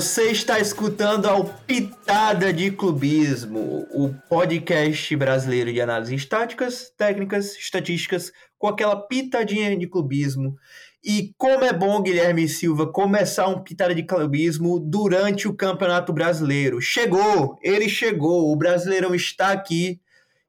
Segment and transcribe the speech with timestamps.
[0.00, 8.32] Você está escutando ao Pitada de Clubismo, o podcast brasileiro de análises táticas, técnicas, estatísticas,
[8.58, 10.56] com aquela pitadinha de clubismo.
[11.04, 16.80] E como é bom, Guilherme Silva, começar um Pitada de Clubismo durante o Campeonato Brasileiro.
[16.80, 17.58] Chegou!
[17.62, 18.50] Ele chegou!
[18.50, 20.00] O Brasileirão está aqui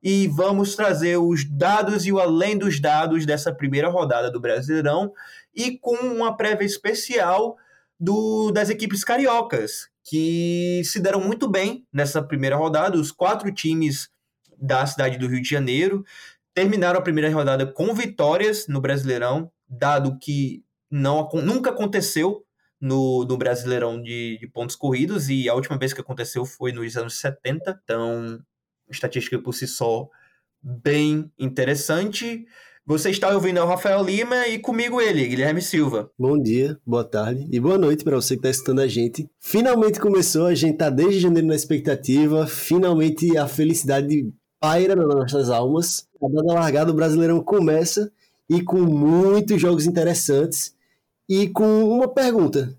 [0.02, 5.12] e vamos trazer os dados e o além dos dados dessa primeira rodada do Brasileirão
[5.54, 7.58] e com uma prévia especial
[8.02, 12.98] do, das equipes cariocas, que se deram muito bem nessa primeira rodada.
[12.98, 14.10] Os quatro times
[14.58, 16.04] da cidade do Rio de Janeiro
[16.52, 22.44] terminaram a primeira rodada com vitórias no Brasileirão, dado que não, nunca aconteceu
[22.80, 26.98] no, no Brasileirão de, de, pontos corridos, e a última vez que aconteceu foi nos
[26.98, 28.40] anos 70, então
[28.90, 30.10] estatística por si só
[30.60, 32.48] bem interessante.
[32.86, 36.10] Você está ouvindo é o Rafael Lima e comigo ele, Guilherme Silva.
[36.18, 39.30] Bom dia, boa tarde e boa noite para você que está escutando a gente.
[39.40, 45.52] Finalmente começou, a gente está desde janeiro na expectativa, finalmente a felicidade paira nas nossas
[45.52, 46.08] almas.
[46.22, 48.12] A dada largada, o Brasileirão começa
[48.50, 50.74] e com muitos jogos interessantes
[51.30, 52.76] e com uma pergunta.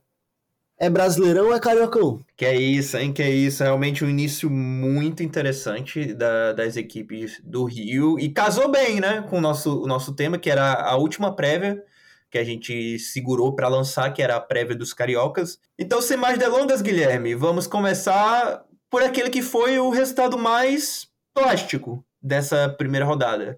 [0.83, 2.25] É Brasileirão ou é Cariocão?
[2.37, 3.13] Que é isso, hein?
[3.13, 3.63] Que é isso.
[3.63, 8.19] Realmente um início muito interessante da, das equipes do Rio.
[8.19, 9.25] E casou bem, né?
[9.31, 11.81] Com o nosso, o nosso tema, que era a última prévia
[12.29, 15.57] que a gente segurou para lançar, que era a prévia dos cariocas.
[15.79, 22.05] Então, sem mais delongas, Guilherme, vamos começar por aquele que foi o resultado mais plástico
[22.21, 23.57] dessa primeira rodada.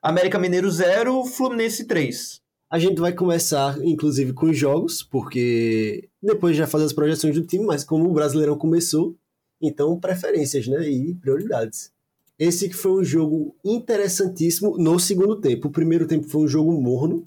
[0.00, 2.41] América Mineiro 0, Fluminense 3.
[2.72, 7.44] A gente vai começar, inclusive, com os jogos, porque depois já fazer as projeções do
[7.44, 9.14] time, mas como o Brasileirão começou,
[9.60, 10.88] então preferências, né?
[10.88, 11.92] E prioridades.
[12.38, 15.68] Esse que foi um jogo interessantíssimo no segundo tempo.
[15.68, 17.22] O primeiro tempo foi um jogo morno.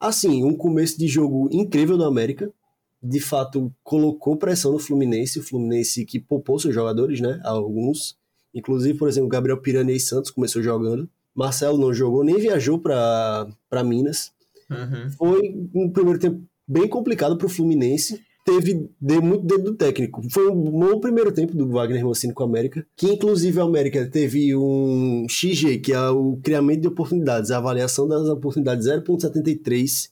[0.00, 2.52] Assim, um começo de jogo incrível do América.
[3.00, 5.38] De fato, colocou pressão no Fluminense.
[5.38, 7.40] O Fluminense que poupou seus jogadores, né?
[7.44, 8.18] Alguns.
[8.52, 11.08] Inclusive, por exemplo, Gabriel Piranha e Santos começou jogando.
[11.32, 13.46] Marcelo não jogou, nem viajou para
[13.84, 14.32] Minas.
[14.74, 15.10] Uhum.
[15.12, 18.20] Foi um primeiro tempo bem complicado para o Fluminense.
[18.44, 20.20] Teve de, muito dedo do técnico.
[20.30, 24.04] Foi um bom primeiro tempo do Wagner Mancini com a América, que inclusive a América
[24.10, 30.10] teve um XG, que é o criamento de oportunidades, a avaliação das oportunidades 0.73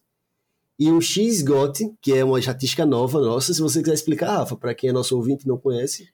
[0.79, 3.53] e um XGOT, que é uma estatística nova nossa.
[3.53, 6.09] Se você quiser explicar, Rafa, para quem é nosso ouvinte e não conhece.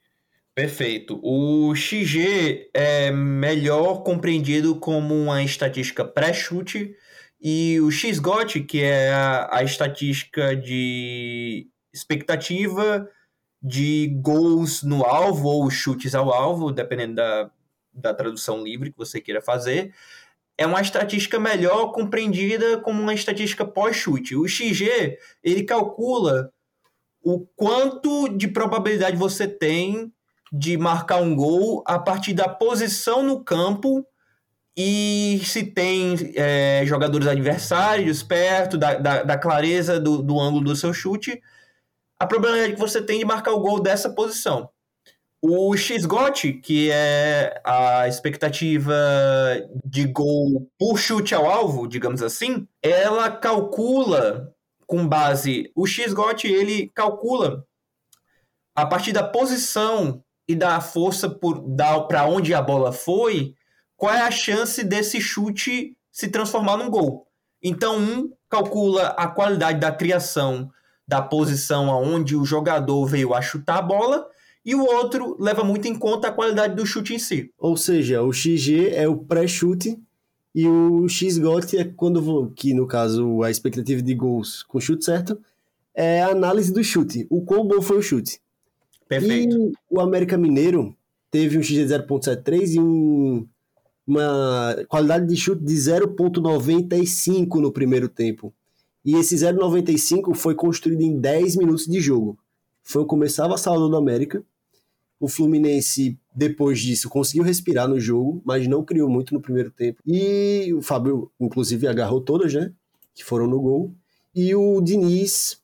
[0.56, 1.20] Perfeito.
[1.22, 6.96] O XG é melhor compreendido como uma estatística pré-chute
[7.40, 13.08] e o XGOT, que é a, a estatística de expectativa
[13.62, 17.50] de gols no alvo ou chutes ao alvo, dependendo da,
[17.92, 19.94] da tradução livre que você queira fazer,
[20.58, 24.34] é uma estatística melhor compreendida como uma estatística pós-chute.
[24.34, 26.52] O XG, ele calcula
[27.22, 30.12] o quanto de probabilidade você tem
[30.52, 34.06] de marcar um gol a partir da posição no campo
[34.76, 40.76] e se tem é, jogadores adversários perto da, da, da clareza do, do, ângulo do
[40.76, 41.40] seu chute,
[42.18, 44.68] a probabilidade que você tem de marcar o gol dessa posição.
[45.40, 48.94] O XGOT, que é a expectativa
[49.84, 54.52] de gol por chute ao alvo, digamos assim, ela calcula
[54.86, 55.70] com base.
[55.74, 57.64] O XGOT ele calcula
[58.74, 61.30] a partir da posição e da força
[62.08, 63.54] para onde a bola foi,
[63.96, 67.26] qual é a chance desse chute se transformar num gol.
[67.62, 70.70] Então, um calcula a qualidade da criação
[71.06, 74.26] da posição aonde o jogador veio a chutar a bola,
[74.64, 77.52] e o outro leva muito em conta a qualidade do chute em si.
[77.56, 79.96] Ou seja, o XG é o pré-chute
[80.52, 85.38] e o XGOT é quando, que no caso a expectativa de gols com chute certo,
[85.94, 88.40] é a análise do chute, o quão bom foi o chute.
[89.08, 89.56] Perfeito.
[89.56, 90.96] E o América Mineiro
[91.30, 93.46] teve um XG de 0.73 e um
[94.06, 98.54] uma qualidade de chute de 0,95 no primeiro tempo.
[99.04, 102.38] E esse 0,95 foi construído em 10 minutos de jogo.
[102.82, 104.44] Foi o começar avassalador do América.
[105.18, 110.00] O Fluminense depois disso conseguiu respirar no jogo, mas não criou muito no primeiro tempo.
[110.06, 112.72] E o Fábio, inclusive, agarrou todas, né?
[113.14, 113.94] Que foram no gol.
[114.34, 115.58] E o Diniz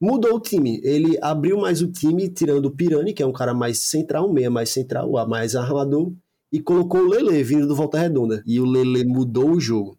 [0.00, 0.80] mudou o time.
[0.84, 4.50] Ele abriu mais o time, tirando o Pirani, que é um cara mais central, meia
[4.50, 6.12] mais central, mais armador,
[6.52, 8.42] e colocou o Lele vindo do Volta Redonda.
[8.46, 9.98] E o Lele mudou o jogo.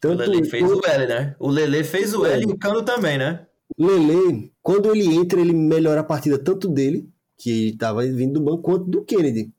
[0.00, 1.36] Tanto o Lele fez o L, né?
[1.38, 3.46] O Lele fez o L e o Cano também, né?
[3.78, 8.40] O Lele, quando ele entra, ele melhora a partida tanto dele, que estava vindo do
[8.40, 9.52] banco, quanto do Kennedy.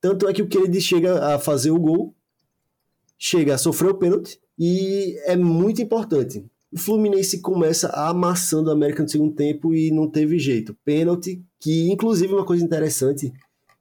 [0.00, 2.14] Tanto é que o Kennedy chega a fazer o gol,
[3.18, 6.44] chega a sofrer o pênalti, e é muito importante.
[6.72, 10.76] O Fluminense começa amassando o América no segundo tempo e não teve jeito.
[10.84, 13.32] Pênalti, que inclusive uma coisa interessante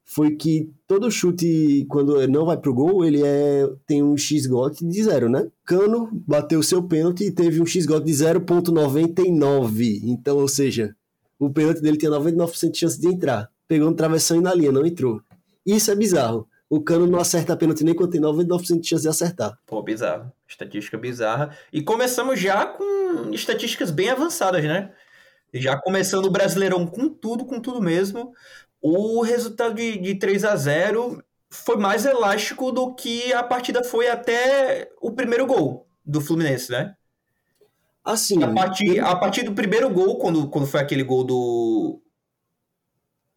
[0.09, 5.03] foi que todo chute, quando não vai pro gol, ele é, tem um X-GOT de
[5.03, 5.47] zero, né?
[5.63, 10.01] Cano bateu seu pênalti e teve um X-GOT de 0.99.
[10.03, 10.95] Então, ou seja,
[11.37, 13.51] o pênalti dele tinha 99% de chance de entrar.
[13.67, 15.21] Pegou no travessão e na linha, não entrou.
[15.63, 16.47] Isso é bizarro.
[16.67, 19.59] O Cano não acerta pênalti nem quando tem 99% de chance de acertar.
[19.67, 20.31] Pô, bizarro.
[20.47, 21.55] Estatística bizarra.
[21.71, 24.91] E começamos já com estatísticas bem avançadas, né?
[25.53, 28.33] Já começando o Brasileirão com tudo, com tudo mesmo
[28.81, 34.07] o resultado de, de 3 a 0 foi mais elástico do que a partida foi
[34.07, 36.95] até o primeiro gol do Fluminense, né?
[38.03, 38.43] Assim.
[38.43, 42.01] A partir, a partir do primeiro gol, quando, quando foi aquele gol do.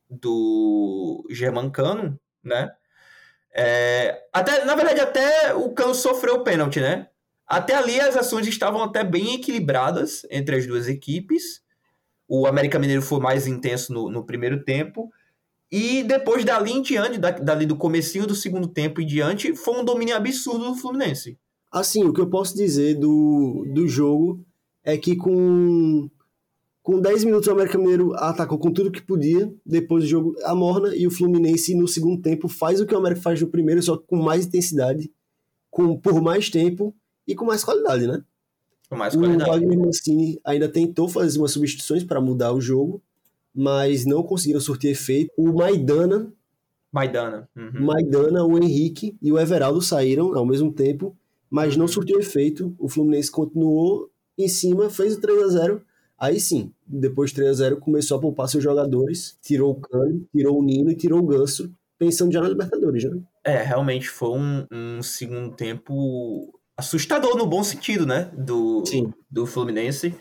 [0.08, 2.70] do Germancano, né?
[3.54, 7.08] É, até, na verdade, até o Cano sofreu o pênalti, né?
[7.46, 11.60] Até ali as ações estavam até bem equilibradas entre as duas equipes.
[12.26, 15.12] O América Mineiro foi mais intenso no, no primeiro tempo.
[15.72, 19.84] E depois dali em diante, dali do comecinho do segundo tempo em diante, foi um
[19.84, 21.38] domínio absurdo do Fluminense.
[21.70, 24.44] Assim, o que eu posso dizer do, do jogo
[24.84, 26.10] é que com,
[26.82, 30.94] com 10 minutos o América Mineiro atacou com tudo que podia, depois do jogo amorna
[30.94, 33.96] e o Fluminense no segundo tempo faz o que o América faz no primeiro, só
[33.96, 35.10] com mais intensidade,
[35.70, 36.94] com, por mais tempo
[37.26, 38.22] e com mais qualidade, né?
[38.90, 39.48] Com mais qualidade.
[39.48, 43.02] O Wagner Mancini ainda tentou fazer umas substituições para mudar o jogo,
[43.54, 45.30] mas não conseguiram surtir efeito.
[45.36, 46.32] O Maidana,
[46.92, 47.86] Maidana, uhum.
[47.86, 51.16] Maidana, o Henrique e o Everaldo saíram ao mesmo tempo,
[51.48, 51.92] mas não uhum.
[51.92, 52.74] surtiu efeito.
[52.78, 55.82] O Fluminense continuou em cima, fez o 3 a 0
[56.18, 60.24] Aí sim, depois de 3 a 0 começou a poupar seus jogadores, tirou o Cano,
[60.32, 63.20] tirou o Nino e tirou o Ganso, pensando já na Libertadores, né?
[63.42, 68.30] É, realmente foi um, um segundo tempo assustador no bom sentido, né?
[68.38, 69.12] Do, sim.
[69.28, 70.14] do Fluminense.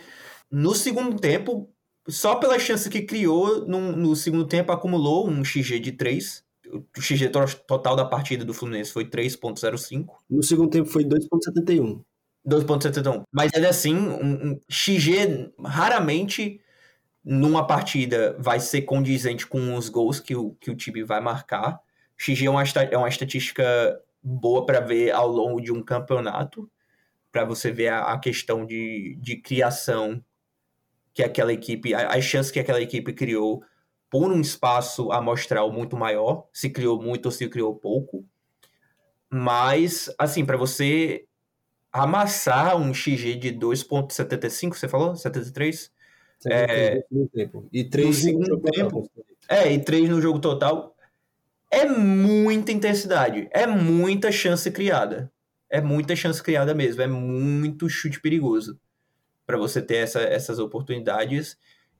[0.50, 1.70] No segundo tempo,
[2.08, 6.44] só pela chance que criou, no, no segundo tempo acumulou um XG de 3.
[6.74, 7.30] O XG
[7.68, 10.08] total da partida do Fluminense foi 3.05.
[10.30, 12.02] No segundo tempo foi 2.71.
[12.48, 13.24] 2.71.
[13.32, 16.60] Mas ainda assim, um, um XG raramente
[17.24, 21.80] numa partida vai ser condizente com os gols que o, que o time vai marcar.
[22.18, 23.64] XG é uma, é uma estatística
[24.24, 26.70] boa para ver ao longo de um campeonato,
[27.32, 30.24] para você ver a, a, questão de, de criação
[31.14, 33.64] que aquela equipe, as chances que aquela equipe criou
[34.10, 38.26] por um espaço amostral muito maior, se criou muito ou se criou pouco.
[39.30, 41.26] Mas, assim, para você
[41.92, 45.16] amassar um XG de 2.75, você falou?
[45.16, 45.92] 73?
[46.46, 47.68] É, no tempo.
[47.72, 49.10] E 3 no segundo tempo.
[49.48, 50.96] É, e 3 no jogo total.
[51.70, 53.48] É muita intensidade.
[53.52, 55.32] É muita chance criada.
[55.70, 57.02] É muita chance criada mesmo.
[57.02, 58.78] É muito chute perigoso
[59.52, 61.58] para você ter essa, essas oportunidades.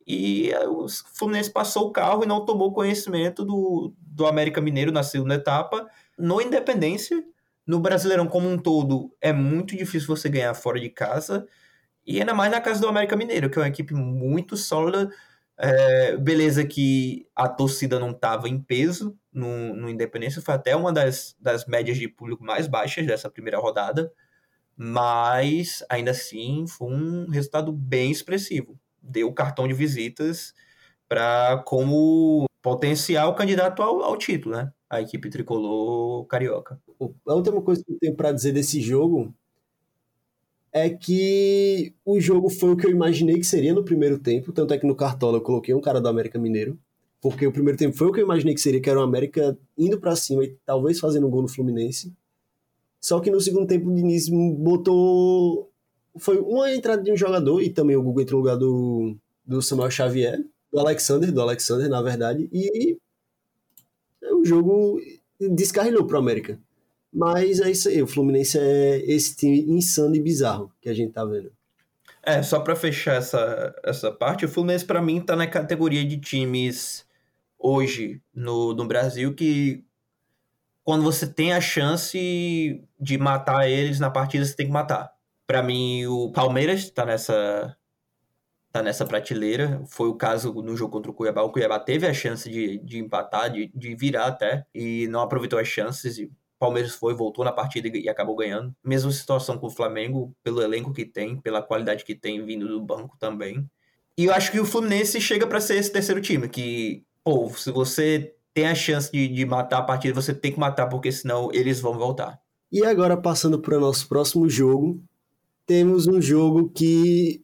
[0.08, 5.04] E o Fluminense passou o carro e não tomou conhecimento do, do América Mineiro na
[5.04, 5.86] segunda etapa.
[6.18, 7.22] No Independência,
[7.68, 11.46] no Brasileirão como um todo, é muito difícil você ganhar fora de casa.
[12.08, 15.12] E ainda mais na casa do América Mineiro, que é uma equipe muito sólida.
[15.58, 20.92] É, beleza que a torcida não estava em peso no, no Independência, foi até uma
[20.92, 24.12] das, das médias de público mais baixas dessa primeira rodada
[24.84, 28.76] mas ainda assim foi um resultado bem expressivo.
[29.00, 30.56] Deu cartão de visitas
[31.08, 34.74] para como potencial candidato ao, ao, título, né?
[34.90, 36.82] A equipe tricolor carioca.
[37.28, 39.32] A última coisa que eu tenho para dizer desse jogo
[40.74, 44.74] é que o jogo foi o que eu imaginei que seria no primeiro tempo, tanto
[44.74, 46.80] é que no Cartola eu coloquei um cara do América Mineiro,
[47.22, 49.56] porque o primeiro tempo foi o que eu imaginei que seria, que era o América
[49.78, 52.12] indo para cima e talvez fazendo um gol no Fluminense.
[53.02, 55.72] Só que no segundo tempo o Diniz botou.
[56.18, 59.16] Foi uma entrada de um jogador e também o Google entrou no lugar do,
[59.46, 60.40] do Samuel Xavier,
[60.72, 62.98] do Alexander, do Alexander, na verdade, e
[64.22, 65.00] o jogo
[65.40, 66.60] descarrilhou pro América.
[67.12, 71.12] Mas é isso aí, o Fluminense é esse time insano e bizarro que a gente
[71.12, 71.52] tá vendo.
[72.24, 76.18] É, só para fechar essa, essa parte, o Fluminense para mim tá na categoria de
[76.18, 77.06] times
[77.58, 79.84] hoje no, no Brasil que
[80.84, 85.12] quando você tem a chance de matar eles na partida, você tem que matar.
[85.46, 87.76] Para mim, o Palmeiras está nessa
[88.72, 89.84] tá nessa prateleira.
[89.88, 91.42] Foi o caso no jogo contra o Cuiabá.
[91.44, 95.60] O Cuiabá teve a chance de, de empatar, de, de virar até, e não aproveitou
[95.60, 96.18] as chances.
[96.18, 98.74] E o Palmeiras foi, voltou na partida e, e acabou ganhando.
[98.84, 102.82] Mesma situação com o Flamengo, pelo elenco que tem, pela qualidade que tem vindo do
[102.82, 103.70] banco também.
[104.18, 107.72] E eu acho que o Fluminense chega para ser esse terceiro time, que, pô, se
[107.72, 111.50] você tem a chance de, de matar a partida, você tem que matar, porque senão
[111.54, 112.40] eles vão voltar.
[112.72, 115.02] E agora, passando para o nosso próximo jogo,
[115.66, 117.42] temos um jogo que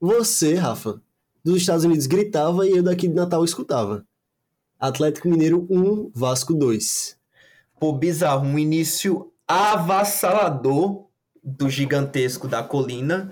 [0.00, 1.00] você, Rafa,
[1.44, 4.04] dos Estados Unidos gritava e eu daqui de Natal escutava.
[4.78, 7.16] Atlético Mineiro 1, Vasco 2.
[7.80, 11.06] Pô, bizarro, um início avassalador
[11.42, 13.30] do gigantesco da colina.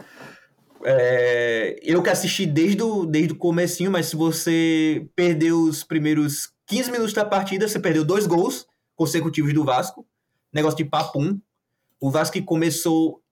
[0.85, 6.54] É, eu que assisti desde o, desde o comecinho, mas se você perdeu os primeiros
[6.67, 8.67] 15 minutos da partida, você perdeu dois gols
[8.97, 10.07] consecutivos do Vasco.
[10.53, 11.41] Negócio de papum.
[12.01, 13.23] O Vasco começou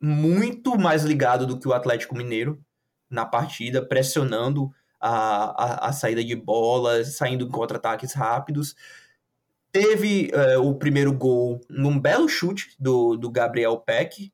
[0.00, 2.62] muito mais ligado do que o Atlético Mineiro
[3.08, 8.74] na partida, pressionando a, a, a saída de bolas, saindo em contra-ataques rápidos.
[9.72, 14.32] Teve uh, o primeiro gol num belo chute do, do Gabriel Peck.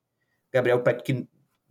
[0.53, 1.27] Gabriel Peck que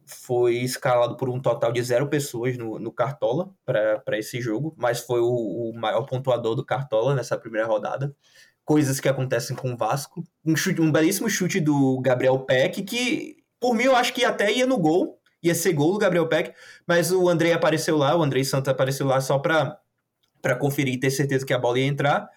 [0.05, 4.99] foi escalado por um total de zero pessoas no, no Cartola para esse jogo, mas
[4.99, 8.15] foi o, o, maior pontuador do Cartola nessa primeira rodada.
[8.63, 10.23] Coisas que acontecem com o Vasco.
[10.45, 14.51] Um, chute, um belíssimo chute do Gabriel Peck, que por mim, eu acho que até
[14.51, 16.53] ia no gol, ia ser gol do Gabriel Peck,
[16.87, 21.09] mas o Andrei apareceu lá, o Andrei Santos apareceu lá só para conferir e ter
[21.09, 22.29] certeza que a bola ia entrar.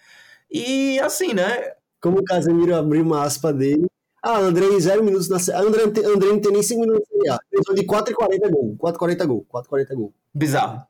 [0.50, 1.72] E assim, né?
[2.00, 3.86] Como o Casemiro abriu uma aspa dele.
[4.22, 7.74] Ah, Andrei, zero minutos na André, Andrei não tem nem cinco minutos na série A.
[7.74, 8.76] de 4,40 gol.
[8.78, 9.46] 4,40 gol.
[9.52, 10.14] 4,40 gol.
[10.34, 10.82] Bizarro.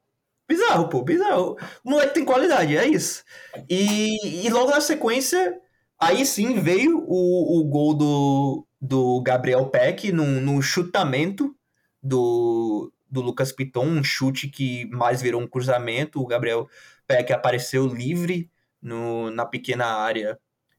[0.49, 1.57] Bizarro, pô, bizarro.
[1.85, 3.23] O moleque tem qualidade, é isso.
[3.69, 5.61] E, e logo na sequência,
[6.01, 11.55] aí sim veio o, o gol do, do Gabriel Peck num, num chutamento
[12.03, 16.19] do, do Lucas Piton, um chute que mais virou um cruzamento.
[16.19, 16.67] O Gabriel
[17.07, 20.39] Peck apareceu livre no, na pequena área,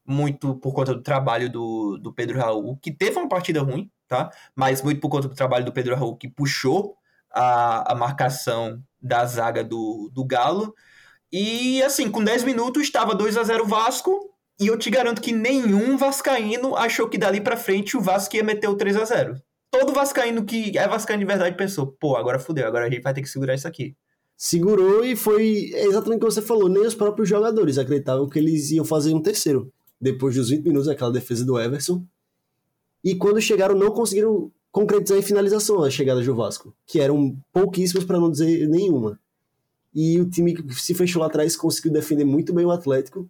[0.09, 4.31] muito por conta do trabalho do, do Pedro Raul, que teve uma partida ruim, tá?
[4.55, 6.95] Mas muito por conta do trabalho do Pedro Raul, que puxou
[7.31, 10.73] a, a marcação da zaga do, do Galo.
[11.31, 15.31] E assim, com 10 minutos estava 2 a 0 Vasco e eu te garanto que
[15.31, 19.41] nenhum vascaíno achou que dali para frente o Vasco ia meter o 3 a 0
[19.71, 23.13] Todo vascaíno que é vascaíno de verdade pensou, pô, agora fudeu, agora a gente vai
[23.13, 23.95] ter que segurar isso aqui.
[24.35, 28.71] Segurou e foi exatamente o que você falou, nem os próprios jogadores acreditavam que eles
[28.71, 29.71] iam fazer um terceiro.
[29.99, 32.03] Depois dos 20 minutos, aquela defesa do Everson.
[33.03, 38.05] E quando chegaram, não conseguiram concretizar em finalização a chegada do Vasco, que eram pouquíssimas
[38.05, 39.19] para não dizer nenhuma.
[39.93, 43.29] E o time que se fechou lá atrás conseguiu defender muito bem o Atlético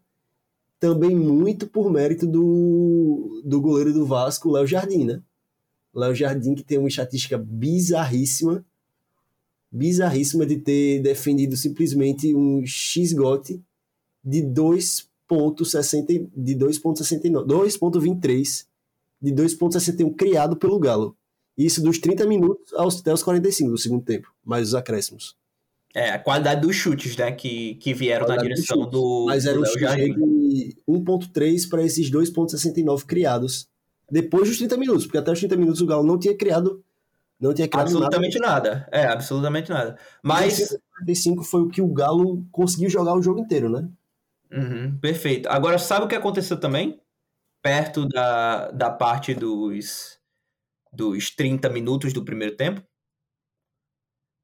[0.79, 5.21] também muito por mérito do, do goleiro do Vasco, Léo Jardim, né?
[5.93, 8.65] Léo Jardim que tem uma estatística bizarríssima,
[9.69, 13.61] bizarríssima de ter defendido simplesmente um X-GOT
[14.23, 14.41] de
[15.29, 18.65] 2.60 de 2.69, 2.23
[19.21, 21.15] de 2.61 criado pelo Galo.
[21.57, 25.35] Isso dos 30 minutos aos, até os 45 do segundo tempo, mais os acréscimos.
[25.93, 29.25] É, a qualidade dos chutes, né, que, que vieram na direção do.
[29.25, 33.67] Mas era um chute de 1,3 para esses 2,69 criados
[34.11, 36.83] depois dos 30 minutos, porque até os 30 minutos o Galo não tinha criado.
[37.39, 38.69] Não tinha criado absolutamente nada.
[38.69, 38.89] nada.
[38.91, 39.97] É, absolutamente nada.
[40.21, 40.77] Mas.
[40.99, 43.87] 45 foi o que o Galo conseguiu jogar o jogo inteiro, né?
[44.51, 45.47] Uhum, perfeito.
[45.49, 46.99] Agora, sabe o que aconteceu também?
[47.61, 50.19] Perto da, da parte dos,
[50.91, 52.81] dos 30 minutos do primeiro tempo?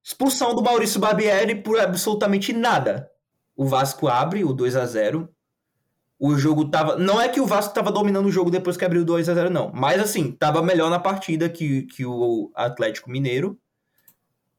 [0.03, 3.09] Expulsão do Maurício Barbieri por absolutamente nada.
[3.55, 5.27] O Vasco abre o 2 a 0
[6.19, 6.95] O jogo tava.
[6.97, 9.33] Não é que o Vasco tava dominando o jogo depois que abriu o 2 a
[9.33, 9.71] 0 não.
[9.73, 13.59] Mas assim, tava melhor na partida que, que o Atlético Mineiro.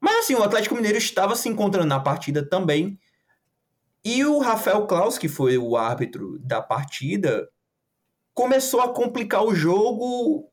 [0.01, 2.99] Mas assim, o Atlético Mineiro estava se encontrando na partida também.
[4.09, 7.51] E o Rafael Klaus, que foi o árbitro da partida,
[8.33, 10.49] começou a complicar o jogo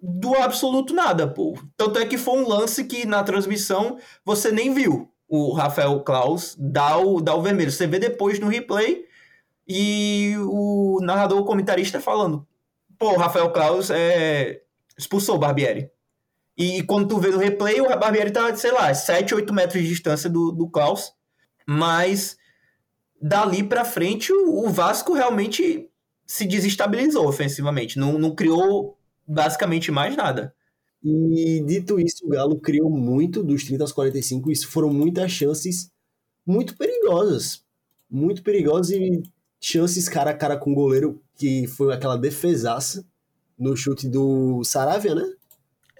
[0.00, 1.58] do absoluto nada, pô.
[1.76, 6.54] Tanto é que foi um lance que na transmissão você nem viu o Rafael Klaus
[6.56, 7.72] dar o, dar o vermelho.
[7.72, 9.04] Você vê depois no replay
[9.66, 12.46] e o narrador, o comentarista falando,
[13.00, 14.62] pô, o Rafael Klaus é,
[14.96, 15.90] expulsou o Barbieri.
[16.56, 19.88] E quando tu vê no replay, o Barbieri tá, sei lá, 7, 8 metros de
[19.88, 21.20] distância do, do Klaus.
[21.66, 22.36] Mas
[23.20, 25.88] dali pra frente, o, o Vasco realmente
[26.26, 27.98] se desestabilizou ofensivamente.
[27.98, 30.54] Não, não criou basicamente mais nada.
[31.04, 34.50] E dito isso, o Galo criou muito dos 30 aos 45.
[34.50, 35.90] Isso foram muitas chances
[36.46, 37.64] muito perigosas.
[38.10, 39.22] muito perigosos e
[39.60, 43.04] chances cara a cara com o goleiro, que foi aquela defesaça
[43.58, 45.32] no chute do Saravia, né?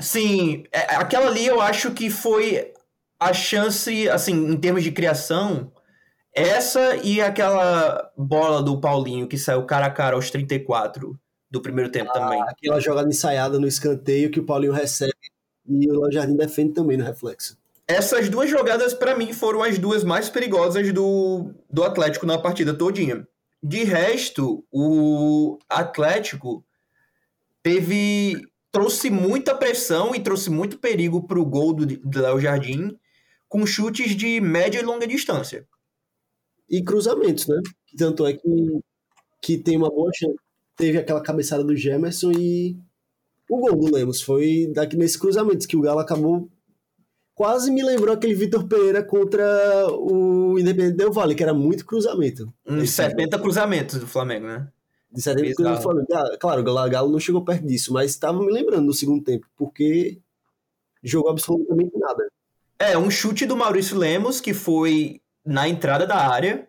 [0.00, 2.72] Sim, é, aquela ali eu acho que foi
[3.24, 5.72] a chance, assim, em termos de criação,
[6.34, 11.18] essa e aquela bola do Paulinho que saiu cara a cara aos 34
[11.50, 12.42] do primeiro tempo ah, também.
[12.42, 15.12] Aquela jogada ensaiada no escanteio que o Paulinho recebe
[15.68, 17.56] e o Jardim defende também no reflexo.
[17.86, 22.72] Essas duas jogadas, para mim, foram as duas mais perigosas do, do Atlético na partida
[22.72, 23.26] todinha.
[23.62, 26.64] De resto, o Atlético
[27.62, 28.40] teve
[28.72, 32.98] trouxe muita pressão e trouxe muito perigo para o gol do, do Léo Jardim
[33.52, 35.68] com chutes de média e longa distância.
[36.70, 37.60] E cruzamentos, né?
[37.98, 38.80] Tanto é que,
[39.42, 40.34] que tem uma boa chance.
[40.74, 42.78] Teve aquela cabeçada do Gemerson e
[43.50, 46.50] o gol do Lemos foi daqui nesse cruzamento que o Galo acabou
[47.34, 49.44] quase me lembrou aquele Vitor Pereira contra
[49.90, 52.50] o Independente Del Vale, que era muito cruzamento.
[52.66, 54.66] Uns 70 cruzamentos do Flamengo, né?
[55.10, 56.06] De 70 cruzamentos do Flamengo.
[56.14, 59.46] Ah, claro, o Galo não chegou perto disso, mas estava me lembrando no segundo tempo,
[59.58, 60.22] porque
[61.02, 62.21] jogou absolutamente nada.
[62.82, 66.66] É, um chute do Maurício Lemos, que foi na entrada da área,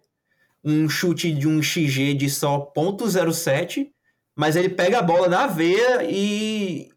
[0.64, 3.90] um chute de um XG de só .07,
[4.36, 6.92] mas ele pega a bola na veia e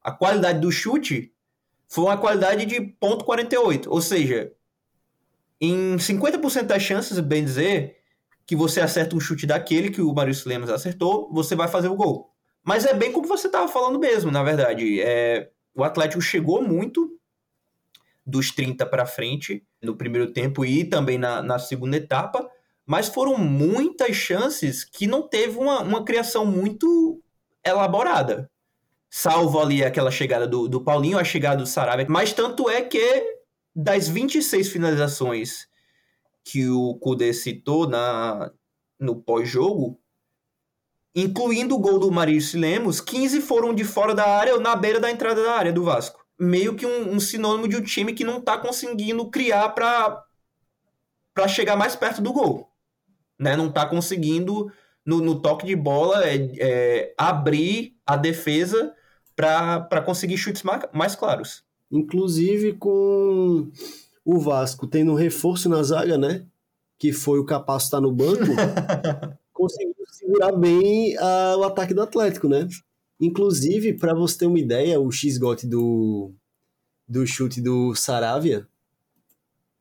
[0.00, 1.34] a qualidade do chute
[1.88, 4.52] foi uma qualidade de .48, ou seja,
[5.60, 7.96] em 50% das chances, bem dizer,
[8.46, 11.96] que você acerta um chute daquele que o Maurício Lemos acertou, você vai fazer o
[11.96, 12.30] gol.
[12.62, 15.00] Mas é bem como você estava falando mesmo, na verdade.
[15.00, 17.15] É, o Atlético chegou muito
[18.26, 22.50] dos 30 para frente no primeiro tempo e também na, na segunda etapa,
[22.84, 27.22] mas foram muitas chances que não teve uma, uma criação muito
[27.64, 28.50] elaborada.
[29.08, 32.06] Salvo ali aquela chegada do, do Paulinho, a chegada do Sarabia.
[32.08, 33.36] Mas tanto é que
[33.74, 35.68] das 26 finalizações
[36.44, 38.50] que o Kudê citou na,
[38.98, 40.00] no pós-jogo,
[41.14, 45.00] incluindo o gol do Marício Lemos, 15 foram de fora da área ou na beira
[45.00, 46.25] da entrada da área do Vasco.
[46.38, 50.24] Meio que um, um sinônimo de um time que não está conseguindo criar para
[51.48, 52.70] chegar mais perto do gol
[53.38, 53.56] né?
[53.56, 54.70] Não está conseguindo,
[55.04, 58.94] no, no, toque de bola, é, é abrir a defesa
[59.34, 61.62] para conseguir chutes mais, claros.
[61.90, 63.70] Inclusive com
[64.24, 66.44] o Vasco tendo um reforço na zaga, né?
[66.98, 68.42] Que foi o Capasso estar tá no banco,
[69.52, 72.66] conseguiu segurar bem a, o ataque do Atlético, né?
[73.20, 76.32] Inclusive, para você ter uma ideia, o X-Got do,
[77.08, 78.68] do chute do Saravia,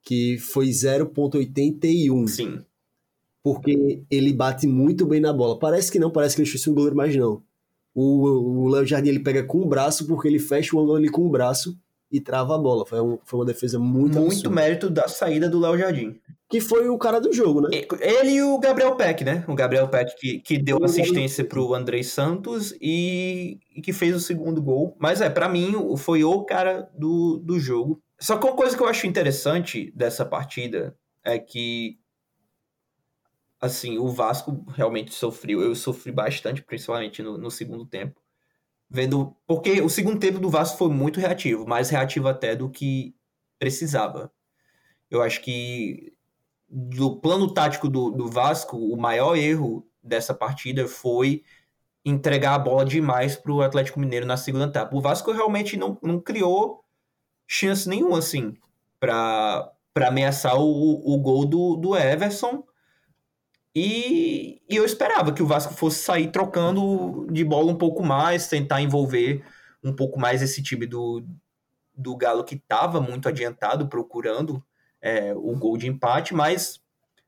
[0.01, 2.27] que foi 0.81.
[2.27, 2.65] Sim
[3.45, 5.59] porque ele bate muito bem na bola.
[5.59, 7.43] Parece que não, parece que ele chuta um goleiro, mas não.
[7.93, 11.27] O Léo Jardim ele pega com o braço, porque ele fecha o ângulo ali com
[11.27, 11.77] o braço
[12.11, 12.85] e trava a bola.
[12.85, 14.49] Foi, um, foi uma defesa muito Muito absurda.
[14.49, 16.19] mérito da saída do Léo Jardim.
[16.49, 17.69] Que foi o cara do jogo, né?
[17.99, 19.43] Ele e o Gabriel Peck, né?
[19.47, 24.19] O Gabriel Peck que, que deu assistência pro Andrei Santos e, e que fez o
[24.19, 24.95] segundo gol.
[24.99, 28.01] Mas é, para mim, foi o cara do, do jogo.
[28.19, 31.97] Só que uma coisa que eu acho interessante dessa partida é que
[33.59, 35.61] assim, o Vasco realmente sofreu.
[35.61, 38.21] Eu sofri bastante, principalmente no, no, segundo tempo.
[38.89, 39.35] Vendo.
[39.47, 43.15] Porque o segundo tempo do Vasco foi muito reativo, mais reativo até do que
[43.59, 44.31] precisava.
[45.09, 46.13] Eu acho que
[46.67, 51.43] do plano tático do, do Vasco, o maior erro dessa partida foi
[52.03, 54.95] entregar a bola demais para o Atlético Mineiro na segunda etapa.
[54.95, 56.83] O Vasco realmente não, não criou
[57.47, 58.55] chance nenhuma, assim,
[58.99, 62.63] para ameaçar o, o gol do, do Everson
[63.75, 68.47] e, e, eu esperava que o Vasco fosse sair trocando de bola um pouco mais,
[68.47, 69.43] tentar envolver
[69.83, 71.21] um pouco mais esse time do,
[71.93, 74.63] do Galo que estava muito adiantado, procurando
[75.01, 76.79] é, o gol de empate, mas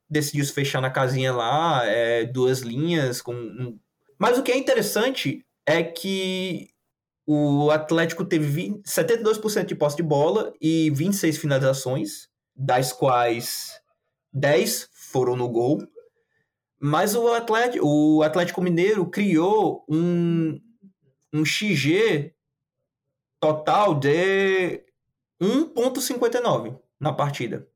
[0.10, 3.22] decidiu se fechar na casinha lá, é, duas linhas.
[3.22, 3.78] com um...
[4.18, 6.70] Mas o que é interessante é que
[7.26, 13.82] o Atlético teve 20, 72% de posse de bola e 26 finalizações, das quais
[14.32, 15.86] 10 foram no gol
[16.80, 20.60] mas o Atlético, o Atlético Mineiro criou um,
[21.34, 22.34] um XG
[23.40, 24.84] total de
[25.42, 27.68] 1.59 na partida.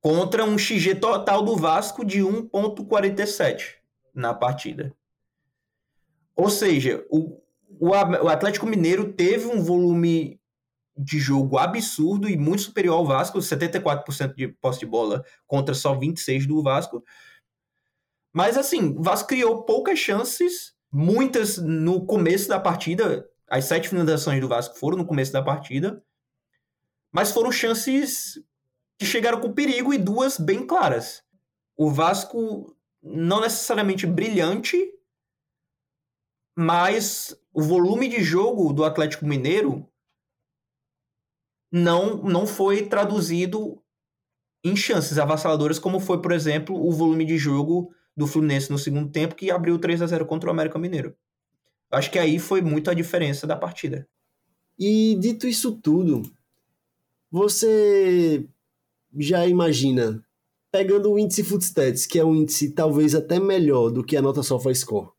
[0.00, 3.76] Contra um XG total do Vasco de 1.47
[4.14, 4.94] na partida.
[6.34, 7.42] Ou seja, o,
[7.80, 10.40] o, o Atlético Mineiro teve um volume
[10.96, 15.94] de jogo absurdo e muito superior ao Vasco, 74% de posse de bola contra só
[15.94, 17.04] 26 do Vasco.
[18.36, 23.26] Mas assim, o Vasco criou poucas chances, muitas no começo da partida.
[23.48, 26.04] As sete finalizações do Vasco foram no começo da partida.
[27.10, 28.38] Mas foram chances
[28.98, 31.24] que chegaram com perigo e duas bem claras.
[31.78, 34.76] o Vasco não necessariamente brilhante,
[36.54, 39.90] mas o volume de jogo do Atlético Mineiro
[41.72, 43.82] não, não foi traduzido
[44.62, 49.10] em chances avassaladoras, como foi, por exemplo, o volume de jogo do Fluminense no segundo
[49.10, 51.14] tempo, que abriu 3 a 0 contra o América Mineiro.
[51.90, 54.08] Acho que aí foi muito a diferença da partida.
[54.78, 56.22] E dito isso tudo,
[57.30, 58.46] você
[59.18, 60.24] já imagina,
[60.70, 64.42] pegando o índice Footstats, que é um índice talvez até melhor do que a nota
[64.42, 65.10] SofaScore,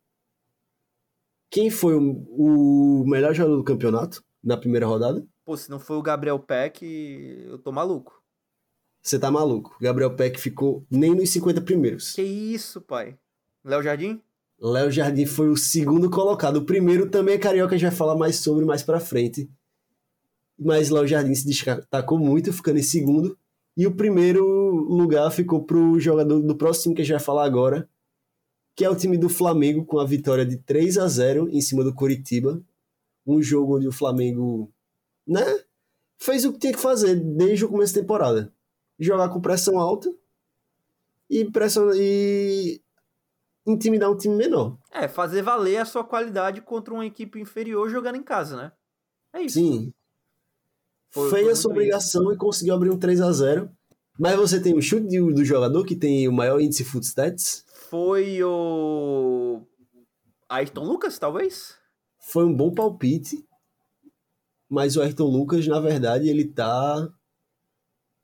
[1.50, 5.26] quem foi o, o melhor jogador do campeonato na primeira rodada?
[5.46, 8.22] Pô, se não foi o Gabriel Peck, eu tô maluco.
[9.08, 9.78] Você tá maluco.
[9.80, 12.12] Gabriel Peck ficou nem nos 50 primeiros.
[12.12, 13.17] Que isso, pai?
[13.63, 14.22] Léo Jardim?
[14.60, 16.58] Léo Jardim foi o segundo colocado.
[16.58, 19.50] O primeiro também é carioca, a gente vai falar mais sobre mais pra frente.
[20.60, 23.39] Mas Léo Jardim se destacou muito, ficando em segundo.
[23.78, 27.89] E o primeiro lugar ficou pro jogador do próximo que a gente vai falar agora,
[28.76, 31.82] que é o time do Flamengo, com a vitória de 3 a 0 em cima
[31.82, 32.62] do Coritiba.
[33.26, 34.70] Um jogo onde o Flamengo,
[35.26, 35.46] né,
[36.17, 38.57] fez o que tinha que fazer desde o começo da temporada
[39.00, 40.14] jogar com pressão alta
[41.30, 42.82] e, pressão, e
[43.66, 44.78] intimidar um time menor.
[44.92, 48.72] É, fazer valer a sua qualidade contra uma equipe inferior jogando em casa, né?
[49.34, 49.60] É isso.
[49.60, 49.94] Sim.
[51.10, 52.34] Foi, Fez a sua obrigação isso.
[52.34, 53.70] e conseguiu abrir um 3 a 0
[54.20, 57.66] Mas você tem o chute do jogador que tem o maior índice footstats?
[57.90, 59.62] Foi o.
[60.50, 61.76] Ayrton Lucas, talvez?
[62.20, 63.46] Foi um bom palpite.
[64.70, 67.10] Mas o Ayrton Lucas, na verdade, ele tá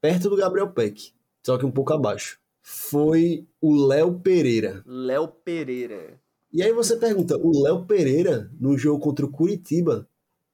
[0.04, 2.38] perto do Gabriel Peck, só que um pouco abaixo.
[2.62, 4.84] Foi o Léo Pereira.
[4.86, 6.20] Léo Pereira.
[6.52, 10.06] E aí você pergunta, o Léo Pereira, no jogo contra o Curitiba,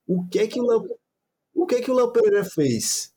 [0.06, 0.88] o que é que o Léo,
[1.52, 3.12] o que é que o Léo Pereira fez?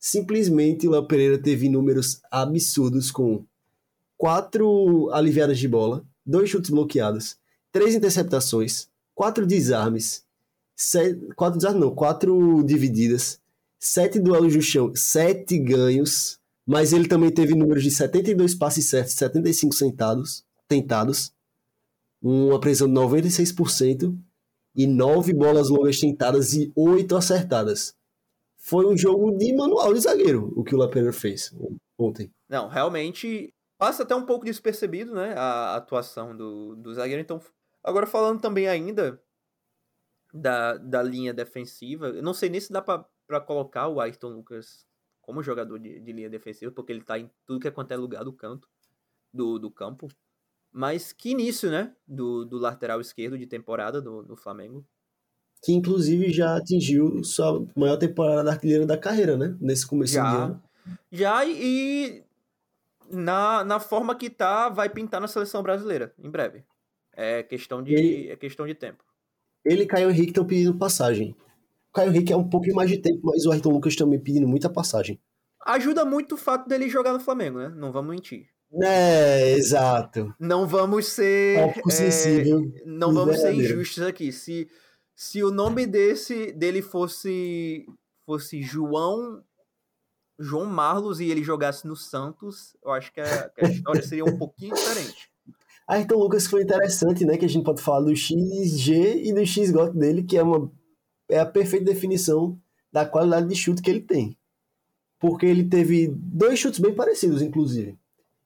[0.00, 3.44] Simplesmente o Léo Pereira teve números absurdos com
[4.16, 7.36] quatro aliviadas de bola, dois chutes bloqueados,
[7.70, 10.26] três interceptações, quatro desarmes,
[10.74, 13.40] sete, quatro desarmes não, quatro divididas,
[13.78, 19.14] sete duelos no chão, sete ganhos, mas ele também teve números de 72 passes certos,
[19.14, 21.32] 75 sentados, tentados,
[22.20, 24.18] uma precisão de 96%
[24.74, 27.96] e nove bolas longas tentadas e oito acertadas.
[28.56, 31.54] Foi um jogo de manual de zagueiro, o que o Lapener fez
[31.96, 32.30] ontem.
[32.48, 37.22] Não, realmente passa até um pouco despercebido, né, a atuação do, do zagueiro.
[37.22, 37.40] Então,
[37.82, 39.22] agora falando também ainda
[40.34, 44.30] da, da linha defensiva, eu não sei nem se dá para para colocar o Ayrton
[44.30, 44.86] Lucas
[45.20, 47.96] como jogador de, de, linha defensiva, porque ele tá em tudo que é quanto é
[47.96, 48.66] lugar do canto,
[49.32, 50.08] do, do campo.
[50.72, 51.94] Mas que início, né?
[52.06, 54.86] Do, do lateral esquerdo de temporada do, do Flamengo.
[55.62, 59.54] Que inclusive já atingiu sua maior temporada da artilheira da carreira, né?
[59.60, 60.62] Nesse começo já, de ano.
[61.10, 62.24] Já e
[63.10, 66.64] na, na forma que tá, vai pintar na seleção brasileira, em breve.
[67.12, 69.04] É questão de, ele, é questão de tempo.
[69.64, 71.36] Ele e Caio Henrique estão pedindo passagem.
[71.92, 74.68] Caio Henrique é um pouquinho mais de tempo, mas o Ayrton Lucas também pedindo muita
[74.70, 75.20] passagem.
[75.66, 77.68] Ajuda muito o fato dele jogar no Flamengo, né?
[77.68, 78.48] Não vamos mentir.
[78.82, 80.34] É, exato.
[80.38, 81.58] Não vamos ser.
[81.58, 82.70] É, sensível.
[82.84, 84.30] Não vamos ser injustos aqui.
[84.30, 84.68] Se,
[85.14, 87.86] se o nome desse dele fosse
[88.26, 89.42] fosse João
[90.38, 94.24] João Marlos e ele jogasse no Santos, eu acho que a, que a história seria
[94.24, 95.30] um pouquinho diferente.
[95.88, 97.38] Ayrton Lucas foi interessante, né?
[97.38, 100.70] Que a gente pode falar do XG e do XGOT dele, que é uma
[101.28, 102.58] é a perfeita definição
[102.92, 104.36] da qualidade de chute que ele tem.
[105.18, 107.96] Porque ele teve dois chutes bem parecidos, inclusive.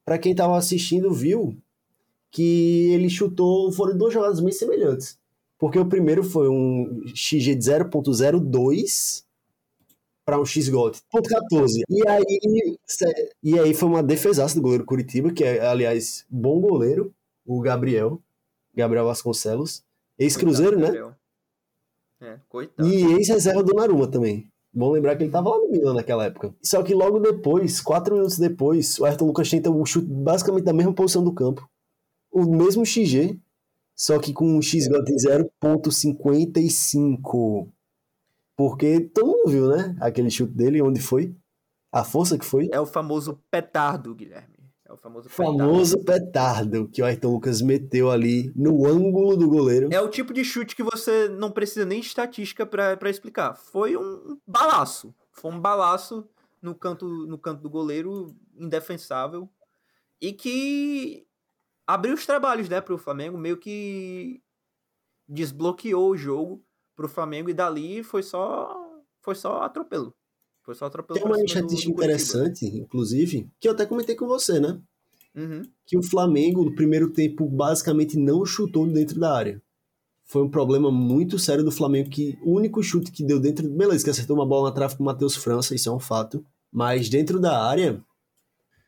[0.04, 1.56] Para quem estava assistindo, viu
[2.30, 5.18] que ele chutou, foram duas jogadas bem semelhantes.
[5.58, 9.22] Porque o primeiro foi um XG de 0.02
[10.24, 11.82] para um XGOT, ponto 14.
[11.88, 12.76] E aí,
[13.42, 17.12] e aí foi uma defesaça do goleiro Curitiba, que é, aliás, bom goleiro,
[17.44, 18.20] o Gabriel,
[18.74, 19.84] Gabriel Vasconcelos,
[20.18, 21.12] ex-cruzeiro, né?
[22.22, 22.88] É, coitado.
[22.88, 24.48] E ex-reserva do Naruma também.
[24.72, 26.54] Bom lembrar que ele tava lá no Milan naquela época.
[26.62, 30.72] Só que logo depois, quatro minutos depois, o Ayrton Lucas tenta um chute basicamente da
[30.72, 31.68] mesma posição do campo.
[32.32, 33.38] O mesmo XG,
[33.94, 37.68] só que com um XG de 0.55.
[38.56, 39.94] Porque todo mundo viu, né?
[40.00, 41.36] Aquele chute dele, onde foi?
[41.92, 42.70] A força que foi?
[42.72, 44.51] É o famoso petardo, Guilherme.
[44.92, 45.58] É o famoso petardo.
[45.58, 49.88] Famoso petardo que o Ayrton Lucas meteu ali no ângulo do goleiro.
[49.90, 53.54] É o tipo de chute que você não precisa nem de estatística para explicar.
[53.54, 55.14] Foi um balaço.
[55.32, 56.28] Foi um balaço
[56.60, 59.48] no canto, no canto do goleiro, indefensável.
[60.20, 61.26] E que
[61.86, 64.42] abriu os trabalhos, né, pro Flamengo, meio que
[65.26, 66.62] desbloqueou o jogo
[66.94, 68.78] pro Flamengo e dali foi só
[69.22, 69.62] foi só
[70.62, 71.18] foi só atropelo.
[71.18, 74.80] Tem uma estatística interessante, inclusive, que eu até comentei com você, né?
[75.34, 75.62] Uhum.
[75.86, 79.62] que o Flamengo, no primeiro tempo, basicamente não chutou dentro da área.
[80.26, 83.66] Foi um problema muito sério do Flamengo, que o único chute que deu dentro.
[83.68, 86.44] Beleza, que acertou uma bola na trave com o Matheus França, isso é um fato.
[86.70, 88.02] Mas dentro da área.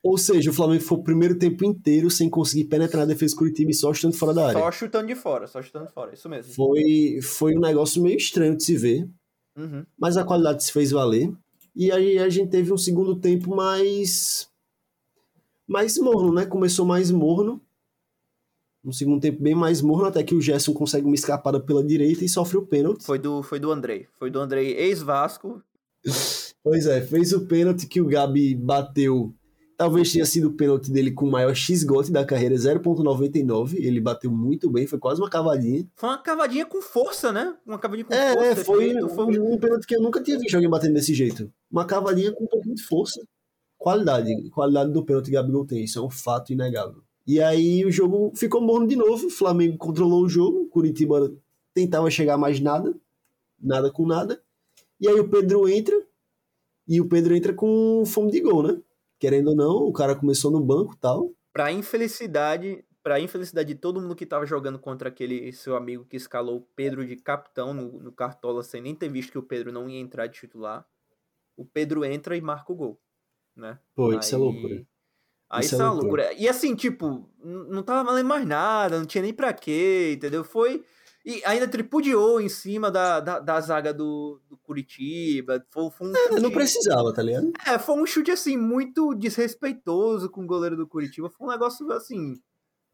[0.02, 3.38] Ou seja, o Flamengo foi o primeiro tempo inteiro sem conseguir penetrar na defesa do
[3.38, 4.60] Curitiba e só chutando fora da área.
[4.60, 6.52] Só chutando de fora, só chutando de fora, isso mesmo.
[6.52, 9.08] Foi, foi um negócio meio estranho de se ver,
[9.56, 9.82] Uhum.
[9.98, 11.32] mas a qualidade se fez valer.
[11.74, 14.48] E aí a gente teve um segundo tempo mais.
[15.66, 16.46] mais morno, né?
[16.46, 17.60] Começou mais morno.
[18.84, 22.24] Um segundo tempo bem mais morno, até que o Gerson consegue uma escapada pela direita
[22.24, 23.02] e sofre o pênalti.
[23.02, 24.06] Foi do, foi do Andrei.
[24.18, 25.62] Foi do Andrei, ex-Vasco.
[26.64, 29.34] Pois é, fez o pênalti que o Gabi bateu.
[29.76, 33.74] Talvez tenha sido o pênalti dele com o maior X-GOT da carreira, 0.99.
[33.76, 35.84] Ele bateu muito bem, foi quase uma cavadinha.
[35.96, 37.56] Foi uma cavadinha com força, né?
[37.66, 38.48] Uma cavadinha com É, força.
[38.48, 41.52] é, foi, foi um- um, pênalti que eu nunca tinha visto alguém batendo desse jeito.
[41.70, 43.20] Uma cavadinha com um pouquinho de força.
[43.76, 44.48] Qualidade.
[44.50, 47.02] Qualidade do pênalti que Gabigol tem, isso é um fato inegável.
[47.26, 51.32] E aí o jogo ficou morno de novo, o Flamengo controlou o jogo, Curitiba
[51.74, 52.94] tentava chegar mais nada,
[53.60, 54.40] nada com nada.
[55.00, 56.00] E aí o Pedro entra,
[56.86, 58.78] e o Pedro entra com fome de gol, né?
[59.18, 61.32] Querendo ou não, o cara começou no banco e tal.
[61.52, 66.16] Pra infelicidade, pra infelicidade de todo mundo que tava jogando contra aquele seu amigo que
[66.16, 69.72] escalou o Pedro de capitão no, no Cartola sem nem ter visto que o Pedro
[69.72, 70.84] não ia entrar de titular,
[71.56, 73.00] o Pedro entra e marca o gol,
[73.56, 73.78] né?
[73.94, 74.86] Pô, isso é Aí- loucura.
[75.50, 76.22] Aí Isso isso é é uma loucura.
[76.24, 76.42] loucura.
[76.42, 80.42] E assim, tipo, não tava valendo mais nada, não tinha nem pra quê, entendeu?
[80.42, 80.82] Foi.
[81.24, 85.64] E ainda tripudiou em cima da, da, da zaga do, do Curitiba.
[85.70, 87.50] Foi, foi um É, chute- não precisava, tá ligado?
[87.66, 91.30] É, foi um chute, assim, muito desrespeitoso com o goleiro do Curitiba.
[91.30, 92.38] Foi um negócio, assim...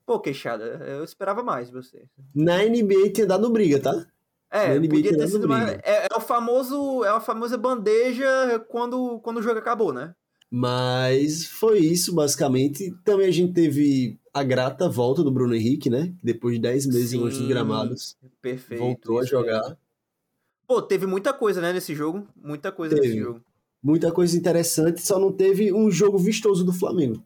[0.06, 2.04] Pô, queixada, eu esperava mais de você.
[2.34, 4.06] Na NBA tinha dado briga, tá?
[4.50, 5.80] É, Na NBA podia ter sido briga.
[5.84, 7.02] É, é o famoso...
[7.04, 10.14] É a famosa bandeja quando, quando o jogo acabou, né?
[10.48, 12.92] Mas foi isso, basicamente.
[13.04, 16.14] Também a gente teve a grata volta do Bruno Henrique, né?
[16.22, 18.16] Depois de 10 meses longe dos Sim, gramados.
[18.40, 18.80] Perfeito.
[18.80, 19.30] voltou a mesmo.
[19.36, 19.76] jogar.
[20.66, 22.26] Pô, teve muita coisa, né, nesse jogo.
[22.36, 23.08] Muita coisa Teve.
[23.08, 23.42] nesse jogo.
[23.82, 27.24] Muita coisa interessante, só não teve um jogo vistoso do Flamengo.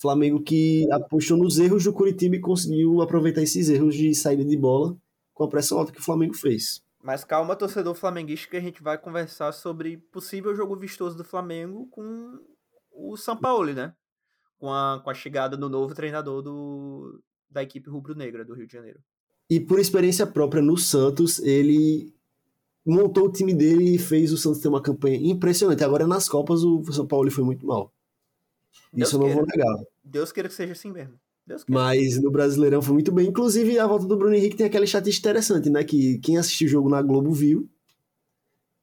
[0.00, 4.56] Flamengo que apostou nos erros do Curitiba e conseguiu aproveitar esses erros de saída de
[4.56, 4.96] bola
[5.32, 6.82] com a pressão alta que o Flamengo fez.
[7.02, 11.86] Mas calma, torcedor flamenguista, que a gente vai conversar sobre possível jogo vistoso do Flamengo
[11.90, 12.38] com
[12.90, 13.94] o São Paulo, né?
[14.58, 18.72] Com a, com a chegada do novo treinador do, da equipe rubro-negra do Rio de
[18.72, 19.00] Janeiro.
[19.48, 22.14] E por experiência própria no Santos, ele
[22.84, 25.84] montou o time dele e fez o Santos ter uma campanha impressionante.
[25.84, 27.92] Agora nas Copas o São Paulo foi muito mal.
[28.92, 29.76] Deus Isso eu não vou negar.
[30.02, 31.18] Deus queira que seja assim mesmo.
[31.68, 33.28] Mas no Brasileirão foi muito bem.
[33.28, 35.84] Inclusive, a volta do Bruno Henrique tem aquela estatística interessante, né?
[35.84, 37.68] Que quem assistiu o jogo na Globo viu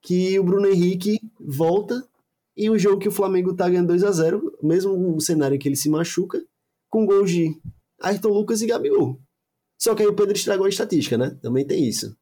[0.01, 2.03] que o Bruno Henrique volta
[2.55, 5.67] e o jogo que o Flamengo tá ganhando 2 a 0 mesmo o cenário que
[5.67, 6.43] ele se machuca,
[6.89, 7.59] com gols de
[8.01, 9.19] Ayrton Lucas e Gabigol.
[9.77, 11.37] Só que aí o Pedro estragou a estatística, né?
[11.41, 12.15] Também tem isso.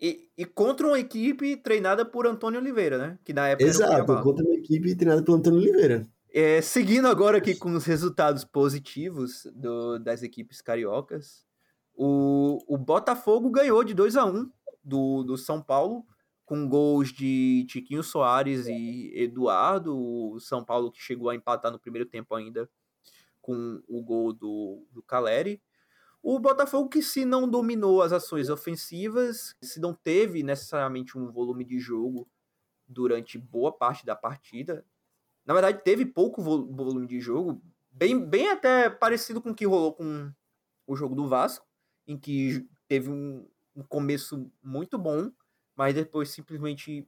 [0.00, 3.18] E, e contra uma equipe treinada por Antônio Oliveira, né?
[3.24, 6.06] Que na época Exato, contra uma equipe treinada pelo Antônio Oliveira.
[6.34, 11.44] É, seguindo agora aqui com os resultados positivos do- das equipes cariocas,
[11.94, 14.50] o, o Botafogo ganhou de 2 a 1
[14.82, 16.04] do, do São Paulo,
[16.52, 19.96] com gols de Tiquinho Soares e Eduardo.
[19.98, 22.68] O São Paulo que chegou a empatar no primeiro tempo ainda
[23.40, 25.62] com o gol do, do Caleri.
[26.22, 31.64] O Botafogo que se não dominou as ações ofensivas, se não teve necessariamente um volume
[31.64, 32.28] de jogo
[32.86, 34.84] durante boa parte da partida,
[35.46, 39.66] na verdade, teve pouco vo- volume de jogo, bem, bem até parecido com o que
[39.66, 40.30] rolou com
[40.86, 41.66] o jogo do Vasco,
[42.06, 45.32] em que teve um, um começo muito bom,
[45.76, 47.06] mas depois simplesmente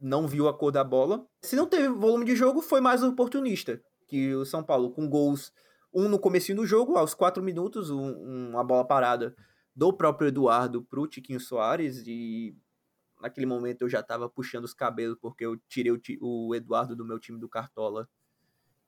[0.00, 1.26] não viu a cor da bola.
[1.42, 5.52] Se não teve volume de jogo, foi mais oportunista que o São Paulo, com gols,
[5.92, 9.34] um no comecinho do jogo, aos quatro minutos, um- uma bola parada
[9.74, 12.56] do próprio Eduardo pro Tiquinho Soares, e
[13.20, 17.04] naquele momento eu já tava puxando os cabelos porque eu tirei o, o Eduardo do
[17.04, 18.08] meu time do Cartola.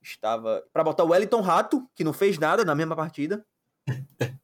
[0.01, 3.45] Estava para botar o Wellington Rato, que não fez nada na mesma partida.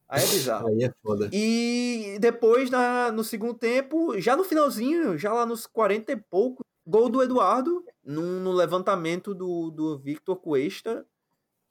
[0.08, 0.68] Aí é bizarro.
[0.68, 1.28] Aí é foda.
[1.32, 6.64] E depois, na, no segundo tempo, já no finalzinho, já lá nos 40 e pouco,
[6.86, 11.04] gol do Eduardo, num, no levantamento do, do Victor Cuesta,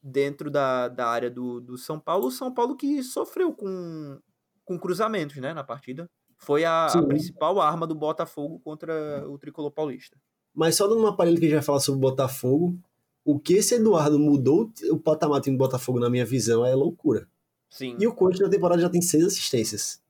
[0.02, 2.26] dentro da, da área do, do São Paulo.
[2.26, 4.18] O São Paulo que sofreu com,
[4.64, 6.10] com cruzamentos né, na partida.
[6.36, 10.18] Foi a, a principal arma do Botafogo contra o Tricolor Paulista.
[10.54, 12.78] Mas só dando uma palhinha que a gente vai falar sobre o Botafogo,
[13.24, 17.26] o que esse Eduardo mudou o patamar do Botafogo, na minha visão, é loucura.
[17.70, 17.96] Sim.
[17.98, 20.00] E o coach na temporada já tem seis assistências.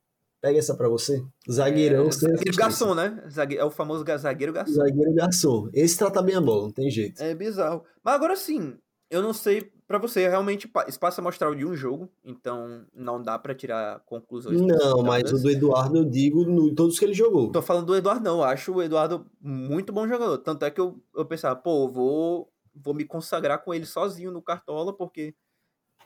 [0.40, 1.24] Pega essa pra você.
[1.50, 3.24] Zagueirão, é, zagueiro garçom, né?
[3.30, 4.74] Zague- É o famoso zagueiro garçom.
[4.74, 5.70] Zagueiro garçom.
[5.72, 7.22] Esse trata bem a bola, não tem jeito.
[7.22, 7.82] É bizarro.
[8.02, 8.76] Mas agora sim,
[9.10, 13.54] eu não sei para você realmente espaço amostral de um jogo, então não dá para
[13.54, 14.60] tirar conclusões.
[14.60, 17.50] Não, mas o do Eduardo eu digo no, todos que ele jogou.
[17.52, 20.80] Tô falando do Eduardo não, eu acho o Eduardo muito bom jogador, tanto é que
[20.80, 25.34] eu, eu pensava, pô, vou vou me consagrar com ele sozinho no Cartola, porque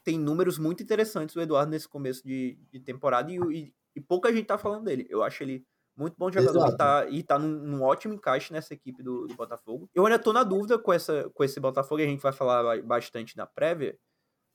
[0.09, 4.33] tem números muito interessantes o Eduardo nesse começo de, de temporada e, e, e pouca
[4.33, 5.07] gente tá falando dele.
[5.11, 6.73] Eu acho ele muito bom jogador Exato.
[6.73, 9.87] e tá, e tá num, num, ótimo encaixe nessa equipe do, do, Botafogo.
[9.95, 12.81] Eu ainda tô na dúvida com, essa, com esse Botafogo, e a gente vai falar
[12.85, 13.99] bastante na prévia,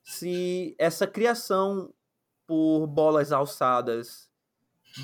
[0.03, 1.93] se essa criação
[2.47, 4.27] por bolas alçadas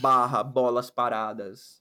[0.01, 1.79] barra bolas paradas,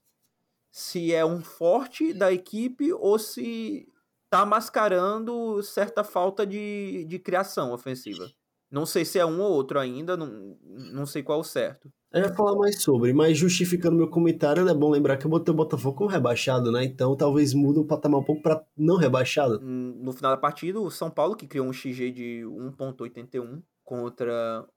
[0.69, 3.91] se é um forte da equipe ou se
[4.29, 8.29] tá mascarando certa falta de, de criação ofensiva.
[8.71, 11.91] Não sei se é um ou outro ainda, não, não sei qual é o certo.
[12.11, 15.53] Eu ia falar mais sobre, mas justificando meu comentário, é bom lembrar que eu botei
[15.53, 16.83] o Botafogo como rebaixado, né?
[16.83, 19.59] Então talvez mude o patamar um pouco para não rebaixado.
[19.61, 24.67] Hum, no final da partida, o São Paulo, que criou um XG de 1.81 contra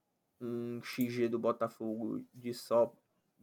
[0.41, 2.93] um XG do Botafogo de só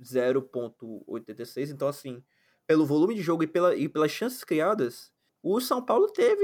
[0.02, 1.72] 0.86.
[1.72, 2.24] Então, assim,
[2.68, 6.44] pelo volume de jogo e, pela, e pelas chances criadas, o São Paulo teve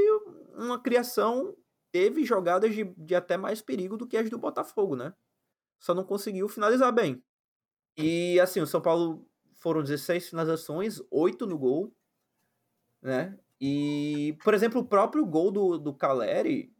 [0.57, 1.55] uma criação,
[1.95, 5.13] teve jogadas de, de até mais perigo do que as do Botafogo, né?
[5.79, 7.23] Só não conseguiu finalizar bem.
[7.95, 11.95] E assim, o São Paulo foram 16 finalizações, 8 no gol,
[13.01, 13.39] né?
[13.61, 16.75] E, por exemplo, o próprio gol do, do Caleri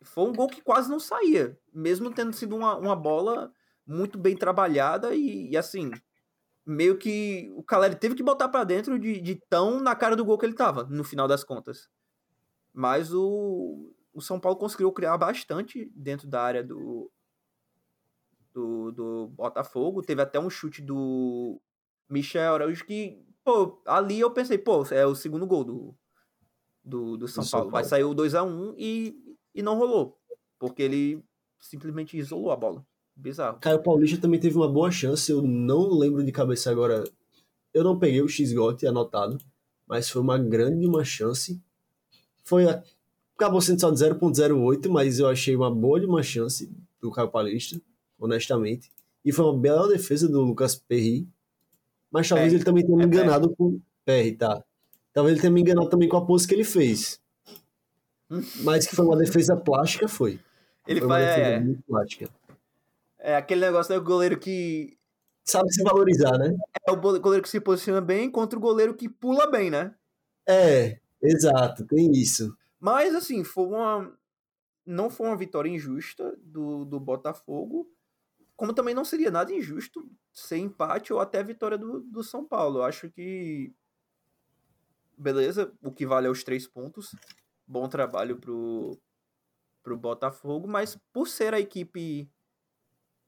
[0.00, 3.52] foi um gol que quase não saía, mesmo tendo sido uma, uma bola
[3.86, 5.90] muito bem trabalhada e, e assim,
[6.64, 10.24] meio que o Caleri teve que botar para dentro de, de tão na cara do
[10.24, 11.90] gol que ele tava, no final das contas.
[12.72, 17.08] Mas o, o São Paulo conseguiu criar bastante dentro da área do,
[18.52, 20.02] do, do Botafogo.
[20.02, 21.60] Teve até um chute do
[22.10, 25.94] Michel Araújo que, pô, ali eu pensei, pô, é o segundo gol do,
[26.82, 27.50] do, do São, do Paulo.
[27.50, 27.70] São Paulo.
[27.70, 30.18] Vai sair o 2x1 e, e não rolou.
[30.58, 31.24] Porque ele
[31.60, 32.84] simplesmente isolou a bola.
[33.14, 33.60] Bizarro.
[33.60, 37.04] Caio Paulista também teve uma boa chance, eu não lembro de cabeça agora.
[37.72, 39.38] Eu não peguei o X-Got anotado,
[39.86, 41.62] mas foi uma grande uma chance.
[42.44, 42.64] Foi
[43.38, 46.68] acabou sendo só de 0.08, mas eu achei uma boa de uma chance
[47.00, 47.80] do Caio Paulista
[48.18, 48.90] honestamente.
[49.24, 51.26] E foi uma bela defesa do Lucas Perry.
[52.10, 54.64] Mas talvez ele também tenha me é enganado com Perry, tá?
[55.12, 57.20] Talvez ele tenha me enganado também com a pose que ele fez.
[58.62, 60.40] Mas que foi uma defesa plástica, foi.
[60.86, 61.60] Ele foi uma defesa é...
[61.60, 62.30] muito plástica.
[63.18, 64.96] É aquele negócio do goleiro que.
[65.44, 66.54] Sabe se valorizar, né?
[66.86, 69.94] É o goleiro que se posiciona bem contra o goleiro que pula bem, né?
[70.46, 72.54] É, exato, tem isso.
[72.80, 74.18] Mas, assim, foi uma.
[74.86, 77.90] Não foi uma vitória injusta do, do Botafogo
[78.58, 82.80] como também não seria nada injusto ser empate ou até vitória do, do São Paulo.
[82.80, 83.72] Eu acho que.
[85.16, 87.14] Beleza, o que vale é os três pontos.
[87.64, 88.98] Bom trabalho pro,
[89.80, 92.28] pro Botafogo, mas por ser a equipe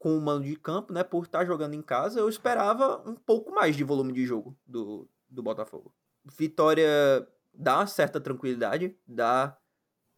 [0.01, 1.05] com o mando de campo, né?
[1.05, 5.09] Por estar jogando em casa, eu esperava um pouco mais de volume de jogo do,
[5.29, 5.95] do Botafogo.
[6.25, 9.57] Vitória dá certa tranquilidade, dá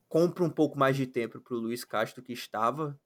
[0.08, 2.98] compra um pouco mais de tempo pro Luiz Castro, que estava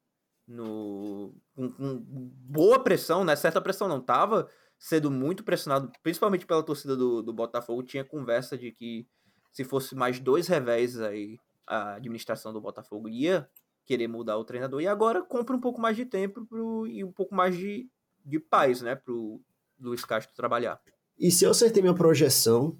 [0.46, 3.36] no com, com, boa pressão, né?
[3.36, 7.82] Certa pressão não tava sendo muito pressionado, principalmente pela torcida do, do Botafogo.
[7.82, 9.06] Tinha conversa de que
[9.52, 13.48] se fosse mais dois revés aí, a administração do Botafogo ia
[13.84, 14.80] querer mudar o treinador.
[14.80, 17.88] E agora compra um pouco mais de tempo pro, e um pouco mais de,
[18.24, 18.94] de paz, né?
[18.94, 19.40] Pro
[19.80, 20.80] Luiz Castro trabalhar.
[21.18, 22.76] E se eu acertei minha projeção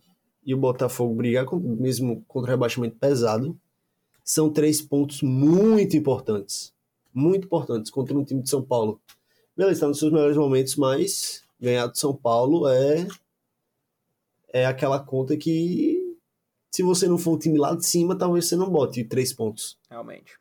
[0.47, 3.59] e o Botafogo brigar com, mesmo contra o rebaixamento pesado,
[4.25, 6.75] são três pontos muito importantes
[7.17, 9.01] muito importantes contra um time de São Paulo.
[9.57, 13.09] Beleza, está nos seus melhores momentos, mas ganhar do São Paulo é
[14.49, 16.15] é aquela conta que
[16.71, 19.79] se você não for um time lá de cima, talvez você não bote três pontos.
[19.91, 20.39] Realmente.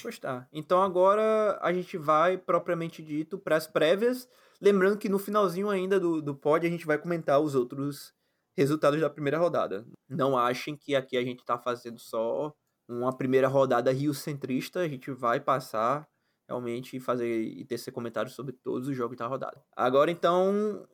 [0.00, 0.46] Pois tá.
[0.52, 4.28] Então agora a gente vai, propriamente dito, para as prévias.
[4.60, 8.14] Lembrando que no finalzinho ainda do, do pod a gente vai comentar os outros
[8.56, 9.86] resultados da primeira rodada.
[10.08, 12.54] Não achem que aqui a gente está fazendo só
[12.88, 16.06] uma primeira rodada rio-centrista, a gente vai passar
[16.46, 19.62] realmente e fazer e tecer comentários sobre todos os jogos da rodada.
[19.74, 20.86] Agora então,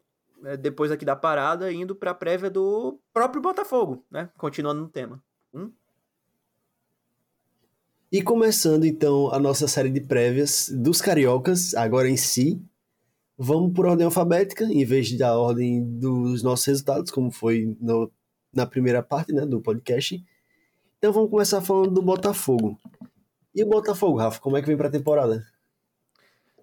[0.45, 4.31] é, depois aqui da parada, indo para a prévia do próprio Botafogo, né?
[4.37, 5.23] Continuando no tema.
[5.53, 5.73] Hum?
[8.13, 12.61] E começando então a nossa série de prévias dos cariocas, agora em si,
[13.43, 18.13] vamos por ordem alfabética, em vez da ordem dos nossos resultados, como foi no,
[18.53, 20.23] na primeira parte né, do podcast.
[20.99, 22.79] Então vamos começar falando do Botafogo.
[23.55, 25.43] E o Botafogo, Rafa, como é que vem para a temporada?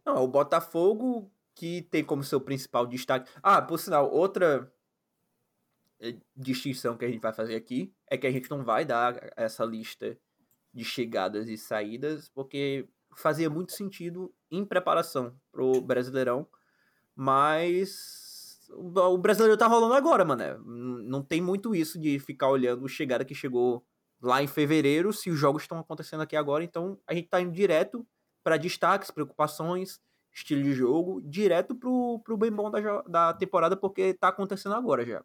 [0.06, 3.28] Não, o Botafogo que tem como seu principal destaque.
[3.42, 4.72] Ah, por sinal, outra
[6.00, 9.18] eh, distinção que a gente vai fazer aqui é que a gente não vai dar
[9.36, 10.16] essa lista
[10.72, 16.48] de chegadas e saídas, porque fazia muito sentido em preparação pro Brasileirão,
[17.18, 20.44] mas o Brasileiro tá rolando agora, mano.
[21.04, 23.84] Não tem muito isso de ficar olhando o chegada que chegou
[24.22, 27.52] lá em fevereiro, se os jogos estão acontecendo aqui agora, então a gente tá indo
[27.52, 28.06] direto
[28.44, 30.00] para destaques, preocupações,
[30.32, 35.06] estilo de jogo, direto pro, pro bem bom da, da temporada, porque tá acontecendo agora
[35.06, 35.24] já.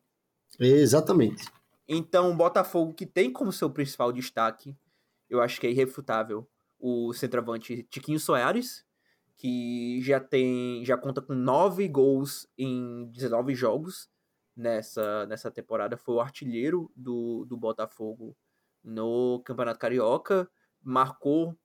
[0.59, 1.47] Exatamente.
[1.87, 4.75] Então, o Botafogo, que tem como seu principal destaque,
[5.29, 8.85] eu acho que é irrefutável, o centroavante Tiquinho Soares,
[9.43, 14.09] que já tem, já conta com nove gols em 19 jogos
[14.57, 18.37] nessa, nessa temporada, foi o artilheiro do, do Botafogo
[18.85, 20.49] no Campeonato Carioca,
[20.81, 21.59] marcou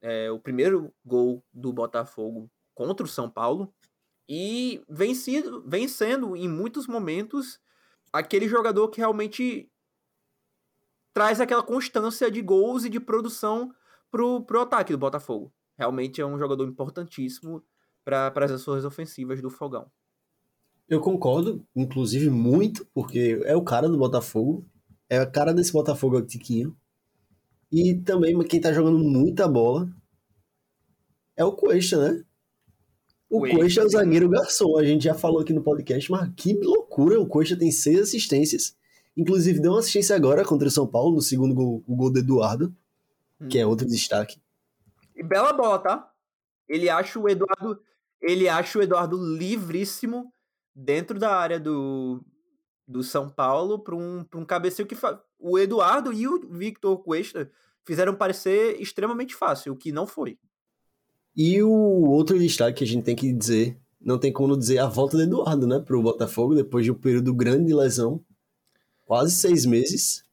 [0.00, 3.74] é, o primeiro gol do Botafogo contra o São Paulo
[4.28, 7.58] e vem sendo, em muitos momentos,
[8.12, 9.68] aquele jogador que realmente
[11.12, 13.74] traz aquela constância de gols e de produção
[14.08, 15.52] pro, pro ataque do Botafogo.
[15.76, 17.62] Realmente é um jogador importantíssimo
[18.04, 19.90] para as ações ofensivas do Fogão.
[20.88, 24.66] Eu concordo, inclusive muito, porque é o cara do Botafogo,
[25.08, 26.76] é a cara desse Botafogo, é o Tiquinho.
[27.72, 29.88] E também quem tá jogando muita bola
[31.36, 32.24] é o Cuesta, né?
[33.28, 34.78] O Cuesta é o zagueiro garçom.
[34.78, 37.20] A gente já falou aqui no podcast, mas que loucura.
[37.20, 38.76] O Cuesta tem seis assistências.
[39.16, 42.18] Inclusive, deu uma assistência agora contra o São Paulo, no segundo gol, o gol do
[42.18, 42.74] Eduardo,
[43.40, 43.48] hum.
[43.48, 44.38] que é outro destaque.
[45.14, 46.10] E bela bola, tá?
[46.68, 47.80] Ele acha o Eduardo.
[48.20, 50.32] Ele acha o Eduardo livríssimo
[50.74, 52.24] dentro da área do,
[52.86, 55.22] do São Paulo para um, um cabeceio que fa...
[55.38, 57.50] o Eduardo e o Victor Cuesta
[57.84, 60.38] fizeram parecer extremamente fácil, o que não foi.
[61.36, 64.86] E o outro destaque que a gente tem que dizer, não tem como dizer a
[64.86, 68.24] volta do Eduardo, né, para o Botafogo, depois de um período grande de lesão,
[69.04, 70.23] quase seis meses.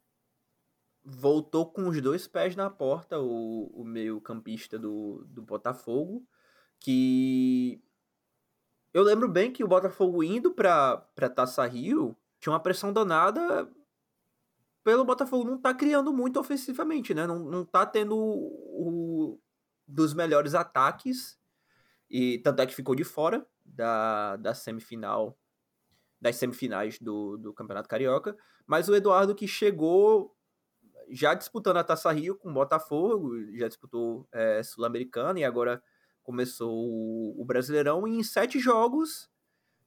[1.13, 6.25] Voltou com os dois pés na porta, o, o meio campista do, do Botafogo,
[6.79, 7.83] que
[8.93, 11.05] eu lembro bem que o Botafogo indo para
[11.35, 13.69] Taça Rio tinha uma pressão danada
[14.83, 17.27] pelo Botafogo não tá criando muito ofensivamente, né?
[17.27, 19.39] Não, não tá tendo o,
[19.87, 21.39] dos melhores ataques.
[22.09, 25.37] E tanto é que ficou de fora da, da semifinal,
[26.19, 28.35] das semifinais do, do Campeonato Carioca.
[28.65, 30.35] Mas o Eduardo que chegou
[31.11, 35.81] já disputando a Taça Rio com o Botafogo, já disputou é, Sul-Americana e agora
[36.23, 38.07] começou o, o, Brasileirão.
[38.07, 39.29] E em sete jogos,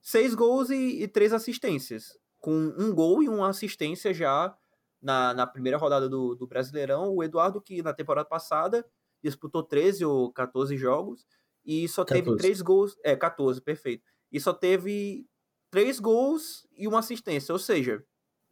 [0.00, 4.54] seis gols e, e três assistências com um gol e uma assistência já
[5.00, 7.14] na, na primeira rodada do, do Brasileirão.
[7.14, 8.84] O Eduardo, que na temporada passada
[9.22, 11.26] disputou 13 ou 14 jogos
[11.64, 12.24] e só 14.
[12.24, 12.96] teve três gols.
[13.02, 14.04] É, 14, perfeito.
[14.30, 15.26] E só teve
[15.70, 17.52] três gols e uma assistência.
[17.52, 18.04] Ou seja,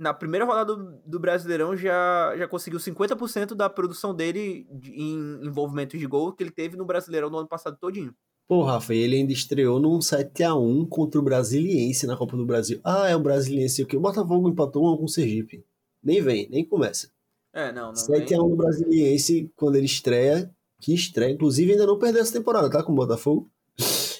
[0.03, 5.46] na primeira rodada do, do Brasileirão já, já conseguiu 50% da produção dele de, em
[5.46, 8.12] envolvimentos de gol que ele teve no Brasileirão no ano passado todinho.
[8.48, 12.80] Pô, Rafa, ele ainda estreou num 7x1 contra o Brasiliense na Copa do Brasil.
[12.84, 13.96] Ah, é o Brasiliense o que?
[13.96, 15.64] O Botafogo empatou 1 com o Sergipe.
[16.03, 17.09] Nem vem, nem começa.
[17.55, 20.53] É, não, não 7x1 no Brasiliense quando ele estreia.
[20.80, 21.32] Que estreia.
[21.32, 22.82] Inclusive ainda não perdeu essa temporada, tá?
[22.82, 23.48] Com o Botafogo.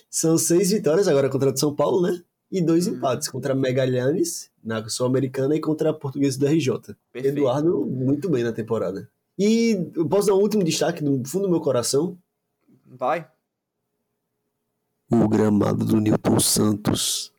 [0.09, 2.23] São seis vitórias agora contra o São Paulo, né?
[2.53, 2.95] E dois uhum.
[2.95, 6.95] empates contra a Megalhanes, na Sul-Americana, e contra a Portuguesa do RJ.
[7.11, 7.39] Perfeito.
[7.39, 9.09] Eduardo, muito bem na temporada.
[9.39, 12.19] E eu posso dar um último destaque do fundo do meu coração?
[12.87, 13.27] Vai
[15.13, 17.33] o gramado do Newton Santos.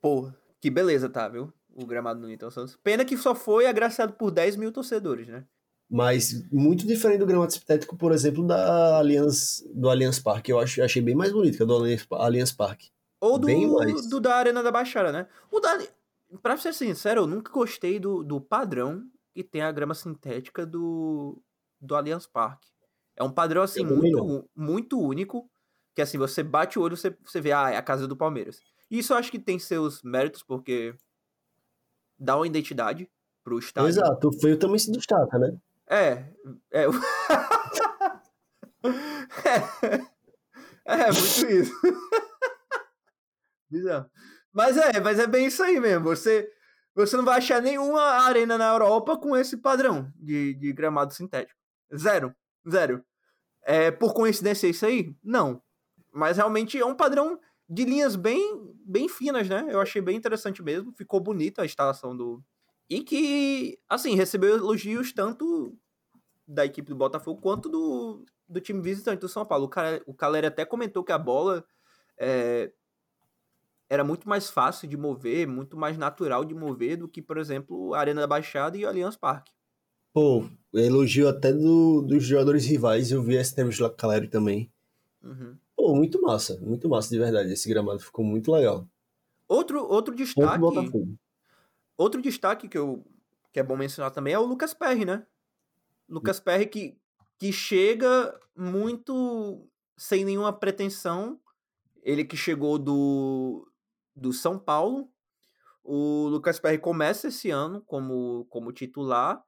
[0.00, 0.30] Pô,
[0.60, 1.52] que beleza, tá, viu?
[1.74, 2.78] O gramado do Newton Santos.
[2.82, 5.44] Pena que só foi agraciado por 10 mil torcedores, né?
[5.88, 10.50] Mas muito diferente do gramado sintético, por exemplo, da Allianz, do Allianz Parque.
[10.50, 12.90] Eu acho, achei bem mais bonito que o do Allianz, Allianz Parque.
[13.20, 13.46] Ou do,
[14.08, 15.26] do da Arena da Baixada, né?
[15.50, 15.78] O da,
[16.42, 19.04] pra ser sincero, eu nunca gostei do, do padrão
[19.34, 21.40] que tem a grama sintética do,
[21.80, 22.68] do Allianz Parque.
[23.16, 25.48] É um padrão, assim, muito, muito único
[25.94, 28.60] que assim, você bate o olho, você, você vê, ah, é a casa do Palmeiras.
[28.90, 30.94] E isso eu acho que tem seus méritos, porque
[32.18, 33.06] dá uma identidade
[33.44, 33.88] pro estádio.
[33.88, 35.56] Exato, o feio também se destaca, né?
[35.86, 36.24] É,
[36.70, 36.84] é.
[40.86, 41.72] é, é muito isso.
[43.70, 44.10] Bizarro.
[44.52, 46.04] Mas é, mas é bem isso aí mesmo.
[46.04, 46.50] Você,
[46.94, 51.58] você não vai achar nenhuma arena na Europa com esse padrão de, de gramado sintético.
[51.96, 52.34] Zero.
[52.68, 53.04] Zero.
[53.62, 55.14] É, por coincidência isso aí?
[55.22, 55.62] Não.
[56.12, 59.66] Mas realmente é um padrão de linhas bem, bem finas, né?
[59.70, 60.92] Eu achei bem interessante mesmo.
[60.92, 62.42] Ficou bonita a instalação do.
[62.88, 65.78] E que, assim, recebeu elogios tanto
[66.44, 69.66] da equipe do Botafogo quanto do, do time visitante do São Paulo.
[69.66, 71.64] O, cara, o Caleri até comentou que a bola
[72.18, 72.72] é,
[73.90, 77.92] era muito mais fácil de mover, muito mais natural de mover do que, por exemplo,
[77.92, 79.50] a Arena da Baixada e o Allianz Parque.
[80.12, 84.72] Pô, elogio até do, dos jogadores rivais, eu vi esse termo de Caleri também.
[85.20, 85.56] Uhum.
[85.76, 87.52] Pô, muito massa, muito massa de verdade.
[87.52, 88.88] Esse gramado ficou muito legal.
[89.48, 90.64] Outro, outro destaque.
[91.96, 93.04] Outro destaque que, eu,
[93.52, 95.26] que é bom mencionar também é o Lucas Perry, né?
[96.08, 96.96] Lucas Perry que,
[97.38, 99.66] que chega muito
[99.96, 101.40] sem nenhuma pretensão.
[102.02, 103.69] Ele que chegou do,
[104.14, 105.08] do São Paulo.
[105.82, 109.42] O Lucas Perry começa esse ano como, como titular.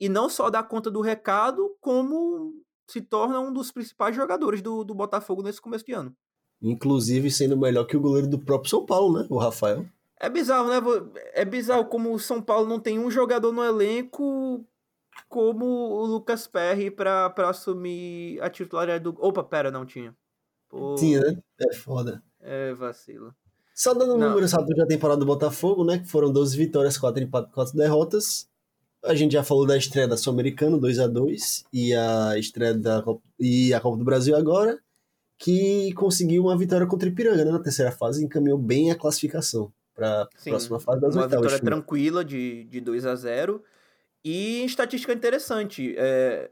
[0.00, 2.54] E não só dá conta do recado, como
[2.88, 6.14] se torna um dos principais jogadores do, do Botafogo nesse começo de ano.
[6.60, 9.26] Inclusive sendo melhor que o goleiro do próprio São Paulo, né?
[9.28, 9.86] O Rafael.
[10.18, 10.76] É bizarro, né?
[11.32, 14.64] É bizarro como o São Paulo não tem um jogador no elenco
[15.28, 19.10] como o Lucas Perry pra assumir a titularidade do.
[19.18, 20.16] Opa, pera, não tinha.
[20.68, 20.94] Pô...
[20.94, 21.42] Tinha, né?
[21.60, 22.22] É foda.
[22.40, 23.34] É vacilo.
[23.74, 25.98] Só dando números rápidos da temporada do Botafogo, né?
[25.98, 28.48] Que foram 12 vitórias, 4 empates, 4 derrotas.
[29.04, 33.02] A gente já falou da estreia da Sul-Americana, 2 a 2 e a estreia da
[33.02, 34.78] Copa, e a Copa do Brasil agora,
[35.38, 37.50] que conseguiu uma vitória contra o Ipiranga né?
[37.50, 41.46] na terceira fase e encaminhou bem a classificação para a próxima fase das uma oitavas.
[41.46, 43.62] Uma vitória tranquila de, de 2 a 0
[44.24, 46.50] E estatística interessante, é,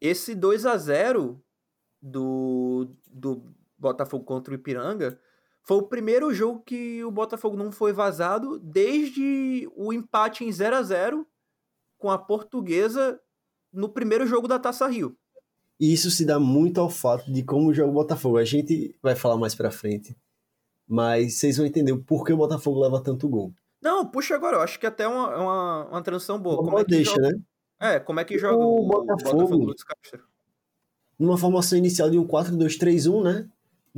[0.00, 1.42] esse 2 a 0
[2.00, 3.42] do, do
[3.76, 5.18] Botafogo contra o Ipiranga
[5.68, 10.76] foi o primeiro jogo que o Botafogo não foi vazado desde o empate em 0
[10.76, 11.26] a 0
[11.98, 13.20] com a Portuguesa
[13.70, 15.14] no primeiro jogo da Taça Rio.
[15.78, 18.38] E isso se dá muito ao fato de como joga o Botafogo.
[18.38, 20.16] A gente vai falar mais pra frente
[20.88, 23.52] mas vocês vão entender o porquê o Botafogo leva tanto gol.
[23.80, 26.56] Não, puxa agora, eu acho que até é uma, uma, uma transição boa.
[26.56, 27.28] Como é que deixa, joga...
[27.28, 27.40] né?
[27.78, 30.24] É, como é que joga o, o Botafogo, Botafogo
[31.18, 33.48] Numa formação inicial de um 4-2-3-1, né?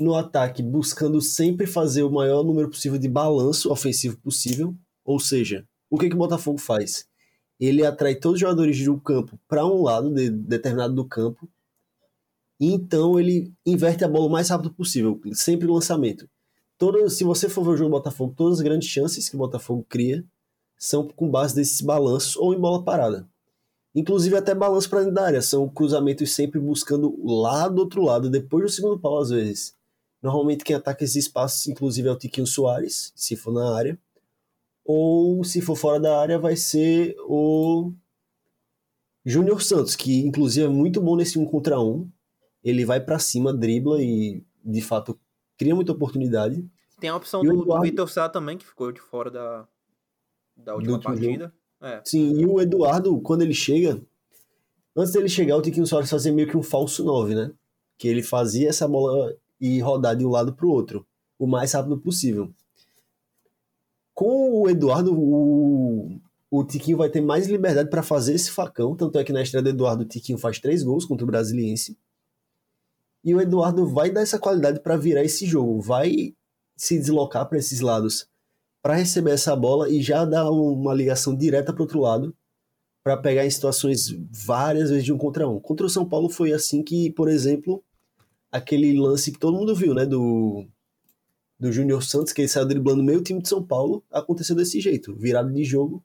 [0.01, 4.75] No ataque, buscando sempre fazer o maior número possível de balanço ofensivo possível.
[5.05, 7.07] Ou seja, o que, que o Botafogo faz?
[7.59, 11.49] Ele atrai todos os jogadores do campo para um lado de, determinado do campo.
[12.59, 16.29] E então ele inverte a bola o mais rápido possível, sempre lançamento
[16.81, 19.39] todas, se você for ver o jogo do Botafogo, todas as grandes chances que o
[19.39, 20.25] Botafogo cria
[20.79, 23.29] são com base desses balanços ou em bola parada.
[23.95, 28.31] Inclusive até balanço para dentro da área, são cruzamentos sempre buscando lá do outro lado,
[28.31, 29.75] depois do segundo pau às vezes.
[30.23, 33.99] Normalmente quem ataca esses espaços, inclusive é o Tiquinho Soares, se for na área.
[34.85, 37.93] Ou se for fora da área, vai ser o
[39.25, 42.11] Júnior Santos, que inclusive é muito bom nesse um contra um.
[42.62, 45.18] Ele vai para cima, dribla e de fato
[45.57, 46.68] cria muita oportunidade.
[46.99, 47.75] Tem a opção do, Eduardo...
[47.75, 49.68] do Vitor Sá também, que ficou de fora da,
[50.57, 51.55] da última partida.
[51.81, 52.03] É.
[52.05, 54.03] Sim, e o Eduardo, quando ele chega,
[54.95, 57.53] antes dele chegar, o Tiquinho Soares fazia meio que um falso 9, né?
[57.97, 61.07] Que ele fazia essa bola e rodar de um lado para o outro,
[61.39, 62.51] o mais rápido possível.
[64.15, 69.19] Com o Eduardo, o, o Tiquinho vai ter mais liberdade para fazer esse facão, tanto
[69.19, 71.99] é que na estreia do Eduardo, o Tiquinho faz três gols contra o Brasiliense.
[73.23, 76.35] E o Eduardo vai dar essa qualidade para virar esse jogo, vai
[76.77, 78.31] se deslocar para esses lados
[78.83, 82.35] para receber essa bola e já dar uma ligação direta para outro lado
[83.03, 85.59] para pegar em situações várias vezes de um contra um.
[85.59, 87.83] Contra o São Paulo foi assim que, por exemplo,
[88.51, 90.67] aquele lance que todo mundo viu, né, do
[91.59, 95.15] do Júnior Santos, que ele saiu driblando meio time de São Paulo, aconteceu desse jeito,
[95.15, 96.03] virado de jogo,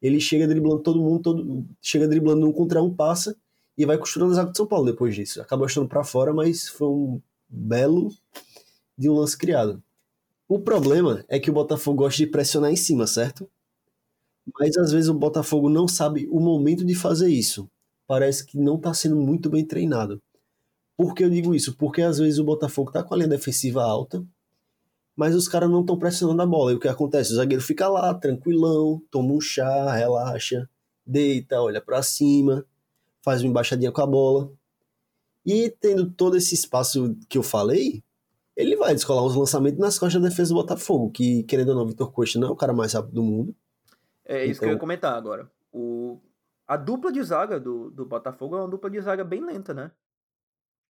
[0.00, 3.36] ele chega driblando todo mundo, todo, chega driblando um contra um, passa,
[3.76, 5.42] e vai costurando as águas de São Paulo depois disso.
[5.42, 8.08] Acabou estando para fora, mas foi um belo
[8.96, 9.82] de um lance criado.
[10.48, 13.48] O problema é que o Botafogo gosta de pressionar em cima, certo?
[14.58, 17.68] Mas às vezes o Botafogo não sabe o momento de fazer isso.
[18.06, 20.22] Parece que não está sendo muito bem treinado.
[20.96, 21.76] Por que eu digo isso?
[21.76, 24.24] Porque às vezes o Botafogo está com a linha defensiva alta,
[25.16, 26.72] mas os caras não estão pressionando a bola.
[26.72, 27.32] E o que acontece?
[27.32, 30.68] O zagueiro fica lá, tranquilão, toma um chá, relaxa,
[31.06, 32.64] deita, olha para cima
[33.24, 34.52] faz uma embaixadinha com a bola.
[35.46, 38.04] E tendo todo esse espaço que eu falei,
[38.54, 41.86] ele vai descolar uns lançamentos nas costas da defesa do Botafogo, que, querendo ou não,
[41.86, 43.56] Vitor Costa não é o cara mais rápido do mundo.
[44.24, 44.58] É isso então...
[44.58, 45.50] que eu ia então comentar agora.
[45.72, 46.20] O...
[46.66, 49.90] A dupla de zaga do, do Botafogo é uma dupla de zaga bem lenta, né?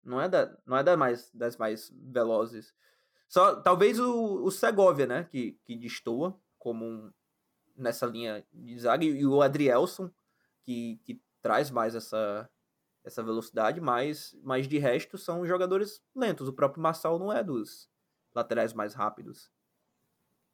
[0.04, 2.74] Não é, da, não é da mais, das mais velozes.
[3.28, 5.24] Só talvez o, o Segovia, né?
[5.24, 7.10] Que, que destoa como um,
[7.76, 9.04] nessa linha de zaga.
[9.04, 10.10] E o Adrielson,
[10.62, 12.48] que, que traz mais essa,
[13.04, 16.48] essa velocidade, mas, mas de resto são jogadores lentos.
[16.48, 17.88] O próprio Massal não é dos
[18.34, 19.50] laterais mais rápidos.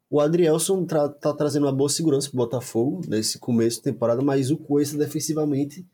[0.09, 4.51] O Adrielson tra tá trazendo uma boa segurança pro Botafogo nesse começo de temporada, mas
[4.51, 5.87] o Coisa defensivamente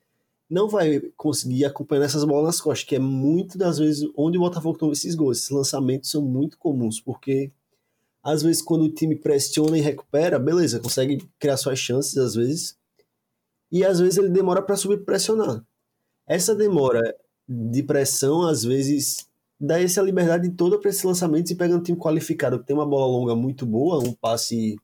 [0.50, 4.42] não vai conseguir acompanhar essas bolas nas costas, que é muito das vezes onde o
[4.42, 5.40] Botafogo toma esses gols.
[5.40, 7.52] Esses lançamentos são muito comuns, porque
[8.24, 12.78] às vezes quando o time pressiona e recupera, beleza, consegue criar suas chances às vezes,
[13.72, 15.64] e às vezes ele demora para subir pressionar.
[16.26, 17.16] Essa demora
[17.48, 19.28] de pressão, às vezes,
[19.60, 22.86] dá essa liberdade toda para esses lançamentos e pega um time qualificado que tem uma
[22.86, 24.76] bola longa muito boa, um passe.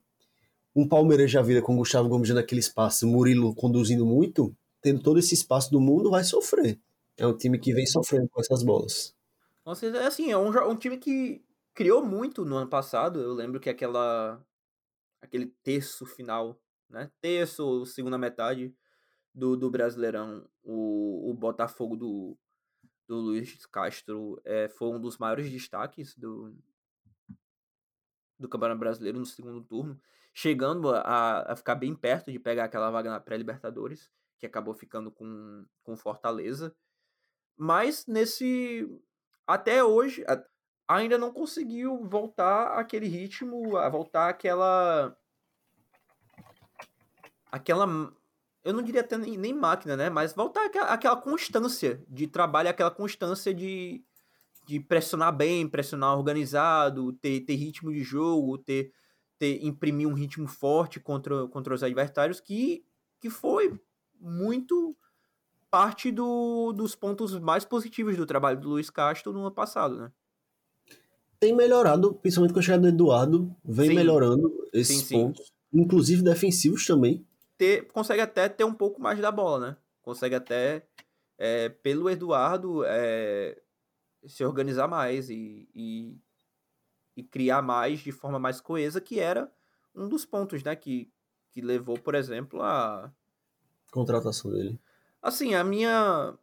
[0.74, 4.54] Um Palmeiras já vira com o Gustavo Gomes naquele espaço, Murilo conduzindo muito,
[4.84, 6.78] tendo todo esse espaço do mundo, vai sofrer.
[7.16, 9.16] É um time que vem sofrendo com essas bolas.
[9.64, 13.18] Nossa, é assim, é um, um time que criou muito no ano passado.
[13.18, 14.44] Eu lembro que aquela.
[15.22, 16.60] aquele terço final,
[16.90, 17.10] né?
[17.22, 18.76] Terço, segunda metade
[19.34, 22.36] do, do Brasileirão, o, o Botafogo do,
[23.08, 26.54] do Luiz Castro é, foi um dos maiores destaques do,
[28.38, 29.98] do Campeonato Brasileiro no segundo turno,
[30.34, 35.10] chegando a, a ficar bem perto de pegar aquela vaga na pré-Libertadores, que acabou ficando
[35.10, 36.74] com, com Fortaleza.
[37.56, 38.88] Mas nesse.
[39.46, 40.24] Até hoje,
[40.88, 45.16] ainda não conseguiu voltar aquele ritmo, a voltar aquela.
[47.50, 48.12] Aquela
[48.64, 50.08] eu não diria até nem, nem máquina, né?
[50.08, 54.02] Mas voltar àquela, àquela constância de trabalho, aquela constância de,
[54.66, 58.90] de pressionar bem, pressionar organizado, ter, ter ritmo de jogo, ter,
[59.38, 62.82] ter imprimir um ritmo forte contra, contra os adversários, que,
[63.20, 63.78] que foi
[64.24, 64.96] muito
[65.70, 70.12] parte do, dos pontos mais positivos do trabalho do Luiz Castro no ano passado, né?
[71.38, 73.94] Tem melhorado, principalmente com a chegada do Eduardo, vem sim.
[73.94, 75.80] melhorando esses sim, pontos, sim.
[75.80, 79.76] inclusive defensivos também ter, consegue até ter um pouco mais da bola, né?
[80.02, 80.86] Consegue até,
[81.38, 83.60] é, pelo Eduardo, é,
[84.26, 86.16] se organizar mais e, e,
[87.16, 89.50] e, criar mais de forma mais coesa, que era
[89.94, 90.74] um dos pontos, né?
[90.76, 91.10] Que,
[91.50, 93.12] que levou, por exemplo, a...
[93.94, 94.76] Contratação dele.
[95.22, 96.36] Assim, a minha,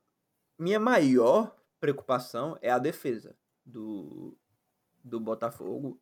[0.58, 3.36] minha maior preocupação é a defesa
[3.66, 4.38] do,
[5.04, 6.00] do Botafogo.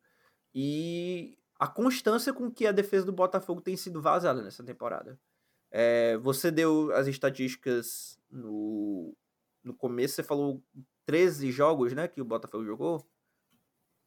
[0.54, 5.18] E a constância com que a defesa do Botafogo tem sido vazada nessa temporada.
[5.72, 9.12] É, você deu as estatísticas no,
[9.64, 10.62] no começo, você falou
[11.06, 13.04] 13 jogos, né, que o Botafogo jogou?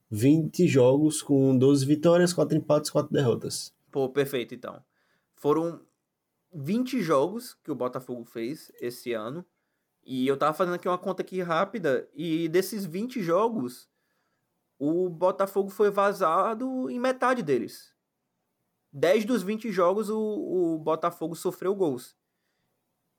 [0.10, 3.74] 20 jogos com 12 vitórias, 4 empates, 4 derrotas.
[3.92, 4.82] Pô, perfeito, então.
[5.36, 5.82] Foram
[6.54, 9.46] 20 jogos que o Botafogo fez esse ano.
[10.06, 12.10] E eu tava fazendo aqui uma conta aqui rápida.
[12.14, 13.90] E desses 20 jogos,
[14.78, 17.94] o Botafogo foi vazado em metade deles.
[18.92, 22.16] 10 dos 20 jogos o, o Botafogo sofreu gols.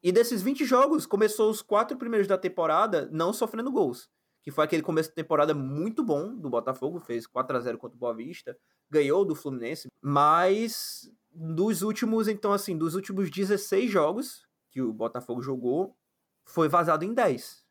[0.03, 4.11] E desses 20 jogos, começou os quatro primeiros da temporada não sofrendo gols.
[4.43, 7.97] Que foi aquele começo de temporada muito bom do Botafogo, fez 4 a 0 contra
[7.97, 8.57] o Boa Vista,
[8.91, 15.41] ganhou do Fluminense, mas dos últimos, então assim, dos últimos 16 jogos que o Botafogo
[15.41, 15.97] jogou,
[16.45, 17.65] foi vazado em 10.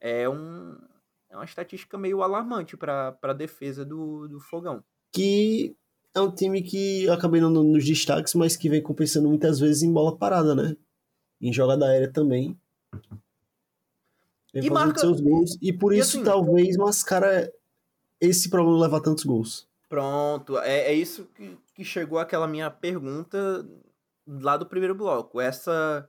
[0.00, 0.76] É um,
[1.30, 4.82] é uma estatística meio alarmante para a defesa do, do Fogão.
[5.12, 5.76] Que
[6.14, 9.82] é um time que acabei não dando nos destaques, mas que vem compensando muitas vezes
[9.82, 10.76] em bola parada, né?
[11.40, 12.58] Em jogada aérea também.
[14.52, 15.00] Vem e marca...
[15.00, 15.56] seus gols.
[15.60, 17.52] E por e isso, assim, talvez, mascara
[18.20, 19.68] esse problema levar tantos gols.
[19.88, 20.58] Pronto.
[20.58, 23.68] É, é isso que, que chegou aquela minha pergunta
[24.26, 25.40] lá do primeiro bloco.
[25.40, 26.08] Essa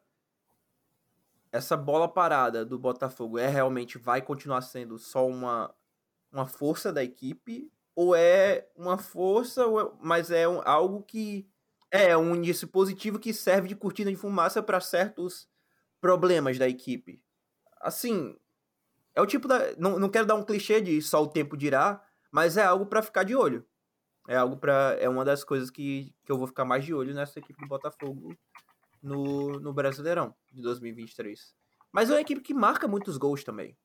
[1.51, 5.74] essa bola parada do Botafogo é realmente vai continuar sendo só uma,
[6.32, 11.49] uma força da equipe ou é uma força, é, mas é um, algo que
[11.89, 15.47] é um indício positivo que serve de cortina de fumaça para certos
[16.01, 17.24] problemas da equipe.
[17.80, 18.36] Assim,
[19.16, 22.03] é o tipo da não, não quero dar um clichê de só o tempo dirá,
[22.30, 23.66] mas é algo para ficar de olho.
[24.28, 27.13] É algo para é uma das coisas que, que eu vou ficar mais de olho
[27.13, 28.36] nessa equipe do Botafogo
[29.01, 31.53] no, no Brasileirão de 2023.
[31.91, 33.78] Mas é uma equipe que marca muitos gols também.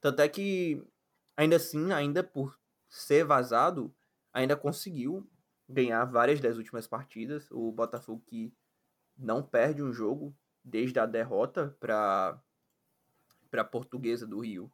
[0.00, 0.82] Tanto é que,
[1.36, 2.58] ainda assim, ainda por
[2.88, 3.94] ser vazado,
[4.32, 5.28] ainda conseguiu
[5.68, 7.50] ganhar várias das últimas partidas.
[7.50, 8.52] O Botafogo que
[9.16, 12.40] não perde um jogo desde a derrota para
[13.48, 14.70] para Portuguesa do Rio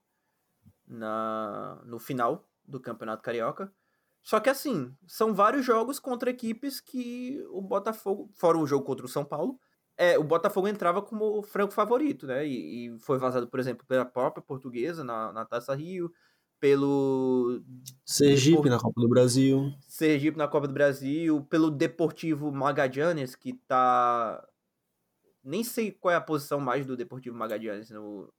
[0.87, 3.73] na no final do Campeonato Carioca.
[4.23, 9.05] Só que assim, são vários jogos contra equipes que o Botafogo, fora o jogo contra
[9.05, 9.59] o São Paulo,
[9.97, 12.47] é, o Botafogo entrava como franco favorito, né?
[12.47, 16.13] E, e, foi vazado, por exemplo, pela própria portuguesa na, na Taça Rio,
[16.61, 17.63] pelo.
[18.05, 19.73] Sergipe na Copa do Brasil.
[19.89, 24.47] Sergipe na Copa do Brasil, pelo Deportivo Magallanes, que tá.
[25.45, 28.33] Nem sei qual é a posição mais do Deportivo Magallanes no,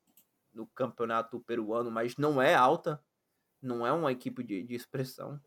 [0.53, 3.01] no campeonato peruano, mas não é alta.
[3.61, 5.39] Não é uma equipe de, de expressão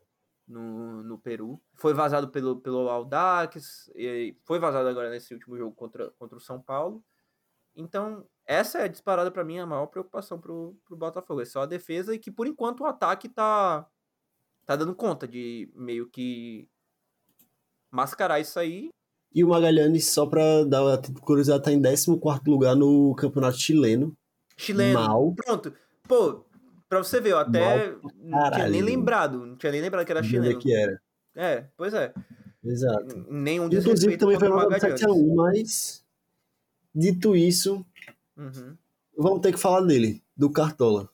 [0.47, 1.61] no, no Peru.
[1.75, 6.41] Foi vazado pelo, pelo Aldax, e foi vazado agora nesse último jogo contra, contra o
[6.41, 7.03] São Paulo.
[7.75, 11.41] Então, essa é disparada para mim a maior preocupação pro, pro Botafogo.
[11.41, 13.85] É só a defesa e que por enquanto o ataque tá,
[14.65, 16.67] tá dando conta de meio que
[17.91, 18.89] mascarar isso aí.
[19.33, 20.81] E o Magalhães, só para dar
[21.21, 24.17] curiosidade, tá em 14 lugar no campeonato chileno.
[24.57, 24.99] Chileno.
[24.99, 25.35] Mal.
[25.35, 25.73] Pronto.
[26.07, 26.45] Pô,
[26.89, 27.87] pra você ver, eu até
[28.23, 29.45] Mal não tinha nem lembrado.
[29.45, 30.59] Não tinha nem lembrado que era chileno.
[30.59, 31.01] que era.
[31.35, 32.13] É, pois é.
[32.63, 33.25] Exato.
[33.29, 34.47] Nenhum Inclusive também foi.
[34.49, 36.03] 7x1, mas
[36.93, 37.85] dito isso,
[38.35, 38.75] Uhum.
[39.17, 41.09] vamos ter que falar dele, do Cartola.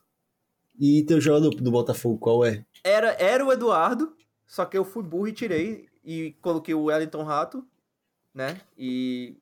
[0.80, 2.66] E teu jogador do Botafogo, qual é?
[2.84, 4.16] Era, era o Eduardo,
[4.48, 7.66] só que eu fui burro e tirei e coloquei o Wellington Rato,
[8.34, 8.60] né?
[8.78, 9.38] E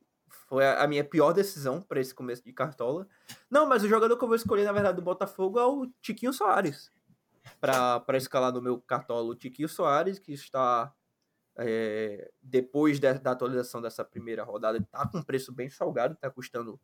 [0.49, 3.07] foi a, a minha pior decisão para esse começo de cartola.
[3.49, 6.33] Não, mas o jogador que eu vou escolher, na verdade, do Botafogo é o Tiquinho
[6.33, 6.91] Soares.
[7.59, 10.93] Para escalar no meu cartola, o Tiquinho Soares, que está
[11.57, 16.79] é, depois de- da atualização dessa primeira rodada, está com preço bem salgado, está custando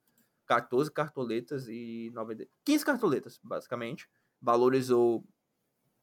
[0.45, 4.09] 14 cartoletas e 90, 15 cartoletas, basicamente.
[4.41, 5.23] Valorizou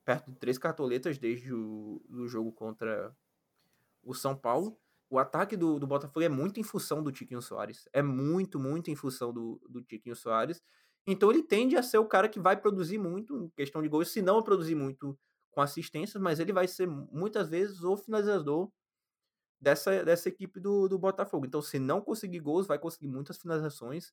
[0.04, 3.14] perto de três cartoletas desde o jogo contra
[4.02, 4.78] o São Paulo.
[5.10, 7.88] O ataque do, do Botafogo é muito em função do Tiquinho Soares.
[7.92, 10.62] É muito, muito em função do, do Tiquinho Soares.
[11.06, 14.10] Então ele tende a ser o cara que vai produzir muito em questão de gols,
[14.10, 15.18] se não produzir muito
[15.50, 18.70] com assistências, mas ele vai ser muitas vezes o finalizador
[19.60, 21.46] dessa, dessa equipe do, do Botafogo.
[21.46, 24.12] Então, se não conseguir gols, vai conseguir muitas finalizações,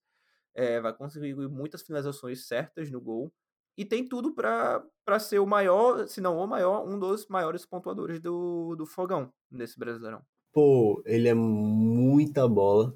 [0.53, 3.33] é, vai conseguir muitas finalizações certas no gol.
[3.77, 8.19] E tem tudo para ser o maior, se não o maior, um dos maiores pontuadores
[8.19, 10.23] do, do Fogão nesse Brasileirão.
[10.51, 12.93] Pô, ele é muita bola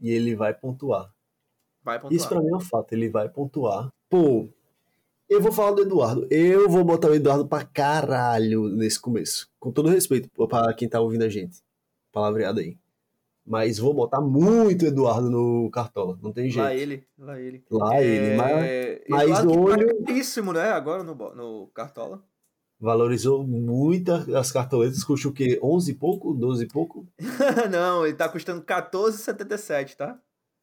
[0.00, 1.10] e ele vai pontuar.
[1.82, 2.16] Vai pontuar.
[2.16, 3.90] Isso pra mim é um fato, ele vai pontuar.
[4.08, 4.48] Pô,
[5.28, 6.26] eu vou falar do Eduardo.
[6.30, 9.48] Eu vou botar o Eduardo pra caralho nesse começo.
[9.58, 11.62] Com todo respeito pra quem tá ouvindo a gente.
[12.12, 12.76] Palavreado aí.
[13.46, 16.18] Mas vou botar muito Eduardo no Cartola.
[16.22, 16.58] Não tem jeito.
[16.64, 17.64] Lá ele, lá ele.
[17.70, 20.70] Lá ele, mas- É, mas Eduardo no tá olho- né?
[20.70, 22.22] Agora no, no Cartola.
[22.80, 25.04] Valorizou muito as cartoletas.
[25.04, 25.60] Custa o quê?
[25.62, 26.32] 11 e pouco?
[26.32, 27.06] 12 e pouco?
[27.70, 30.18] não, ele tá custando 14,77, tá?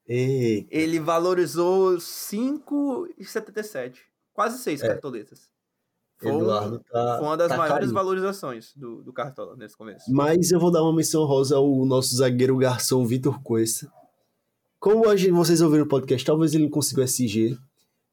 [0.07, 3.97] Ei, Ele valorizou 5,77.
[4.33, 4.87] Quase 6 É.
[4.87, 5.49] cartoletas.
[6.17, 7.17] Foi, Eduardo tá.
[7.19, 7.93] foi uma das tá maiores carinho.
[7.93, 10.11] valorizações do, do Cartola nesse começo.
[10.11, 13.91] Mas eu vou dar uma menção rosa ao nosso zagueiro garçom Vitor Cuesta.
[14.79, 17.55] Como gente, vocês ouviram o podcast, talvez ele não consiga o SG,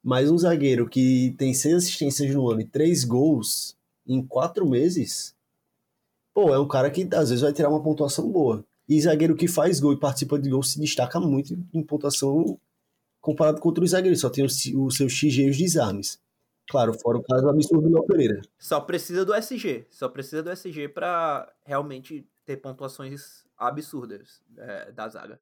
[0.02, 3.74] mas um zagueiro que tem 100 assistências no ano e 3 gols
[4.06, 5.34] em 4 meses,
[6.32, 8.64] pô, é um cara que às vezes vai tirar uma pontuação boa.
[8.88, 12.58] E zagueiro que faz gol e participa de gol se destaca muito em pontuação
[13.24, 16.20] comparado com outros zagueiros, só tem os, os seus XG e os desarmes.
[16.68, 18.42] Claro, fora o caso absurdo do Léo Pereira.
[18.58, 19.86] Só precisa do SG.
[19.90, 25.40] Só precisa do SG pra realmente ter pontuações absurdas é, da zaga.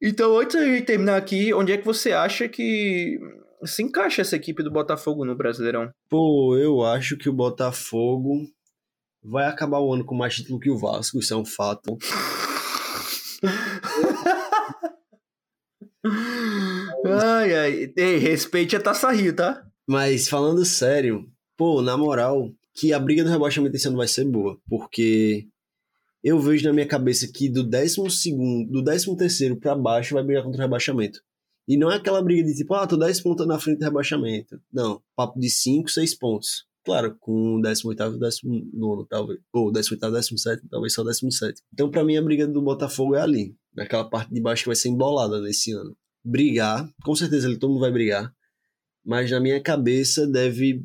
[0.00, 3.18] Então, antes de terminar aqui, onde é que você acha que
[3.66, 5.90] se encaixa essa equipe do Botafogo no Brasileirão?
[6.08, 8.46] Pô, eu acho que o Botafogo
[9.22, 11.96] vai acabar o ano com mais título que o Vasco, isso é um fato.
[17.06, 17.92] ai, ai.
[17.96, 19.66] Ei, respeite a Taça Rio, tá?
[19.86, 24.24] Mas falando sério, pô, na moral, que a briga do rebaixamento esse ano vai ser
[24.24, 25.46] boa, porque
[26.22, 30.24] eu vejo na minha cabeça que do 12 segundo, do 13 terceiro pra baixo vai
[30.24, 31.20] brigar contra o rebaixamento.
[31.66, 34.60] E não é aquela briga de tipo, ah, tô 10 pontos na frente do rebaixamento.
[34.72, 36.66] Não, papo de 5, 6 pontos.
[36.84, 39.40] Claro, com o 18 e 19, talvez.
[39.52, 41.62] Ou 18 e 17, talvez só 17.
[41.72, 43.56] Então, pra mim, a briga do Botafogo é ali.
[43.74, 45.96] Naquela parte de baixo que vai ser embolada nesse ano.
[46.22, 48.34] Brigar, com certeza ele todo mundo vai brigar.
[49.04, 50.84] Mas na minha cabeça deve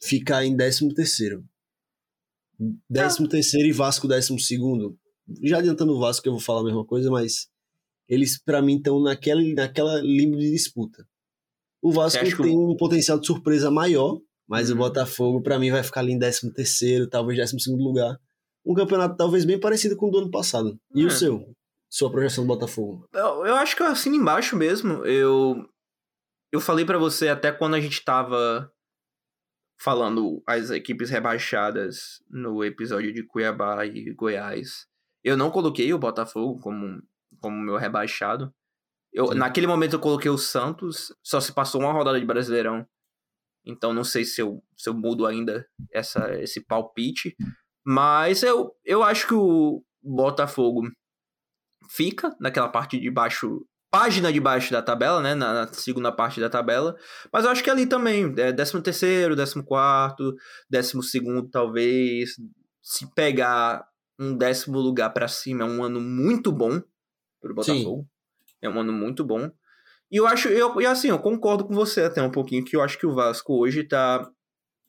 [0.00, 1.44] ficar em 13 terceiro.
[2.92, 4.96] 13 terceiro e Vasco 12 segundo.
[5.42, 7.48] Já adiantando o Vasco, que eu vou falar a mesma coisa, mas
[8.10, 11.06] eles, pra mim, estão naquela, naquela limbo de disputa.
[11.82, 14.76] O Vasco que tem um potencial de surpresa maior, mas Uhum.
[14.76, 18.18] o Botafogo, pra mim, vai ficar ali em 13 terceiro, talvez 12 segundo lugar.
[18.66, 20.78] Um campeonato talvez bem parecido com o do ano passado.
[20.94, 21.06] E É.
[21.06, 21.54] o seu?
[21.88, 23.06] Sua projeção do Botafogo?
[23.14, 25.04] Eu, eu acho que eu assino embaixo mesmo.
[25.06, 25.56] Eu,
[26.52, 28.70] eu falei pra você até quando a gente tava
[29.80, 34.86] falando as equipes rebaixadas no episódio de Cuiabá e Goiás.
[35.24, 37.02] Eu não coloquei o Botafogo como,
[37.40, 38.52] como meu rebaixado.
[39.12, 39.34] Eu, Sim.
[39.34, 42.86] naquele momento eu coloquei o Santos, só se passou uma rodada de Brasileirão.
[43.64, 47.36] Então não sei se eu, se eu mudo ainda essa, esse palpite.
[47.84, 50.82] Mas eu, eu acho que o Botafogo
[51.88, 55.34] fica naquela parte de baixo, página de baixo da tabela, né?
[55.34, 56.96] Na, na segunda parte da tabela.
[57.32, 60.34] Mas eu acho que ali também, é 13 terceiro, 14 quarto,
[60.70, 62.34] 12 segundo talvez.
[62.82, 63.84] Se pegar
[64.18, 66.80] um décimo lugar pra cima é um ano muito bom
[67.40, 68.06] pro Botafogo.
[68.62, 69.50] É um ano muito bom.
[70.10, 72.82] E eu acho, eu, e assim, eu concordo com você até um pouquinho, que eu
[72.82, 74.28] acho que o Vasco hoje tá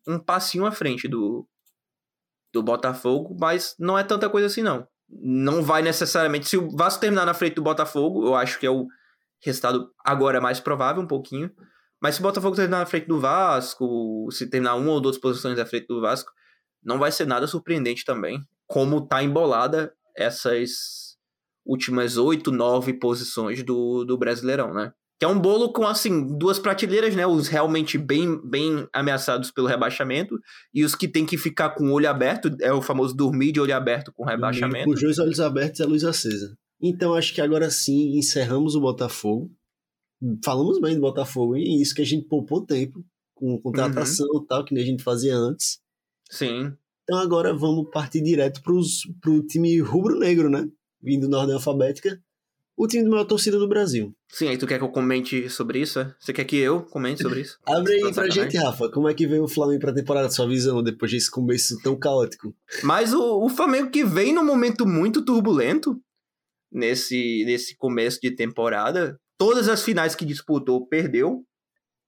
[0.07, 1.47] um passinho à frente do,
[2.51, 4.87] do Botafogo, mas não é tanta coisa assim, não.
[5.09, 6.47] não vai necessariamente.
[6.47, 8.87] Se o Vasco terminar na frente do Botafogo, eu acho que é o
[9.43, 11.51] resultado agora mais provável, um pouquinho.
[12.01, 15.55] Mas se o Botafogo terminar na frente do Vasco, se terminar uma ou duas posições
[15.55, 16.31] na frente do Vasco,
[16.83, 18.41] não vai ser nada surpreendente também.
[18.65, 21.10] Como tá embolada essas
[21.65, 24.91] últimas oito, nove posições do, do Brasileirão, né?
[25.19, 27.27] Que é um bolo com, assim, duas prateleiras, né?
[27.27, 30.39] Os realmente bem, bem ameaçados pelo rebaixamento
[30.73, 33.59] e os que tem que ficar com o olho aberto, é o famoso dormir de
[33.59, 34.85] olho aberto com rebaixamento.
[34.85, 36.57] Com os dois olhos abertos e a luz acesa.
[36.81, 39.51] Então acho que agora sim encerramos o Botafogo.
[40.43, 43.03] Falamos bem do Botafogo e isso que a gente poupou tempo
[43.35, 44.45] com contratação e uhum.
[44.45, 45.79] tal, que nem a gente fazia antes.
[46.29, 46.73] Sim.
[47.03, 50.67] Então agora vamos partir direto pros, pro time rubro-negro, né?
[51.01, 52.21] Vindo na ordem alfabética
[52.81, 54.11] o time de maior torcida do Brasil.
[54.27, 55.99] Sim, aí tu quer que eu comente sobre isso?
[55.99, 56.15] É?
[56.19, 57.59] Você quer que eu comente sobre isso?
[57.67, 58.89] Abre aí pra gente, Rafa.
[58.89, 62.55] Como é que veio o Flamengo pra temporada, sua visão, depois desse começo tão caótico?
[62.81, 66.01] Mas o, o Flamengo que vem num momento muito turbulento,
[66.71, 71.45] nesse, nesse começo de temporada, todas as finais que disputou, perdeu.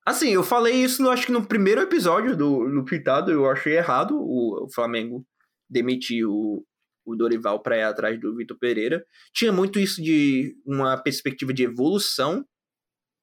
[0.04, 3.78] Assim, eu falei isso, no, acho que no primeiro episódio do, do Pitado, eu achei
[3.78, 5.24] errado o, o Flamengo
[5.70, 6.66] demitir o,
[7.06, 9.06] o Dorival para ir atrás do Vitor Pereira.
[9.34, 12.46] Tinha muito isso de uma perspectiva de evolução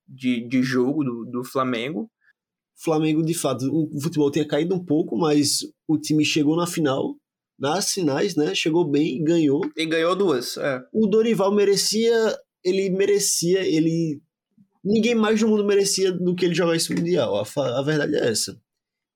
[0.08, 2.10] de, de jogo do, do Flamengo.
[2.82, 7.14] Flamengo, de fato, o futebol tinha caído um pouco, mas o time chegou na final,
[7.58, 8.54] nas finais, né?
[8.54, 9.60] Chegou bem e ganhou.
[9.76, 10.82] E ganhou duas, é.
[10.92, 12.14] O Dorival merecia,
[12.64, 14.22] ele merecia, ele.
[14.82, 17.36] Ninguém mais no mundo merecia do que ele jogar esse Mundial.
[17.36, 18.58] A, a verdade é essa.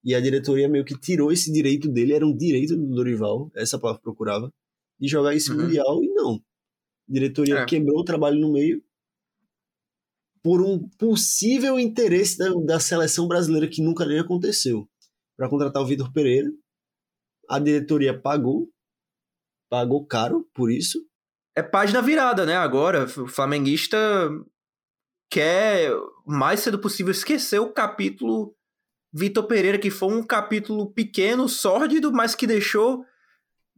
[0.04, 3.78] E a diretoria meio que tirou esse direito dele, era um direito do Dorival, essa
[3.78, 4.52] palavra procurava,
[5.00, 5.62] de jogar esse uhum.
[5.62, 6.34] Mundial e não.
[7.08, 7.64] A diretoria é.
[7.64, 8.82] quebrou o trabalho no meio
[10.42, 14.86] por um possível interesse da, da seleção brasileira que nunca nem aconteceu.
[15.36, 16.50] Para contratar o Vitor Pereira,
[17.48, 18.68] a diretoria pagou,
[19.70, 20.98] pagou caro por isso.
[21.56, 22.56] É página virada, né?
[22.56, 23.96] Agora, o flamenguista
[25.30, 25.90] quer
[26.26, 28.54] mais cedo possível esquecer o capítulo
[29.14, 33.04] Vitor Pereira, que foi um capítulo pequeno, sórdido, mas que deixou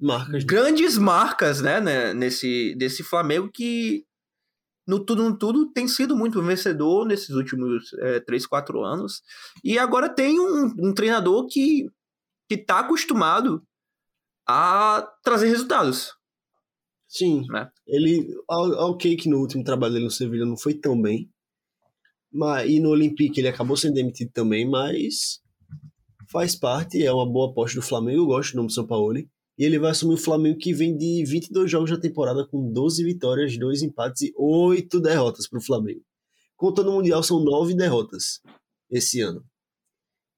[0.00, 0.44] marcas.
[0.44, 4.06] grandes marcas, né, né, nesse desse Flamengo que
[4.86, 9.22] no tudo no tudo tem sido muito vencedor nesses últimos é, 3, 4 anos.
[9.62, 11.86] E agora tem um, um treinador que
[12.48, 13.62] que tá acostumado
[14.48, 16.14] a trazer resultados.
[17.08, 17.44] Sim.
[17.50, 17.68] Né?
[17.86, 21.28] Ele, ok que no último trabalho dele no Sevilha não foi tão bem,
[22.32, 25.40] mas, e no Olympique ele acabou sendo demitido também, mas
[26.30, 29.16] faz parte, é uma boa aposta do Flamengo, eu gosto do nome do São Paulo.
[29.58, 33.02] E ele vai assumir o Flamengo que vem de 22 jogos da temporada com 12
[33.04, 36.02] vitórias, 2 empates e 8 derrotas para o Flamengo.
[36.56, 38.40] Contando o Mundial, são 9 derrotas
[38.90, 39.42] esse ano.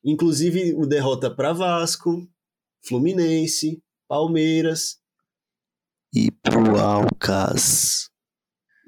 [0.05, 2.29] Inclusive o derrota para Vasco,
[2.87, 4.99] Fluminense, Palmeiras
[6.15, 8.09] e pro Alcas.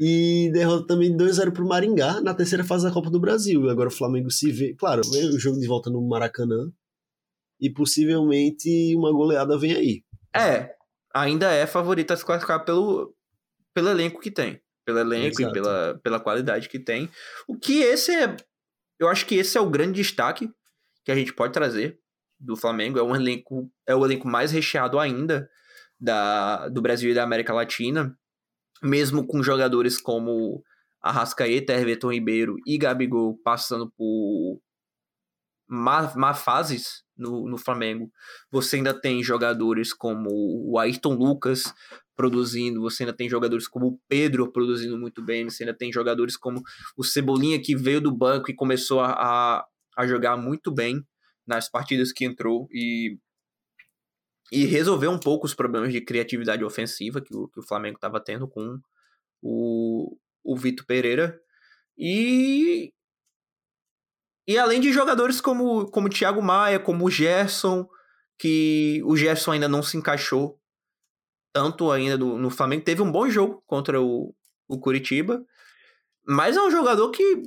[0.03, 3.67] E derrota também 2x0 pro Maringá na terceira fase da Copa do Brasil.
[3.67, 4.75] E agora o Flamengo se vê.
[4.75, 6.73] Claro, o jogo de volta no Maracanã.
[7.61, 10.03] E possivelmente uma goleada vem aí.
[10.35, 10.75] É,
[11.15, 13.15] ainda é favorito a se classificar pelo,
[13.75, 14.59] pelo elenco que tem.
[14.87, 15.51] Pelo elenco Exato.
[15.51, 17.11] e pela, pela qualidade que tem.
[17.47, 18.35] O que esse é.
[18.99, 20.51] Eu acho que esse é o grande destaque
[21.05, 22.01] que a gente pode trazer
[22.39, 22.99] do Flamengo.
[22.99, 25.47] É um elenco, é o elenco mais recheado ainda
[26.01, 28.19] da, do Brasil e da América Latina
[28.83, 30.63] mesmo com jogadores como
[31.03, 34.61] Arrascaeta, Everton Ribeiro e Gabigol passando por
[35.69, 38.11] má, má fases no, no Flamengo,
[38.51, 41.73] você ainda tem jogadores como o Ayrton Lucas
[42.17, 46.37] produzindo, você ainda tem jogadores como o Pedro produzindo muito bem, você ainda tem jogadores
[46.37, 46.61] como
[46.97, 49.65] o Cebolinha que veio do banco e começou a, a,
[49.97, 51.03] a jogar muito bem
[51.47, 53.17] nas partidas que entrou e
[54.51, 58.21] e resolver um pouco os problemas de criatividade ofensiva que o, que o Flamengo estava
[58.21, 58.79] tendo com
[59.43, 61.41] o, o Vitor Pereira.
[61.97, 62.93] E,
[64.47, 67.89] e além de jogadores como, como o Thiago Maia, como o Gerson,
[68.39, 70.59] que o Gerson ainda não se encaixou
[71.53, 72.85] tanto ainda no, no Flamengo.
[72.85, 74.35] Teve um bom jogo contra o,
[74.69, 75.45] o Curitiba,
[76.27, 77.43] mas é um jogador que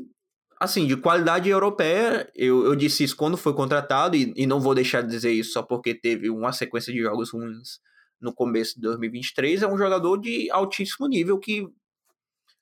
[0.63, 4.73] assim, de qualidade europeia, eu, eu disse isso quando foi contratado, e, e não vou
[4.73, 7.79] deixar de dizer isso só porque teve uma sequência de jogos ruins
[8.21, 11.67] no começo de 2023, é um jogador de altíssimo nível que,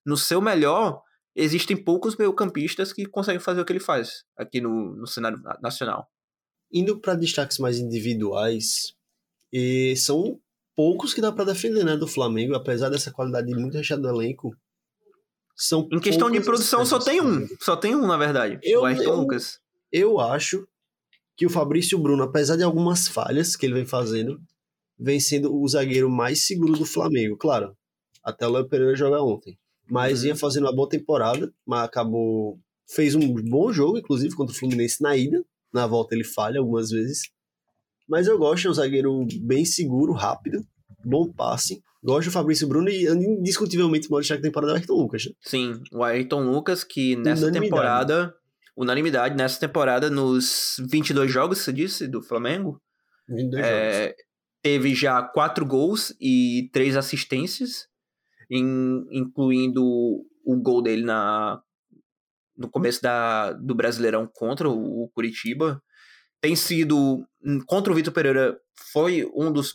[0.06, 1.02] no seu melhor,
[1.36, 6.10] existem poucos meio-campistas que conseguem fazer o que ele faz aqui no, no cenário nacional.
[6.74, 8.96] Indo para destaques mais individuais,
[9.98, 10.40] são
[10.76, 14.56] poucos que dá para defender né, do Flamengo, apesar dessa qualidade muito recheada do elenco.
[15.62, 17.48] São em questão de produção, só tem um.
[17.60, 18.60] Só tem um, na verdade.
[18.64, 19.60] Eu, o Ayrton Lucas.
[19.92, 20.68] Eu acho
[21.38, 24.42] que o Fabrício Bruno, apesar de algumas falhas que ele vem fazendo,
[25.00, 27.38] vem sendo o zagueiro mais seguro do Flamengo.
[27.38, 27.78] Claro,
[28.24, 29.56] até o Léo Pereira jogar ontem.
[29.88, 30.24] Mas uhum.
[30.24, 32.60] vinha fazendo uma boa temporada, mas acabou.
[32.88, 35.46] Fez um bom jogo, inclusive, contra o Fluminense na ida.
[35.72, 37.30] Na volta ele falha algumas vezes.
[38.10, 40.66] Mas eu gosto, é um zagueiro bem seguro, rápido,
[41.06, 41.84] bom passe.
[42.04, 45.26] Gosto do Fabrício Bruno e indiscutivelmente pode deixar que temporada é o Ayrton Lucas.
[45.26, 45.32] Né?
[45.42, 47.66] Sim, o Ayrton Lucas, que nessa unanimidade.
[47.66, 48.36] temporada.
[48.76, 52.82] Unanimidade, nessa temporada, nos 22 jogos, você disse, do Flamengo.
[53.28, 54.16] 22 é, jogos.
[54.64, 57.88] Teve já quatro gols e três assistências,
[58.50, 61.62] em, incluindo o gol dele na,
[62.58, 65.82] no começo da, do Brasileirão contra o, o Curitiba
[66.42, 68.60] tem sido hum, contra o Vitor Pereira
[68.92, 69.74] foi um dos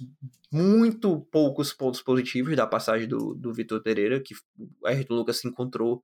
[0.53, 5.49] muito poucos pontos positivos da passagem do, do Vitor Pereira, que o Ayrton Lucas se
[5.49, 6.03] encontrou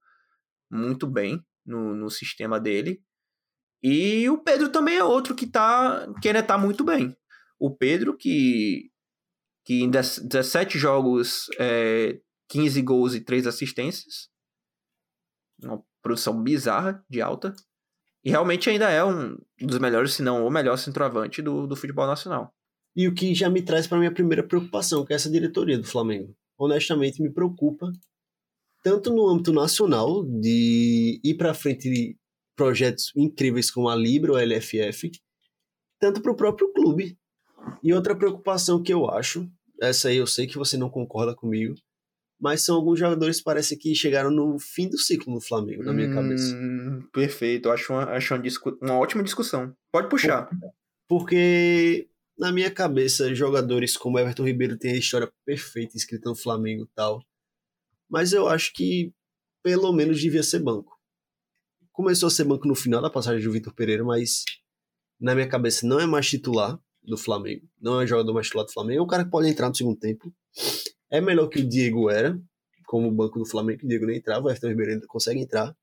[0.71, 3.03] muito bem no, no sistema dele.
[3.83, 7.17] E o Pedro também é outro que tá que ainda tá muito bem.
[7.59, 8.91] O Pedro, que,
[9.65, 14.29] que em 17 jogos, é, 15 gols e 3 assistências.
[15.63, 17.55] Uma produção bizarra de alta.
[18.25, 22.07] E realmente ainda é um dos melhores, se não o melhor centroavante do, do futebol
[22.07, 22.55] nacional.
[22.95, 25.87] E o que já me traz para minha primeira preocupação, que é essa diretoria do
[25.87, 26.35] Flamengo.
[26.59, 27.91] Honestamente, me preocupa,
[28.83, 32.17] tanto no âmbito nacional, de ir para frente de
[32.55, 35.11] projetos incríveis como a Libra ou a LFF,
[35.99, 37.19] tanto para o próprio clube.
[37.83, 39.49] E outra preocupação que eu acho,
[39.81, 41.75] essa aí eu sei que você não concorda comigo,
[42.43, 45.93] mas são alguns jogadores que parece que chegaram no fim do ciclo no Flamengo, na
[45.93, 46.59] minha hum, cabeça.
[47.13, 48.43] Perfeito, acho uma, acho uma,
[48.83, 49.73] uma ótima discussão.
[49.93, 50.51] Pode puxar.
[51.09, 56.83] Porque, na minha cabeça, jogadores como Everton Ribeiro têm a história perfeita escrita no Flamengo
[56.83, 57.25] e tal.
[58.11, 59.15] Mas eu acho que
[59.63, 60.99] pelo menos devia ser banco.
[61.93, 64.43] Começou a ser banco no final da passagem do Vitor Pereira, mas
[65.21, 67.69] na minha cabeça não é mais titular do Flamengo.
[67.81, 68.99] Não é jogador mais titular do Flamengo.
[68.99, 70.35] É um cara que pode entrar no segundo tempo.
[71.13, 72.41] É melhor que o Diego era,
[72.87, 75.77] como o banco do Flamengo, o Diego nem entrava, o Everton Ribeiro ainda consegue entrar.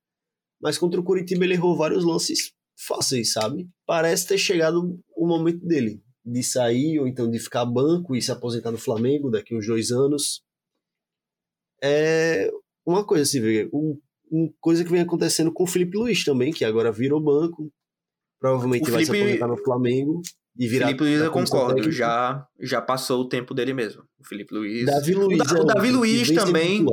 [0.60, 3.70] Mas contra o Curitiba ele errou vários lances fáceis, sabe?
[3.86, 8.32] Parece ter chegado o momento dele, de sair ou então de ficar banco e se
[8.32, 10.42] aposentar no Flamengo daqui uns dois anos.
[11.82, 12.50] É
[12.86, 13.40] uma coisa assim,
[13.72, 14.00] um,
[14.32, 17.72] uma coisa que vem acontecendo com o Felipe Luiz também, que agora virou banco,
[18.40, 20.22] provavelmente vai se aposentar no Flamengo.
[20.60, 24.04] E virar Felipe Luiz, eu concordo, já, já passou o tempo dele mesmo.
[24.20, 24.86] O Felipe Luiz.
[24.86, 26.86] Davi Luiz, o, da, o Davi Luiz também.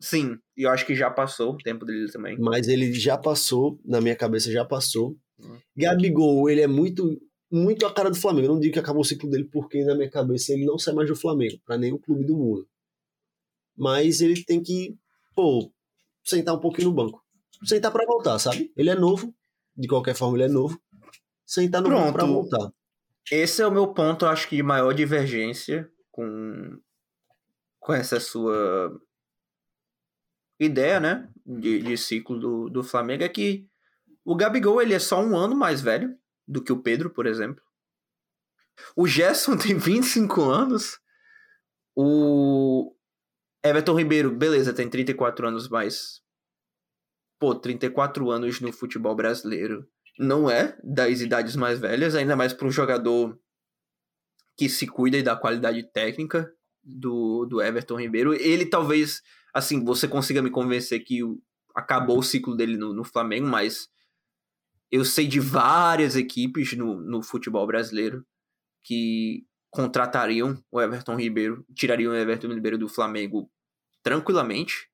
[0.00, 2.38] Sim, e eu acho que já passou o tempo dele também.
[2.38, 5.16] Mas ele já passou, na minha cabeça já passou.
[5.40, 5.58] Hum.
[5.76, 8.46] Gabigol, ele é muito muito a cara do Flamengo.
[8.46, 10.94] Eu não digo que acabou o ciclo dele porque na minha cabeça ele não sai
[10.94, 12.68] mais do Flamengo, para nenhum clube do mundo.
[13.76, 14.96] Mas ele tem que,
[15.34, 15.72] pô,
[16.24, 17.20] sentar um pouquinho no banco.
[17.64, 18.72] Sentar para voltar, sabe?
[18.76, 19.34] Ele é novo,
[19.76, 20.80] de qualquer forma ele é novo.
[21.44, 22.04] Sentar no Pronto.
[22.04, 22.72] banco para voltar.
[23.30, 26.80] Esse é o meu ponto, acho que, maior divergência com,
[27.78, 29.00] com essa sua
[30.58, 33.68] ideia, né, de, de ciclo do, do Flamengo, é que
[34.24, 36.16] o Gabigol ele é só um ano mais velho
[36.46, 37.62] do que o Pedro, por exemplo.
[38.96, 40.98] O Gerson tem 25 anos.
[41.94, 42.94] O
[43.64, 46.22] Everton Ribeiro, beleza, tem 34 anos, mas.
[47.38, 49.88] Pô, 34 anos no futebol brasileiro
[50.18, 53.38] não é das idades mais velhas, ainda mais para um jogador
[54.56, 56.52] que se cuida e da qualidade técnica
[56.82, 58.34] do, do Everton Ribeiro.
[58.34, 59.22] Ele talvez,
[59.54, 61.20] assim, você consiga me convencer que
[61.74, 63.88] acabou o ciclo dele no, no Flamengo, mas
[64.90, 68.26] eu sei de várias equipes no, no futebol brasileiro
[68.82, 73.50] que contratariam o Everton Ribeiro, tirariam o Everton Ribeiro do Flamengo
[74.02, 74.88] tranquilamente.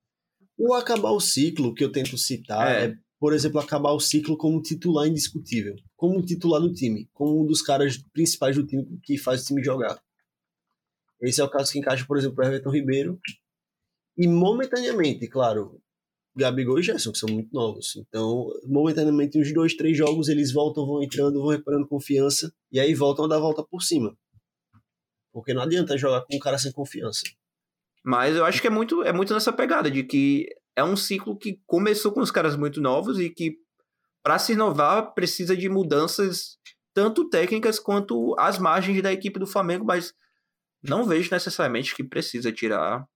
[0.59, 2.95] O acabar o ciclo que eu tento citar é, é
[3.25, 7.62] por exemplo, acabar o ciclo como titular indiscutível, como titular do time, como um dos
[7.62, 9.99] caras principais do time que faz o time jogar.
[11.22, 13.18] Esse é o caso que encaixa, por exemplo, o Everton Ribeiro.
[14.14, 15.81] E momentaneamente, claro,
[16.37, 17.97] Gabigol e Gerson, que são muito novos.
[17.97, 22.93] Então, momentaneamente, uns dois, três jogos, eles voltam, vão entrando, vão reparando confiança, e aí
[22.95, 24.14] voltam a dar a volta por cima.
[25.33, 27.22] Porque não adianta jogar com um cara sem confiança.
[28.05, 30.47] Mas eu acho que é muito, é muito nessa pegada de que
[30.77, 33.59] é um ciclo que começou com os caras muito novos e que,
[34.22, 36.59] para se inovar, precisa de mudanças
[36.93, 40.14] tanto técnicas quanto às margens da equipe do Flamengo, mas
[40.83, 43.09] não vejo necessariamente que precisa tirar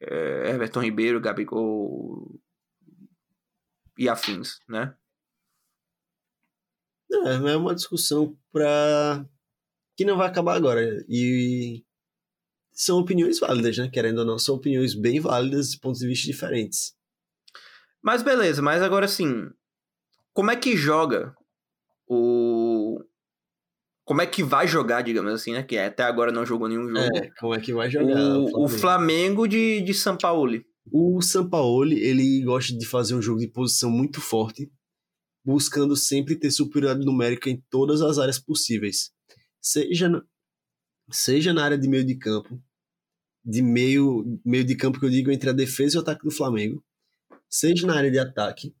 [0.00, 2.38] é, Everton Ribeiro, Gabigol
[3.98, 4.94] e afins, né?
[7.10, 9.26] É, é uma discussão para
[9.96, 10.82] que não vai acabar agora.
[11.08, 11.84] E
[12.76, 13.88] são opiniões válidas, né?
[13.88, 16.94] Querendo ou não, são opiniões bem válidas de pontos de vista diferentes.
[18.02, 19.48] Mas beleza, mas agora assim,
[20.34, 21.34] como é que joga
[22.06, 23.00] o
[24.04, 25.62] como é que vai jogar, digamos assim, né?
[25.64, 27.16] Que até agora não jogou nenhum jogo.
[27.16, 28.38] É, como é que vai jogar?
[28.38, 30.62] O, o Flamengo de, de São Paulo.
[30.92, 34.70] O Sampaoli, ele gosta de fazer um jogo de posição muito forte,
[35.44, 39.10] buscando sempre ter superioridade numérica em todas as áreas possíveis.
[39.60, 40.08] Seja
[41.10, 42.60] seja na área de meio de campo,
[43.46, 46.32] de meio, meio de campo que eu digo entre a defesa e o ataque do
[46.32, 46.84] Flamengo,
[47.48, 48.74] seja na área de ataque,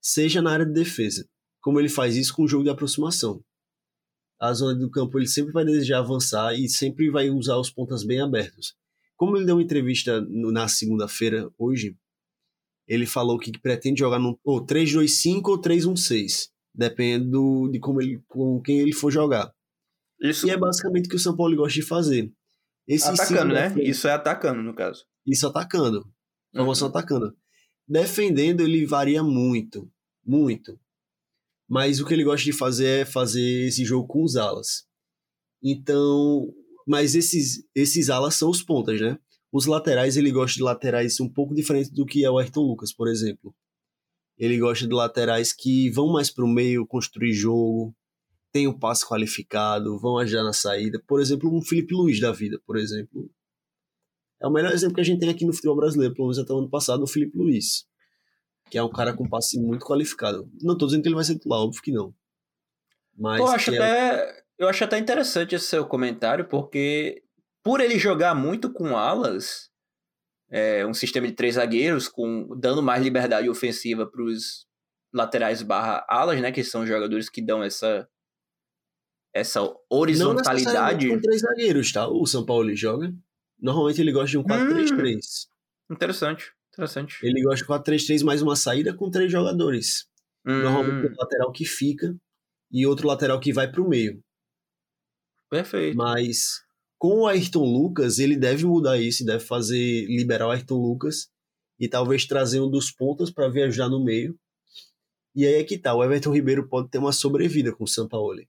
[0.00, 1.28] seja na área de defesa.
[1.60, 3.44] Como ele faz isso com o jogo de aproximação.
[4.40, 8.04] A zona do campo ele sempre vai desejar avançar e sempre vai usar os pontas
[8.04, 8.74] bem abertos.
[9.16, 11.96] Como ele deu uma entrevista na segunda-feira, hoje,
[12.88, 18.60] ele falou que pretende jogar no ou 3-2-5 ou 3-1-6, dependendo de como ele, com
[18.60, 19.52] quem ele for jogar.
[20.20, 20.46] Isso.
[20.46, 22.32] E é basicamente o que o São Paulo gosta de fazer.
[22.86, 23.70] Esse atacando, né?
[23.70, 25.04] Frente, isso é atacando, no caso.
[25.26, 26.08] Isso atacando.
[26.54, 26.94] Formação uhum.
[26.94, 27.36] atacando.
[27.86, 29.90] Defendendo, ele varia muito.
[30.24, 30.78] Muito.
[31.68, 34.86] Mas o que ele gosta de fazer é fazer esse jogo com os alas.
[35.62, 36.52] Então,
[36.86, 39.18] mas esses, esses alas são os pontas, né?
[39.52, 42.92] Os laterais, ele gosta de laterais um pouco diferente do que é o Ayrton Lucas,
[42.92, 43.54] por exemplo.
[44.38, 47.94] Ele gosta de laterais que vão mais para o meio, construir jogo,
[48.52, 51.02] tem o passe qualificado, vão ajudar na saída.
[51.06, 53.30] Por exemplo, um Felipe Luiz da vida, por exemplo.
[54.40, 56.52] É o melhor exemplo que a gente tem aqui no futebol brasileiro, pelo menos até
[56.52, 57.86] o ano passado, o Felipe Luiz.
[58.70, 60.50] Que é um cara com passe muito qualificado.
[60.60, 62.14] Não estou dizendo que ele vai ser titular, óbvio que não.
[63.16, 67.22] Mas eu acho, é até, eu acho até interessante esse seu comentário, porque
[67.62, 69.70] por ele jogar muito com alas,
[70.50, 74.66] é, um sistema de três zagueiros, com dando mais liberdade ofensiva para os
[75.12, 76.50] laterais barra alas, né?
[76.50, 78.08] Que são jogadores que dão essa
[79.34, 79.60] essa
[79.90, 81.08] horizontalidade.
[81.08, 82.08] Não com três zagueiros, tá?
[82.08, 83.12] O São Paulo joga.
[83.60, 85.16] Normalmente ele gosta de um 4-3-3.
[85.16, 87.18] Hum, interessante, interessante.
[87.22, 90.06] Ele gosta de 4-3-3 mais uma saída com três jogadores.
[90.44, 90.62] Hum.
[90.62, 92.14] Normalmente um lateral que fica
[92.70, 94.22] e outro lateral que vai para o meio.
[95.48, 95.96] Perfeito.
[95.96, 96.62] Mas
[96.98, 101.28] com o Ayrton Lucas, ele deve mudar isso, deve fazer liberar o Ayrton Lucas
[101.78, 104.38] e talvez trazer um dos pontas para viajar no meio.
[105.34, 108.48] E aí é que tá, o Everton Ribeiro pode ter uma sobrevida com o Sampaoli.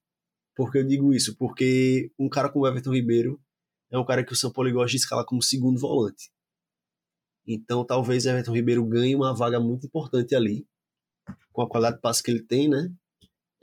[0.55, 1.35] Por que eu digo isso?
[1.35, 3.41] Porque um cara como o Everton Ribeiro
[3.89, 6.31] é um cara que o Sampaoli gosta de escalar como segundo volante.
[7.45, 10.65] Então talvez o Everton Ribeiro ganhe uma vaga muito importante ali,
[11.51, 12.91] com a qualidade de passe que ele tem, né?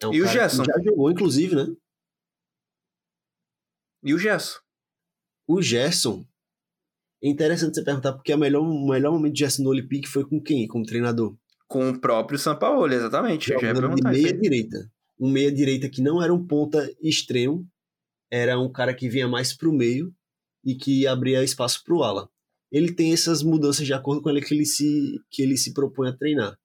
[0.03, 0.65] É um e o Gerson?
[0.65, 1.67] já jogou, inclusive, né?
[4.03, 4.59] E o Gerson?
[5.47, 6.27] O Gerson.
[7.23, 10.25] É interessante você perguntar, porque o melhor, o melhor momento de Gerson no Olympique foi
[10.25, 11.37] com quem, como treinador?
[11.69, 13.53] Com o próprio Sampaoli, exatamente.
[13.53, 14.91] Jogando de meia-direita.
[15.21, 17.69] Um meia-direita que não era um ponta extremo,
[18.31, 20.15] era um cara que vinha mais para o meio
[20.65, 22.29] e que abria espaço para o ala.
[22.73, 26.09] Ele tem essas mudanças de acordo com ele que ele se, que ele se propõe
[26.09, 26.57] a treinar.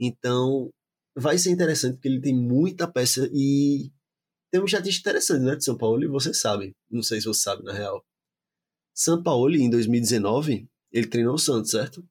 [0.00, 0.70] Então,
[1.14, 3.90] vai ser interessante porque ele tem muita peça e
[4.50, 6.74] tem uma estatística interessante, né, de São Paulo, e você sabe.
[6.90, 8.04] Não sei se você sabe, na real.
[8.94, 12.02] São Paulo, em 2019, ele treinou o Santos, certo?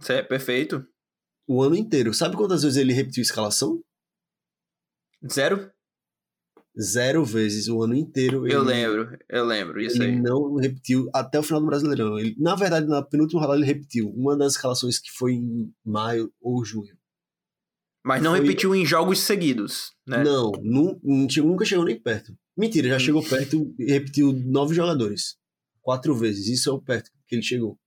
[0.00, 0.86] Certo, perfeito.
[1.46, 2.14] O ano inteiro.
[2.14, 3.82] Sabe quantas vezes ele repetiu a escalação?
[5.30, 5.70] Zero?
[6.80, 8.48] Zero vezes o ano inteiro.
[8.48, 10.20] Eu lembro, eu lembro, isso ele aí.
[10.20, 12.18] não repetiu até o final do Brasileirão.
[12.18, 14.10] Ele, na verdade, na penúltima rodada ele repetiu.
[14.10, 16.96] Uma das escalações que foi em maio ou junho.
[18.04, 18.40] Mas não foi...
[18.40, 20.22] repetiu em jogos seguidos, né?
[20.22, 22.36] Não, não, nunca chegou nem perto.
[22.56, 25.36] Mentira, já chegou perto e repetiu nove jogadores.
[25.80, 26.48] Quatro vezes.
[26.48, 27.78] Isso é o perto que ele chegou.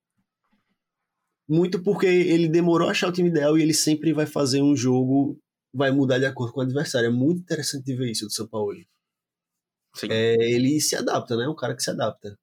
[1.48, 4.76] Muito porque ele demorou a achar o time ideal e ele sempre vai fazer um
[4.76, 5.40] jogo,
[5.78, 7.08] vai mudar de acordo com o adversário.
[7.08, 8.74] É muito interessante de ver isso do São Paulo.
[10.10, 11.46] É, ele se adapta, né?
[11.46, 12.38] É um cara que se adapta.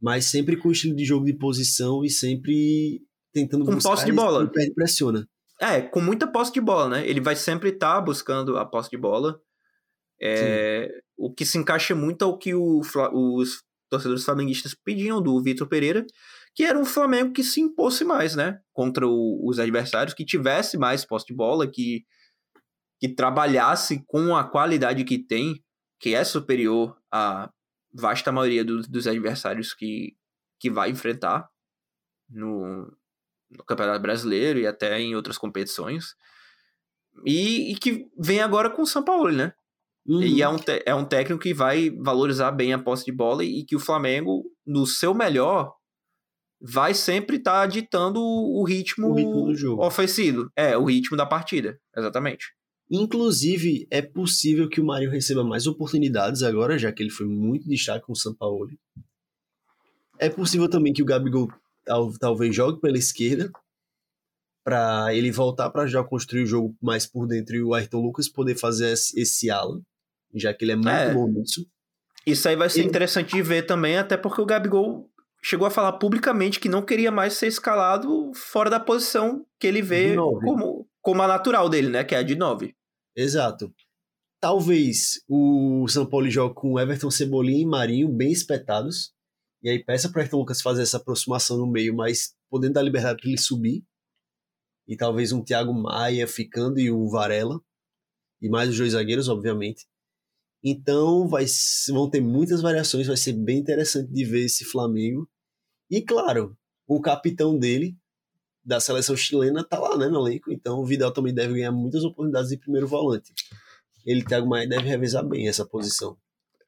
[0.00, 3.02] Mas sempre com estilo de jogo de posição e sempre
[3.32, 4.50] tentando com posse de bola.
[4.50, 5.28] Perde, pressiona.
[5.60, 7.06] É, com muita posse de bola, né?
[7.06, 9.40] Ele vai sempre estar tá buscando a posse de bola.
[10.20, 15.68] É, o que se encaixa muito ao que o, os torcedores flamenguistas pediam do Vitor
[15.68, 16.04] Pereira,
[16.54, 18.58] que era um Flamengo que se impôsse mais, né?
[18.72, 22.04] Contra o, os adversários, que tivesse mais posse de bola, que,
[23.02, 25.60] que trabalhasse com a qualidade que tem,
[25.98, 27.50] que é superior à
[27.92, 30.16] vasta maioria do, dos adversários que,
[30.60, 31.50] que vai enfrentar
[32.30, 32.96] no,
[33.50, 36.14] no Campeonato Brasileiro e até em outras competições.
[37.26, 39.52] E, e que vem agora com o São Paulo, né?
[40.06, 40.22] Uhum.
[40.22, 40.56] E é um,
[40.86, 44.44] é um técnico que vai valorizar bem a posse de bola e, que o Flamengo,
[44.64, 45.74] no seu melhor,
[46.60, 49.84] vai sempre estar tá ditando o ritmo, o ritmo do jogo.
[49.84, 50.48] ofensivo.
[50.54, 52.54] É, o ritmo da partida, exatamente.
[52.94, 57.66] Inclusive, é possível que o Mário receba mais oportunidades agora, já que ele foi muito
[57.66, 58.68] destaque com o São Paulo.
[60.18, 61.50] É possível também que o Gabigol
[61.86, 63.50] tal, talvez jogue pela esquerda
[64.62, 68.28] para ele voltar para já construir o jogo mais por dentro e o Ayrton Lucas
[68.28, 69.80] poder fazer esse, esse ala.
[70.34, 71.12] já que ele é muito É.
[71.12, 71.66] bom nisso.
[72.26, 75.10] Isso aí vai ser Ele- interessante de ver também, até porque o Gabigol
[75.42, 79.82] chegou a falar publicamente que não queria mais ser escalado fora da posição que ele
[79.82, 82.04] vê como, como a natural dele, né?
[82.04, 82.74] Que é a de 9.
[83.16, 83.72] Exato.
[84.40, 89.12] Talvez o São Paulo jogue com Everton Cebolinha e Marinho bem espetados.
[89.62, 93.20] E aí peça para Ayrton Lucas fazer essa aproximação no meio, mas podendo dar liberdade
[93.20, 93.84] para ele subir.
[94.88, 97.60] E talvez um Thiago Maia ficando e o Varela.
[98.40, 99.86] E mais os dois zagueiros, obviamente.
[100.64, 101.44] Então vai,
[101.88, 105.28] vão ter muitas variações, vai ser bem interessante de ver esse Flamengo.
[105.90, 106.56] E claro,
[106.86, 107.96] o capitão dele,
[108.64, 110.52] da seleção chilena, tá lá né, no elenco.
[110.52, 113.32] Então o Vidal também deve ganhar muitas oportunidades de primeiro volante.
[114.04, 116.16] Ele, Thiago Maia, deve revezar bem essa posição.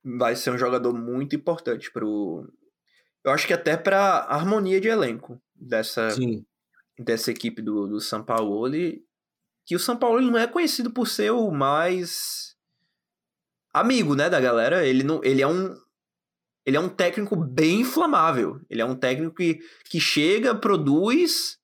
[0.02, 2.46] Vai ser um jogador muito importante pro.
[3.24, 6.44] Eu acho que até pra harmonia de elenco dessa, Sim,
[6.98, 8.70] dessa equipe do, do São Paulo.
[9.66, 12.54] Que o São Paulo não é conhecido por ser o mais
[13.72, 14.86] amigo, né, da galera.
[14.86, 15.74] Ele não, ele é um
[16.66, 18.60] ele é um técnico bem inflamável.
[18.70, 21.58] Ele é um técnico que, que chega, produz,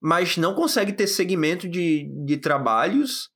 [0.00, 3.30] mas não consegue ter segmento de, de trabalhos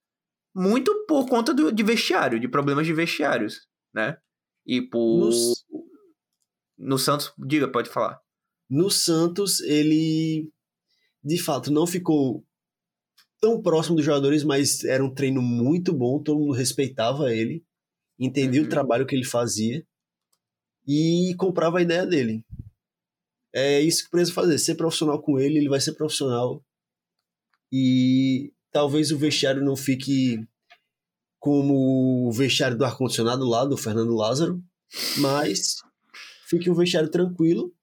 [0.54, 4.16] muito por conta do, de vestiário, de problemas de vestiários, né?
[4.66, 5.64] E por Nos-
[6.78, 8.18] no Santos, diga, pode falar.
[8.68, 10.50] No Santos, ele
[11.24, 12.44] de fato não ficou
[13.40, 17.64] tão próximo dos jogadores, mas era um treino muito bom, todo mundo respeitava ele,
[18.18, 18.66] entendia Uhum.
[18.66, 19.84] o trabalho que ele fazia
[20.86, 22.44] e comprava a ideia dele.
[23.54, 26.64] É isso que precisa fazer, ser profissional com ele, ele vai ser profissional.
[27.70, 30.46] E talvez o vestiário não fique
[31.38, 34.62] como o vestiário do ar-condicionado lá do Fernando Lázaro,
[35.18, 35.82] mas
[36.46, 37.74] fique um vestiário tranquilo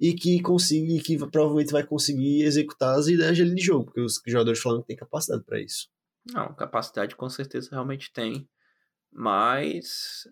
[0.00, 4.00] e que consiga, e que provavelmente vai conseguir executar as ideias dele de jogo, porque
[4.00, 5.88] os jogadores falam que tem capacidade para isso.
[6.24, 8.48] Não, capacidade com certeza realmente tem.
[9.12, 10.26] Mas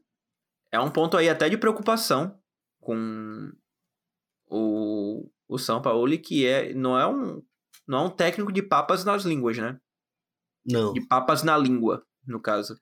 [0.73, 2.37] é um ponto aí até de preocupação
[2.81, 3.53] com
[4.51, 7.43] o, o São Paulo, que é, não, é um,
[7.87, 9.79] não é um técnico de papas nas línguas, né?
[10.67, 10.93] Não.
[10.93, 12.77] De papas na língua, no caso.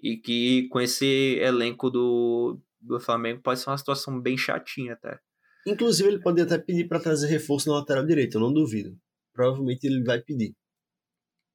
[0.00, 5.20] E que com esse elenco do, do Flamengo pode ser uma situação bem chatinha até.
[5.64, 8.98] Inclusive, ele pode até pedir para trazer reforço na lateral direita, eu não duvido.
[9.32, 10.56] Provavelmente ele vai pedir.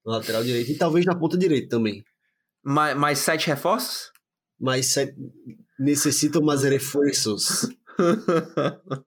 [0.05, 2.03] Na lateral direita e talvez na ponta direita também.
[2.63, 4.11] Mais, mais sete reforços?
[4.59, 5.13] Mas se-
[5.77, 7.67] necessitam mais reforços.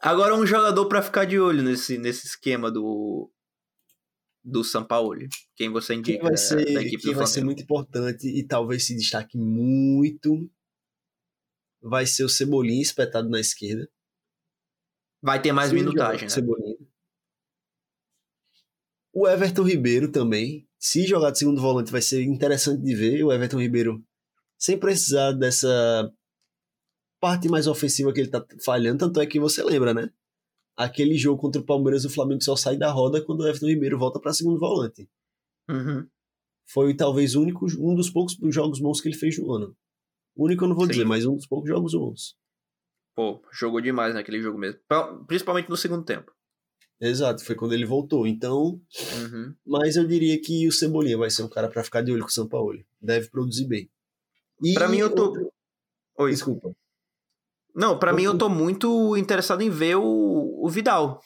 [0.00, 3.30] Agora um jogador pra ficar de olho nesse, nesse esquema do
[4.48, 5.18] do São Paulo.
[5.56, 8.28] Quem você Quem indica vai da- ser, da equipe quem do vai ser muito importante
[8.28, 10.48] e talvez se destaque muito
[11.82, 13.88] vai ser o Cebolinha espetado na esquerda.
[15.20, 16.28] Vai ter mais Se minutagem, né?
[16.28, 16.76] Cebolinha.
[19.12, 20.68] O Everton Ribeiro também.
[20.78, 23.24] Se jogar de segundo volante vai ser interessante de ver.
[23.24, 24.04] O Everton Ribeiro,
[24.58, 26.08] sem precisar dessa
[27.26, 30.10] parte mais ofensiva que ele tá falhando, tanto é que você lembra, né?
[30.76, 33.98] Aquele jogo contra o Palmeiras, o Flamengo só sai da roda quando o Everton Ribeiro
[33.98, 35.08] volta para segundo volante.
[35.68, 36.06] Uhum.
[36.68, 39.76] Foi talvez o único, um dos poucos jogos bons que ele fez no ano.
[40.36, 40.92] Único eu não vou Sim.
[40.92, 42.36] dizer, mas um dos poucos jogos bons.
[43.16, 44.78] Pô, jogou demais naquele jogo mesmo.
[45.26, 46.30] Principalmente no segundo tempo.
[47.00, 48.26] Exato, foi quando ele voltou.
[48.26, 48.80] Então,
[49.20, 49.54] Uhum.
[49.66, 52.28] Mas eu diria que o Cebolinha vai ser um cara pra ficar de olho com
[52.28, 52.78] o São Paulo.
[53.00, 53.90] Deve produzir bem.
[54.62, 55.24] E Pra mim, eu tô.
[55.24, 55.52] outro-
[56.18, 56.30] Oi.
[56.30, 56.74] Desculpa.
[57.76, 60.02] Não, pra mim eu Outro- tô muito interessado em ver o,
[60.64, 61.20] o Vidal.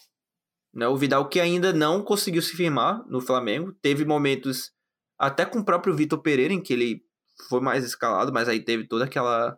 [0.75, 0.87] Né?
[0.89, 3.73] O Vidal que ainda não conseguiu se firmar no Flamengo.
[3.81, 4.73] Teve momentos
[5.19, 7.03] até com o próprio Vitor Pereira em que ele
[7.49, 9.57] foi mais escalado, mas aí teve toda aquela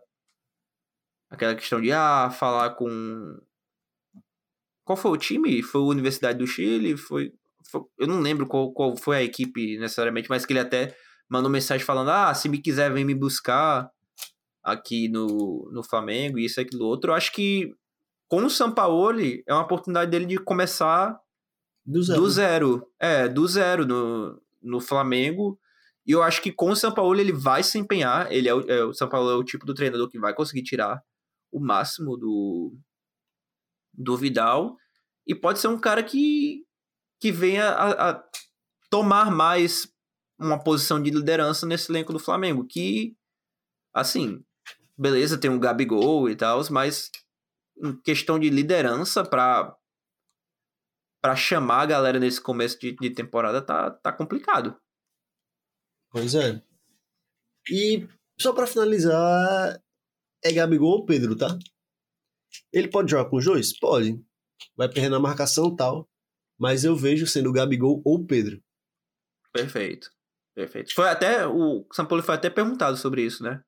[1.29, 3.37] aquela questão de ah, falar com
[4.85, 5.61] qual foi o time?
[5.63, 7.31] Foi a Universidade do Chile, foi,
[7.71, 10.95] foi- eu não lembro qual, qual foi a equipe necessariamente, mas que ele até
[11.29, 13.89] mandou mensagem falando: "Ah, se me quiser vem me buscar"
[14.63, 17.11] aqui no, no Flamengo, isso, aquilo, outro.
[17.11, 17.75] Eu acho que
[18.27, 21.19] com o Sampaoli é uma oportunidade dele de começar
[21.85, 22.21] Do zero.
[22.21, 22.91] do zero.
[22.99, 25.59] É, do zero no, no Flamengo.
[26.05, 28.31] E eu acho que com o Sampaoli ele vai se empenhar.
[28.31, 31.01] Ele é o, é, o Sampaoli é o tipo do treinador que vai conseguir tirar
[31.51, 32.75] o máximo do,
[33.93, 34.77] do Vidal.
[35.27, 36.65] E pode ser um cara que,
[37.21, 38.23] que venha a, a
[38.89, 39.87] tomar mais
[40.39, 42.65] uma posição de liderança nesse elenco do Flamengo.
[42.65, 43.15] Que,
[43.93, 44.43] assim,
[44.97, 47.11] beleza, tem o Gabigol e tal, mas
[47.77, 49.75] em questão de liderança para
[51.21, 54.77] para chamar a galera nesse começo de, de temporada tá, tá complicado.
[56.11, 56.61] Pois é.
[57.71, 58.05] E
[58.37, 59.81] só pra finalizar,
[60.43, 61.57] é Gabigol ou Pedro, tá?
[62.73, 63.77] Ele pode jogar com os dois?
[63.79, 64.21] Pode.
[64.75, 66.09] Vai perder na marcação e tal.
[66.59, 68.61] Mas eu vejo sendo Gabigol ou Pedro.
[69.53, 70.11] Perfeito.
[70.53, 70.93] Perfeito.
[70.93, 71.47] Foi até.
[71.47, 73.63] O São Paulo foi até perguntado sobre isso, né?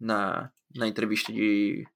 [0.00, 1.86] Na, na entrevista de,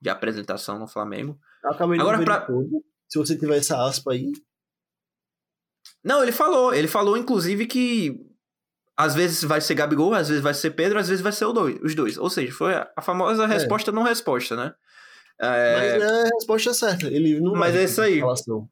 [0.00, 1.38] de apresentação no Flamengo.
[1.64, 2.84] Eu acabei Agora, pra- todo.
[3.08, 4.30] Se você tiver essa aspa aí,
[6.04, 6.74] Não, ele falou.
[6.74, 8.20] Ele falou, inclusive, que
[8.96, 11.52] às vezes vai ser Gabigol, às vezes vai ser Pedro, às vezes vai ser o
[11.52, 12.18] dois, os dois.
[12.18, 14.74] Ou seja, foi a famosa resposta não resposta, né?
[15.40, 17.06] É, mas é a resposta certa.
[17.06, 18.16] Ele não Mas é isso aí.
[18.16, 18.68] Relação.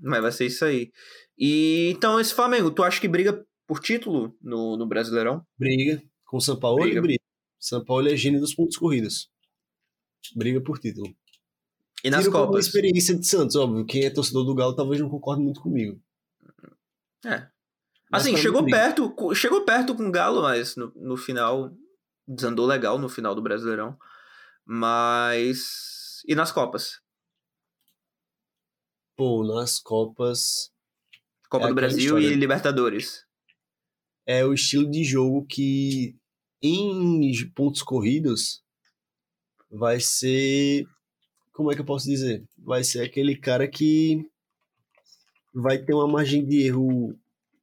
[0.00, 0.92] Mas vai ser isso aí.
[1.36, 5.44] E então, esse Flamengo, tu acha que briga por título no, no Brasileirão?
[5.58, 7.02] Briga com o São Paulo Briga.
[7.02, 7.20] briga.
[7.58, 9.30] São Paulo é gênio dos pontos corridos.
[10.34, 11.14] Briga por título.
[12.04, 12.66] E nas Tiro Copas?
[12.66, 13.86] experiência de Santos, óbvio.
[13.86, 16.00] Quem é torcedor do Galo talvez não concorde muito comigo.
[17.24, 17.48] É.
[18.10, 21.72] Mas Assim, chegou perto, chegou perto com o Galo, mas no, no final
[22.26, 23.98] desandou legal no final do Brasileirão.
[24.64, 27.00] Mas e nas Copas?
[29.16, 30.70] Pô, nas Copas
[31.48, 32.26] Copa É do Brasil história.
[32.28, 33.24] e Libertadores.
[34.26, 36.16] é o estilo de jogo que
[36.62, 38.62] em pontos corridos
[39.70, 40.86] vai ser
[41.52, 42.44] como é que eu posso dizer?
[42.58, 44.28] Vai ser aquele cara que
[45.54, 47.18] vai ter uma margem de erro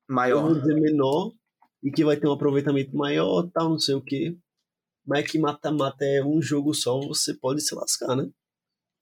[0.08, 0.60] Maior.
[0.60, 1.32] dizer menor
[1.84, 4.36] e que vai ter um aproveitamento maior, tal, não sei o quê.
[5.06, 8.30] Mas que mata-mata é um jogo só, você pode se lascar, né?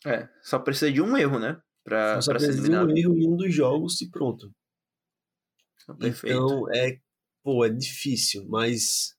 [0.05, 1.61] É, só precisa de um erro, né?
[1.83, 2.91] Pra, Só pra ser precisa de eliminado.
[2.91, 4.51] um erro em um dos jogos e pronto.
[5.99, 6.35] Perfeito.
[6.35, 6.99] Então, é,
[7.43, 9.15] pô, é difícil, mas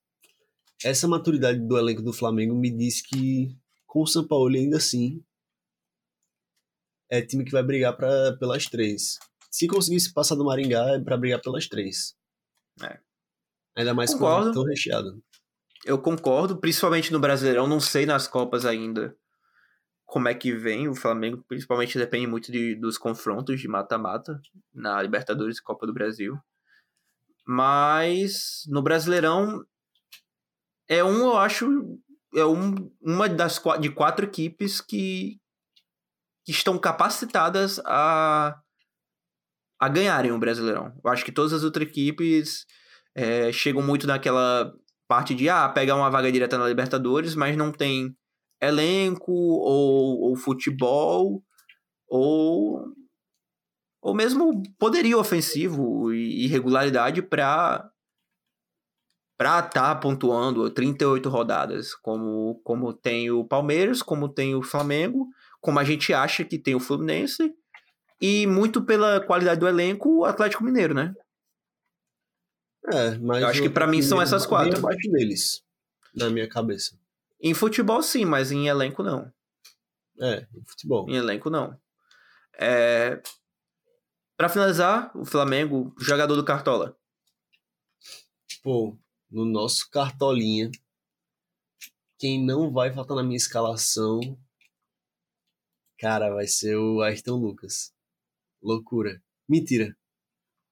[0.84, 3.56] essa maturidade do elenco do Flamengo me diz que
[3.86, 5.22] com o São Paulo ainda assim
[7.10, 9.18] é time que vai brigar pra, pelas três.
[9.50, 12.16] Se conseguisse passar do Maringá, é pra brigar pelas três.
[12.82, 12.98] É.
[13.76, 14.44] Ainda mais Concordo.
[14.44, 15.22] com o tão recheado.
[15.84, 19.14] Eu concordo, principalmente no Brasileirão, não sei nas Copas ainda
[20.12, 24.38] como é que vem o Flamengo, principalmente depende muito de, dos confrontos de mata-mata
[24.72, 26.38] na Libertadores e Copa do Brasil.
[27.46, 29.64] Mas no Brasileirão
[30.88, 31.98] é um, eu acho,
[32.34, 35.38] é um, uma das de quatro equipes que,
[36.44, 38.59] que estão capacitadas a,
[39.80, 40.92] a ganharem o Brasileirão.
[41.04, 42.66] Eu acho que todas as outras equipes
[43.14, 44.72] é, chegam muito naquela
[45.06, 48.16] parte de ah, pegar uma vaga direta na Libertadores, mas não tem
[48.60, 51.42] elenco ou, ou futebol
[52.09, 52.84] ou
[54.00, 57.91] ou mesmo poderio ofensivo e e regularidade para
[59.36, 65.28] para estar pontuando 38 rodadas, como como tem o Palmeiras, como tem o Flamengo,
[65.60, 67.54] como a gente acha que tem o Fluminense
[68.20, 71.14] e muito pela qualidade do elenco, o Atlético Mineiro, né?
[72.92, 74.78] É, mas Eu acho que pra mim são essas quatro.
[74.78, 75.62] abaixo deles,
[76.14, 76.98] na minha cabeça.
[77.40, 79.32] Em futebol sim, mas em elenco não.
[80.20, 81.09] É, em futebol.
[81.09, 81.76] Em elenco, não.
[82.59, 83.20] É...
[84.36, 86.96] Para finalizar, o Flamengo, jogador do Cartola.
[88.62, 88.96] Pô,
[89.32, 90.70] no nosso cartolinha,
[92.18, 94.20] quem não vai faltar na minha escalação,
[95.98, 97.92] cara, vai ser o Ayrton Lucas.
[98.62, 99.20] Loucura.
[99.48, 99.96] Mentira.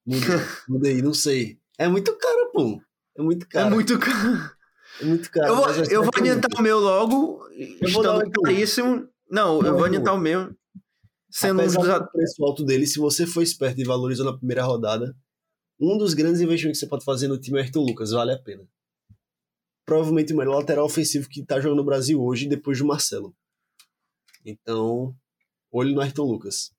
[0.05, 0.21] Mudei,
[0.69, 1.59] mudei, não sei.
[1.77, 2.81] É muito caro, pô.
[3.17, 3.67] É muito caro.
[3.67, 4.55] É muito caro.
[5.01, 5.47] é muito caro.
[5.47, 7.49] Eu vou, eu vou adiantar o meu logo,
[7.91, 8.41] vou dar Ayrton.
[8.43, 9.09] caríssimo.
[9.29, 10.55] Não, eu Não, vou adiantar o meu.
[11.29, 11.73] Sendo um dos...
[11.73, 15.15] do preço alto dele, se você for esperto e valorizou na primeira rodada,
[15.81, 18.37] um dos grandes investimentos que você pode fazer no time é Ayrton Lucas, vale a
[18.37, 18.67] pena.
[19.85, 23.35] Provavelmente o melhor lateral ofensivo que tá jogando no Brasil hoje, depois do Marcelo.
[24.45, 25.15] Então,
[25.71, 26.71] olho no Ayrton Lucas.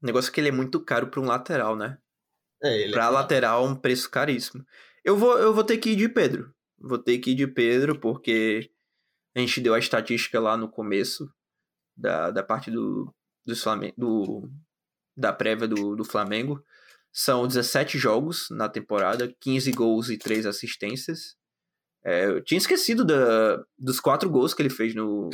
[0.00, 1.98] O negócio é que ele é muito caro para um lateral, né?
[2.62, 3.10] É, ele Pra é...
[3.10, 4.64] lateral, um preço caríssimo.
[5.04, 6.54] Eu vou, eu vou ter que ir de Pedro.
[6.78, 8.70] Vou ter que ir de Pedro, porque
[9.34, 11.28] a gente deu a estatística lá no começo
[11.96, 13.12] da, da parte do,
[13.44, 14.50] do, Flamengo, do
[15.16, 16.62] da prévia do, do Flamengo.
[17.12, 21.36] São 17 jogos na temporada, 15 gols e 3 assistências.
[22.04, 25.30] É, eu tinha esquecido da, dos quatro gols que ele fez no,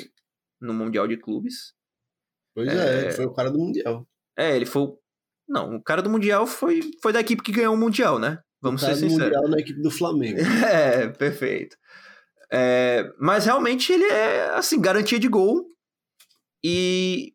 [0.61, 1.75] no Mundial de Clubes.
[2.55, 4.07] Pois é, é- foi o cara do Mundial.
[4.37, 4.89] É, ele foi.
[5.49, 8.39] Não, o cara do Mundial foi, foi da equipe que ganhou o Mundial, né?
[8.63, 9.37] Vamos o cara ser do sinceros.
[9.37, 10.39] Mundial na equipe do Flamengo.
[10.67, 11.77] É, perfeito.
[12.51, 15.67] É, mas realmente ele é, assim, garantia de gol.
[16.65, 17.35] E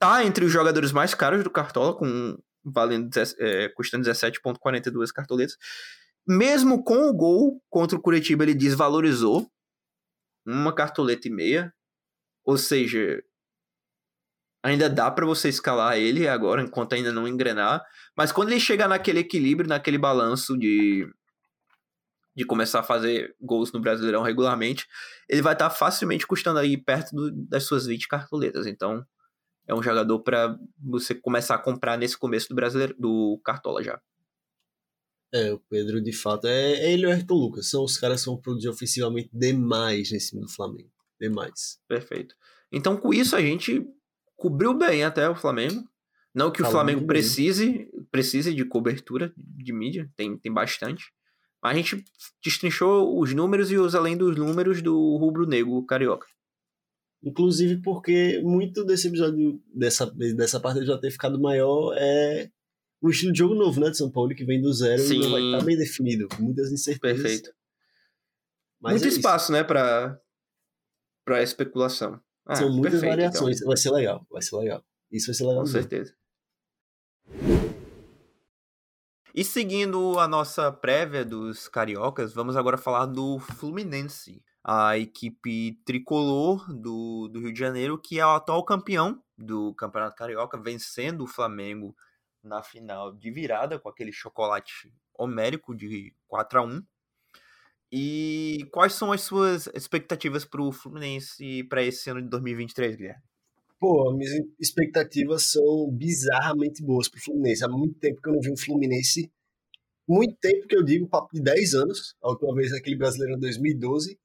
[0.00, 2.36] tá entre os jogadores mais caros do Cartola, com
[2.72, 5.56] valendo, é, custando 17,42 cartoletas.
[6.26, 9.50] Mesmo com o gol contra o Curitiba, ele desvalorizou
[10.46, 11.74] uma cartoleta e meia.
[12.44, 13.22] Ou seja,
[14.62, 17.82] ainda dá para você escalar ele agora, enquanto ainda não engrenar.
[18.16, 21.06] Mas quando ele chegar naquele equilíbrio, naquele balanço de,
[22.36, 24.86] de começar a fazer gols no Brasileirão regularmente,
[25.28, 28.66] ele vai estar facilmente custando aí perto do- das suas 20 cartoletas.
[28.66, 29.04] Então,
[29.68, 34.00] é um jogador para você começar a comprar nesse começo do brasileiro do Cartola já.
[35.30, 37.68] É, o Pedro, de fato, é, é ele e o Ayrton Lucas.
[37.68, 40.90] São os caras que vão produzir ofensivamente demais nesse time do Flamengo.
[41.20, 41.78] Demais.
[41.86, 42.34] Perfeito.
[42.72, 43.86] Então, com isso, a gente
[44.36, 45.86] cobriu bem até o Flamengo.
[46.34, 51.12] Não que o Flamengo precise, precise de cobertura de mídia, tem, tem bastante.
[51.60, 52.04] Mas a gente
[52.42, 56.26] destrinchou os números e os além dos números do rubro-negro carioca.
[57.22, 62.50] Inclusive porque muito desse episódio, dessa, dessa parte já ter ficado maior, é
[63.00, 65.16] o estilo de jogo novo, né, de São Paulo, que vem do zero Sim.
[65.16, 67.22] e não vai estar bem definido, com muitas incertezas.
[67.22, 67.52] Perfeito.
[68.80, 69.52] Mas Muito é espaço, isso.
[69.52, 70.20] né, para
[71.24, 72.18] para especulação.
[72.46, 73.68] Ah, São muitas perfeito, variações, então.
[73.68, 74.82] vai ser legal, vai ser legal.
[75.12, 75.62] Isso vai ser legal.
[75.62, 75.80] Com mesmo.
[75.80, 76.14] certeza.
[79.34, 86.70] E seguindo a nossa prévia dos cariocas, vamos agora falar do Fluminense, a equipe tricolor
[86.70, 91.26] do, do Rio de Janeiro, que é o atual campeão do Campeonato Carioca, vencendo o
[91.26, 91.96] Flamengo
[92.44, 96.82] na final de virada com aquele chocolate homérico de 4 a 1
[97.90, 103.22] E quais são as suas expectativas para o Fluminense para esse ano de 2023, Guilherme?
[103.80, 107.64] Pô, minhas expectativas são bizarramente boas para o Fluminense.
[107.64, 109.32] Há muito tempo que eu não vi um Fluminense.
[110.06, 112.14] Muito tempo que eu digo, papo de 10 anos.
[112.22, 114.18] A última vez aquele brasileiro em 2012.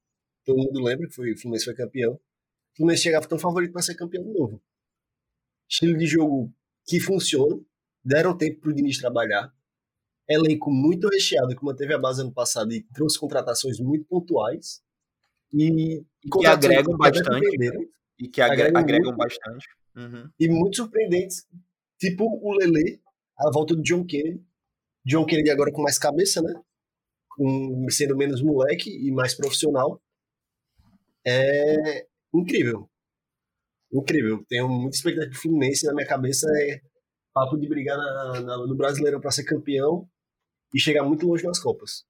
[0.44, 2.14] Todo mundo lembra que foi, o Fluminense foi campeão.
[2.14, 4.62] O Fluminense chegava tão favorito para ser campeão de novo.
[5.68, 6.52] Estilo de jogo
[6.86, 7.60] que funciona
[8.04, 9.52] deram tempo para o Diniz trabalhar.
[10.28, 14.82] Elenco muito recheado, que manteve a base ano passado e trouxe contratações muito pontuais.
[15.52, 17.90] E, e que agregam bastante.
[18.18, 19.66] E que agregam, agregam bastante.
[19.96, 20.28] Uhum.
[20.38, 21.46] E muito surpreendentes,
[21.98, 23.00] tipo o Lele,
[23.38, 24.42] a volta do John Kennedy.
[25.04, 26.54] John Kennedy agora com mais cabeça, né?
[27.28, 30.00] Com, sendo menos moleque e mais profissional.
[31.26, 32.88] É incrível.
[33.92, 34.44] Incrível.
[34.48, 36.46] Tenho muita expectativa do Fluminense na minha cabeça.
[36.50, 36.80] É
[37.32, 40.08] papo de brigar na, na, no Brasileirão para ser campeão
[40.72, 42.04] e chegar muito longe nas Copas.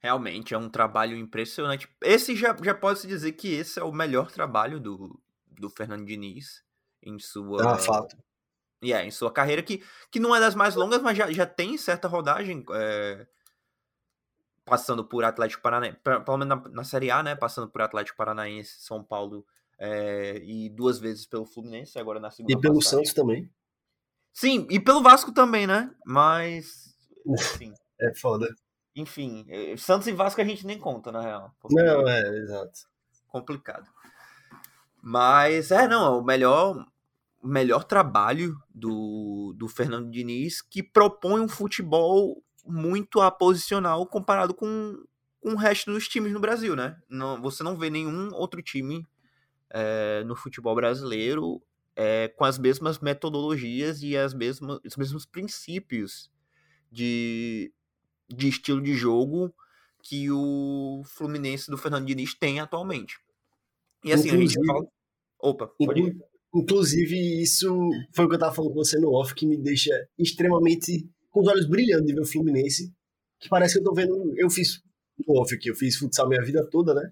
[0.00, 1.88] Realmente é um trabalho impressionante.
[2.02, 6.64] Esse já, já pode-se dizer que esse é o melhor trabalho do, do Fernando Diniz
[7.02, 7.74] em sua.
[7.74, 8.16] Ah, fato.
[8.82, 11.76] Yeah, em sua carreira, que, que não é das mais longas, mas já, já tem
[11.76, 12.64] certa rodagem.
[12.72, 13.26] É,
[14.70, 17.34] passando por Atlético Paranaense, pelo menos na, na Série A, né?
[17.34, 19.44] Passando por Atlético Paranaense, São Paulo
[19.76, 22.52] é, e duas vezes pelo Fluminense, agora na segunda.
[22.52, 22.98] E pelo passagem.
[22.98, 23.50] Santos também.
[24.32, 25.90] Sim, e pelo Vasco também, né?
[26.06, 26.94] Mas.
[27.26, 27.74] Enfim.
[28.00, 28.48] é foda.
[28.94, 31.52] Enfim, eh, Santos e Vasco a gente nem conta, na real.
[31.70, 32.80] Não, é, exato.
[33.26, 33.90] Complicado.
[35.02, 36.86] Mas, é, não, é o melhor,
[37.42, 42.40] melhor trabalho do, do Fernando Diniz que propõe um futebol
[42.70, 45.02] muito aposicional comparado com,
[45.40, 46.96] com o resto dos times no Brasil, né?
[47.08, 49.06] Não, você não vê nenhum outro time
[49.70, 51.62] é, no futebol brasileiro
[51.96, 56.30] é, com as mesmas metodologias e as mesmas, os mesmos princípios
[56.90, 57.72] de,
[58.28, 59.54] de estilo de jogo
[60.02, 63.18] que o Fluminense do Fernando Diniz tem atualmente.
[64.04, 64.86] E assim, inclusive, a gente fala.
[65.38, 65.70] Opa.
[66.54, 67.68] Inclusive, isso
[68.12, 71.40] foi o que eu tava falando com você no off, que me deixa extremamente com
[71.40, 72.92] os olhos brilhando de ver o Fluminense.
[73.40, 74.34] Que parece que eu tô vendo.
[74.36, 74.82] Eu fiz
[75.28, 77.10] off aqui, eu fiz futsal minha vida toda, né?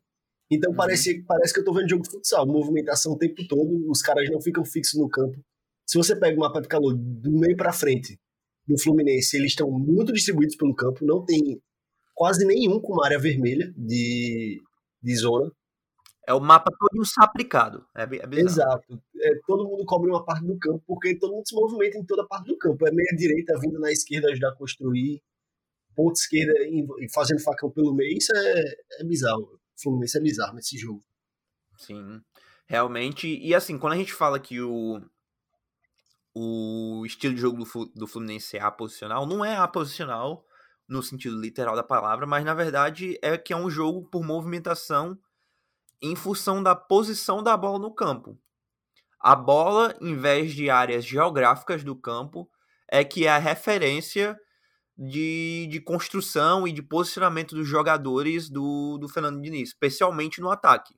[0.51, 0.77] Então uhum.
[0.77, 4.29] parece, parece que eu tô vendo jogo de futsal, movimentação o tempo todo, os caras
[4.31, 5.39] não ficam fixos no campo.
[5.87, 8.19] Se você pega o mapa de calor do meio para frente
[8.67, 11.61] do Fluminense, eles estão muito distribuídos pelo campo, não tem
[12.15, 14.61] quase nenhum com uma área vermelha de,
[15.03, 15.51] de zona.
[16.29, 17.87] É o mapa todo saplicado.
[17.97, 19.03] É, é Exato.
[19.17, 22.23] É, todo mundo cobre uma parte do campo, porque todo mundo se movimenta em toda
[22.23, 22.87] a parte do campo.
[22.87, 25.23] É meia direita vindo na esquerda ajudar a construir,
[25.97, 26.53] ponta esquerda
[27.15, 28.19] fazendo facão pelo meio.
[28.19, 28.63] Isso é,
[29.01, 29.59] é bizarro.
[29.83, 31.03] Fluminense é bizarro nesse jogo.
[31.79, 32.21] Sim,
[32.67, 33.27] realmente.
[33.27, 35.01] E assim, quando a gente fala que o,
[36.35, 40.45] o estilo de jogo do, do Fluminense é aposicional, não é aposicional
[40.87, 45.19] no sentido literal da palavra, mas na verdade é que é um jogo por movimentação
[46.01, 48.39] em função da posição da bola no campo.
[49.21, 52.49] A bola, em vez de áreas geográficas do campo,
[52.89, 54.39] é que é a referência
[54.97, 60.95] de, de construção e de posicionamento dos jogadores do, do Fernando Diniz, especialmente no ataque.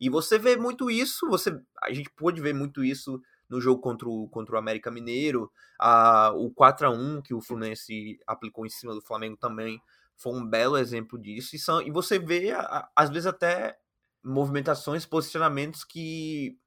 [0.00, 4.08] E você vê muito isso, você a gente pôde ver muito isso no jogo contra
[4.08, 8.70] o, contra o América Mineiro, a, o 4 a 1 que o Fluminense aplicou em
[8.70, 9.80] cima do Flamengo também
[10.16, 11.54] foi um belo exemplo disso.
[11.54, 13.78] E, são, e você vê, a, às vezes, até
[14.26, 16.58] movimentações, posicionamentos que,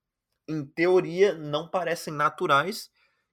[0.47, 2.89] em teoria, não parecem naturais,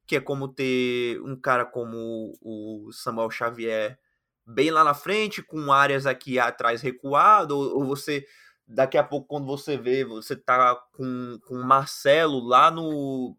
[0.07, 3.99] que é como ter um cara como o Samuel Xavier
[4.45, 8.25] bem lá na frente, com áreas aqui atrás recuado, ou, ou você
[8.67, 13.37] daqui a pouco quando você vê, você tá com, com o Marcelo lá no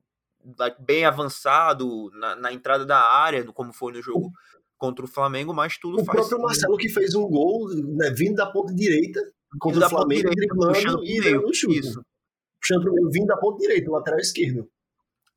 [0.80, 4.32] bem avançado na, na entrada da área, como foi no jogo
[4.78, 6.20] contra o Flamengo, mas tudo o faz.
[6.20, 9.20] O próprio Marcelo que fez um gol né, vindo da ponta direita
[9.60, 11.80] contra o Flamengo, driblando e dando um chute.
[11.80, 12.02] Isso.
[12.60, 14.70] Puxando meio, vindo da ponta direita, lateral esquerdo.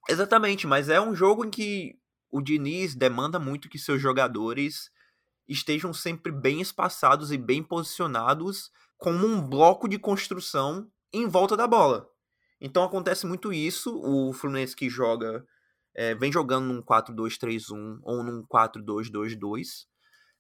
[0.09, 1.97] Exatamente, mas é um jogo em que
[2.31, 4.91] o Diniz demanda muito que seus jogadores
[5.49, 11.67] estejam sempre bem espaçados e bem posicionados como um bloco de construção em volta da
[11.67, 12.09] bola.
[12.61, 14.01] Então acontece muito isso.
[14.03, 15.45] O Fluminense que joga,
[15.95, 19.87] é, vem jogando num 4-2-3-1 ou num 4-2-2-2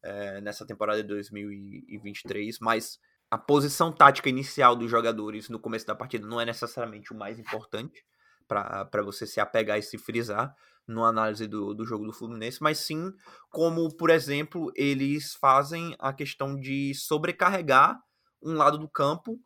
[0.02, 2.98] é, nessa temporada de 2023, mas
[3.30, 7.38] a posição tática inicial dos jogadores no começo da partida não é necessariamente o mais
[7.38, 8.04] importante
[8.48, 10.52] para você se apegar e se frisar
[10.86, 13.12] no análise do, do jogo do Fluminense, mas sim
[13.48, 17.96] como, por exemplo, eles fazem a questão de sobrecarregar
[18.42, 19.38] um lado do campo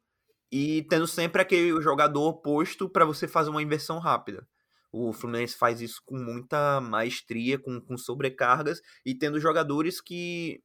[0.50, 4.48] e tendo sempre aquele jogador oposto para você fazer uma inversão rápida.
[4.90, 10.62] O Fluminense faz isso com muita maestria, com, com sobrecargas e tendo jogadores que,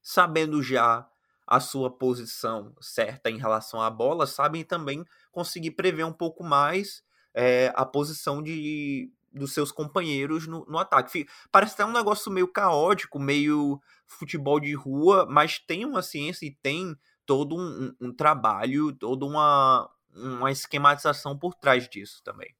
[0.00, 1.06] sabendo já
[1.48, 5.02] a sua posição certa em relação à bola, sabem também
[5.32, 7.02] conseguir prever um pouco mais
[7.34, 11.26] é, a posição de, dos seus companheiros no, no ataque.
[11.50, 16.54] Parece até um negócio meio caótico, meio futebol de rua, mas tem uma ciência e
[16.54, 16.94] tem
[17.24, 17.60] todo um,
[18.00, 22.54] um, um trabalho, toda uma, uma esquematização por trás disso também.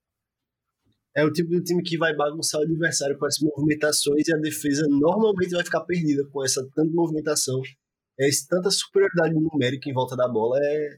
[1.14, 4.38] É o tipo de time que vai bagunçar o adversário com essas movimentações e a
[4.38, 7.60] defesa normalmente vai ficar perdida com essa tanta movimentação.
[8.20, 10.96] É, tanta superioridade numérica em volta da bola é,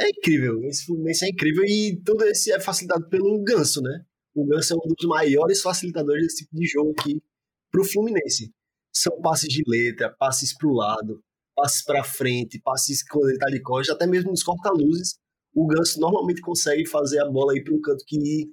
[0.00, 0.62] é incrível.
[0.64, 4.04] Esse Fluminense é incrível e tudo isso é facilitado pelo Ganso, né?
[4.34, 7.22] O Ganso é um dos maiores facilitadores desse tipo de jogo aqui
[7.70, 8.52] pro Fluminense.
[8.92, 11.22] São passes de letra, passes pro lado,
[11.54, 15.18] passes para frente, passes quando ele tá de costas, até mesmo nos corta-luzes.
[15.54, 18.48] O Ganso normalmente consegue fazer a bola aí para um canto que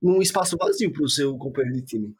[0.00, 2.14] num espaço vazio para o seu companheiro de time.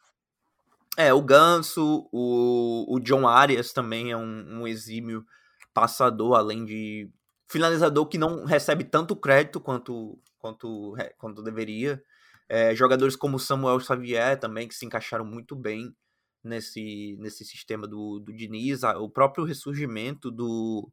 [0.97, 5.27] É, o Ganso, o, o John Arias também é um, um exímio
[5.75, 7.11] passador, além de
[7.47, 12.03] finalizador que não recebe tanto crédito quanto, quanto, quanto deveria.
[12.49, 15.95] É, jogadores como Samuel Xavier também, que se encaixaram muito bem
[16.43, 20.91] nesse, nesse sistema do, do Diniz, o próprio ressurgimento do,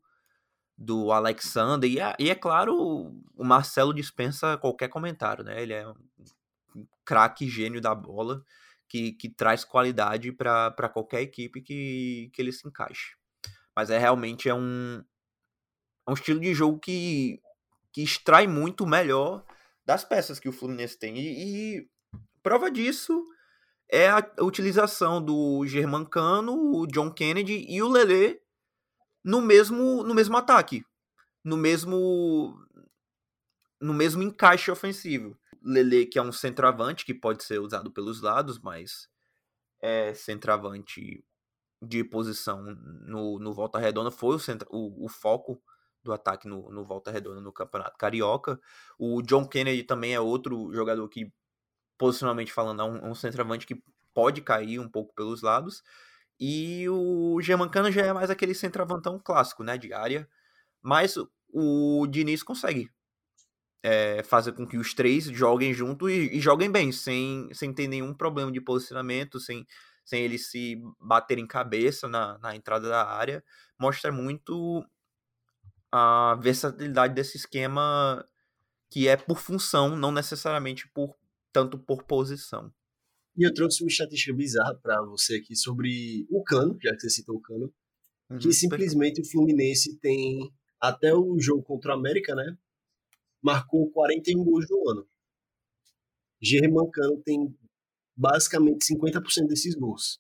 [0.78, 2.76] do Alexander, e, é, e é claro,
[3.36, 5.62] o Marcelo dispensa qualquer comentário, né?
[5.62, 8.44] Ele é um craque gênio da bola
[8.94, 13.16] que, que traz qualidade para qualquer equipe que, que ele se encaixe.
[13.76, 15.04] Mas é realmente é um,
[16.08, 17.42] é um estilo de jogo que,
[17.92, 19.44] que extrai muito melhor
[19.84, 21.18] das peças que o Fluminense tem.
[21.18, 21.90] E, e
[22.44, 23.26] prova disso
[23.92, 28.40] é a utilização do Germancano, o John Kennedy e o Lele
[29.24, 30.86] no mesmo, no mesmo ataque,
[31.44, 32.56] no mesmo
[33.82, 35.36] no mesmo encaixe ofensivo.
[35.64, 39.10] Lele que é um centroavante que pode ser usado pelos lados, mas
[39.82, 41.24] é centroavante
[41.82, 42.62] de posição
[43.06, 45.62] no, no Volta Redonda foi o, centro, o, o foco
[46.04, 48.60] do ataque no, no Volta Redonda no Campeonato Carioca.
[48.98, 51.32] O John Kennedy também é outro jogador que,
[51.98, 53.82] posicionalmente falando, é um, um centroavante que
[54.14, 55.84] pode cair um pouco pelos lados.
[56.40, 60.28] E o Germancano já é mais aquele centroavantão clássico, né, de área.
[60.82, 61.16] Mas
[61.50, 62.90] o Diniz consegue
[63.84, 67.88] é, fazer com que os três joguem junto e, e, joguem bem, sem, sem ter
[67.88, 69.68] nenhum problema de posicionamento, sem,
[70.06, 73.44] sem eles se baterem cabeça na, na entrada da área.
[73.78, 74.86] Mostra muito
[75.92, 78.26] a versatilidade desse esquema
[78.90, 81.16] que é por função, não necessariamente por
[81.52, 82.72] tanto por posição.
[83.36, 87.10] E eu trouxe uma estatística bizarra para você aqui sobre o Cano, já que você
[87.10, 87.74] citou o Cano,
[88.30, 89.28] uhum, que simplesmente perfeito.
[89.28, 92.56] o Fluminense tem até o jogo contra o América, né?
[93.44, 95.08] Marcou 41 gols no ano.
[96.42, 97.56] German Cano tem
[98.16, 100.20] basicamente 50% desses gols.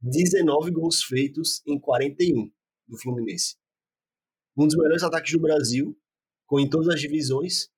[0.00, 2.50] 19 gols feitos em 41
[2.86, 3.56] do Fluminense
[4.56, 5.96] um dos melhores ataques do Brasil,
[6.46, 7.68] com em todas as divisões,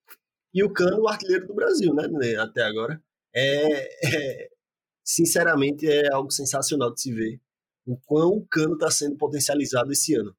[0.53, 3.03] e o Cano, o artilheiro do Brasil, né, né, até agora.
[3.35, 4.49] É, é,
[5.05, 7.41] sinceramente, é algo sensacional de se ver
[7.87, 10.35] o quão o Cano está sendo potencializado esse ano.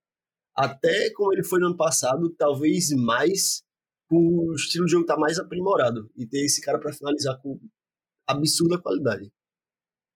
[0.55, 3.63] Até como ele foi no ano passado, talvez mais
[4.09, 7.59] o estilo de jogo tá mais aprimorado e ter esse cara para finalizar com
[8.25, 9.31] absurda qualidade.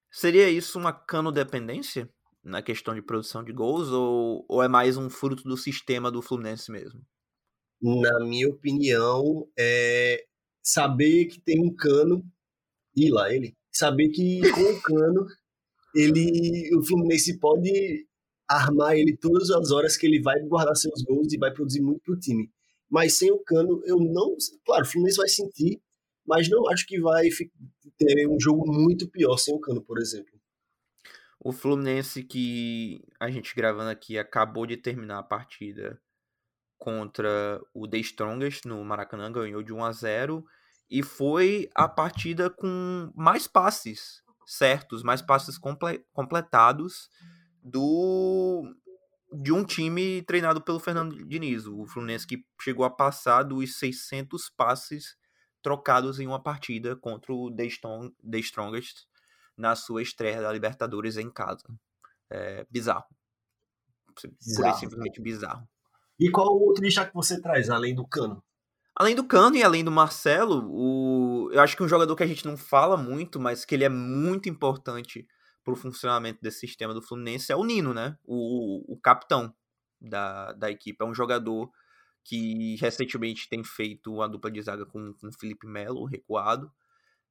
[0.09, 2.09] Seria isso uma cano dependência?
[2.43, 6.21] na questão de produção de gols ou, ou é mais um fruto do sistema do
[6.21, 7.01] Fluminense mesmo?
[7.81, 10.23] Na minha opinião, é
[10.61, 12.23] saber que tem um cano
[12.95, 15.25] e lá ele saber que com o cano
[15.95, 18.07] ele o Fluminense pode
[18.47, 22.01] armar ele todas as horas que ele vai guardar seus gols e vai produzir muito
[22.01, 22.51] pro time.
[22.91, 24.35] Mas sem o cano, eu não,
[24.65, 25.81] claro, o Fluminense vai sentir,
[26.27, 27.29] mas não acho que vai
[27.97, 30.37] ter um jogo muito pior sem o cano, por exemplo.
[31.39, 35.99] O Fluminense que a gente gravando aqui acabou de terminar a partida
[36.77, 40.45] contra o The Strongest no Maracanã, ganhou de 1 a 0
[40.89, 47.09] e foi a partida com mais passes certos, mais passes comple completados
[47.63, 48.65] do
[49.31, 54.49] de um time treinado pelo Fernando Diniz, o Fluminense que chegou a passar dos 600
[54.49, 55.15] passes
[55.61, 59.05] trocados em uma partida contra o The, Strong, The Strongest
[59.55, 61.63] na sua estreia da Libertadores em casa.
[62.29, 63.05] É bizarro.
[64.39, 64.79] bizarro.
[64.79, 65.67] simplesmente bizarro.
[66.19, 68.43] E qual o outro destaque que você traz, além do Cano?
[68.95, 71.49] Além do Cano e além do Marcelo, o...
[71.51, 73.89] eu acho que um jogador que a gente não fala muito, mas que ele é
[73.89, 75.25] muito importante
[75.63, 78.17] para o funcionamento desse sistema do Fluminense é o Nino, né?
[78.23, 79.53] O, o capitão
[79.99, 81.03] da, da equipe.
[81.03, 81.71] É um jogador
[82.23, 86.71] que recentemente tem feito uma dupla de zaga com o Felipe Melo, recuado.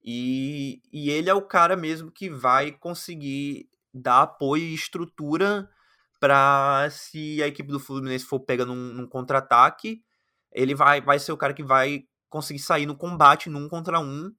[0.03, 5.69] E, e ele é o cara mesmo que vai conseguir dar apoio e estrutura
[6.19, 10.03] para se a equipe do Fluminense for pega num, num contra-ataque,
[10.53, 14.33] ele vai, vai ser o cara que vai conseguir sair no combate num contra um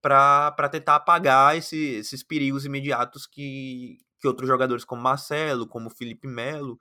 [0.00, 6.28] para tentar apagar esse, esses perigos imediatos que, que outros jogadores como Marcelo, como Felipe
[6.28, 6.78] Melo,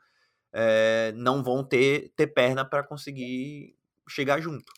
[0.54, 3.76] é, não vão ter, ter perna para conseguir
[4.08, 4.72] chegar junto.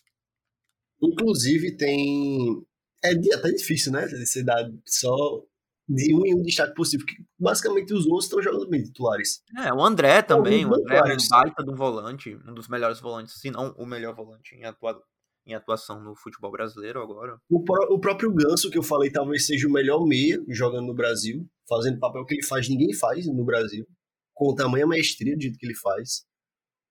[1.02, 2.64] Inclusive tem
[3.02, 4.06] é até difícil, né?
[4.06, 5.42] Você dar só
[5.88, 9.42] de um em um destaque possível, porque basicamente os outros estão jogando bem titulares.
[9.58, 13.00] É, o André também, o André é um baita de um volante, um dos melhores
[13.00, 15.02] volantes, se não o melhor volante em, atua
[15.46, 17.36] em atuação no futebol brasileiro agora.
[17.48, 17.58] O,
[17.94, 21.98] o, próprio Ganso, que eu falei, talvez seja o melhor meia jogando no Brasil, fazendo
[21.98, 23.86] papel que ele faz, ninguém faz no Brasil,
[24.34, 26.24] com tamanha maestria do que ele faz.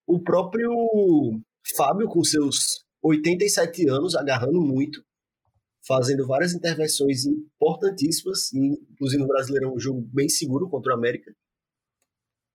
[0.07, 0.71] O próprio
[1.75, 5.03] Fábio, com seus 87 anos, agarrando muito,
[5.87, 11.31] fazendo várias intervenções importantíssimas, inclusive no Brasileirão, um jogo bem seguro contra o América.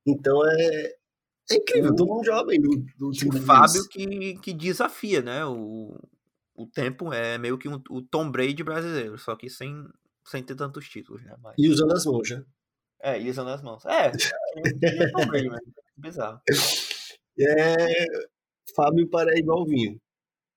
[0.07, 0.95] Então é,
[1.51, 3.39] é incrível, todo mundo joga bem do, do time.
[3.39, 5.45] O Fábio que, que desafia, né?
[5.45, 5.99] O,
[6.55, 9.87] o tempo é meio que um, o Tom Brady brasileiro, só que sem,
[10.27, 11.35] sem ter tantos títulos, né?
[11.43, 11.55] Mas...
[11.59, 12.45] E usando as mãos, né?
[13.03, 13.85] É, e usando as mãos.
[13.85, 15.59] É, é Tom Brady, né?
[15.97, 16.41] Bizarro.
[17.37, 18.05] É,
[18.77, 20.01] Fábio para igual o Vinho.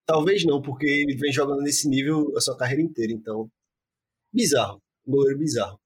[0.06, 3.50] Talvez não, porque ele vem jogando nesse nível a sua carreira inteira, então.
[4.32, 4.80] Bizarro.
[5.06, 5.80] Um goleiro bizarro.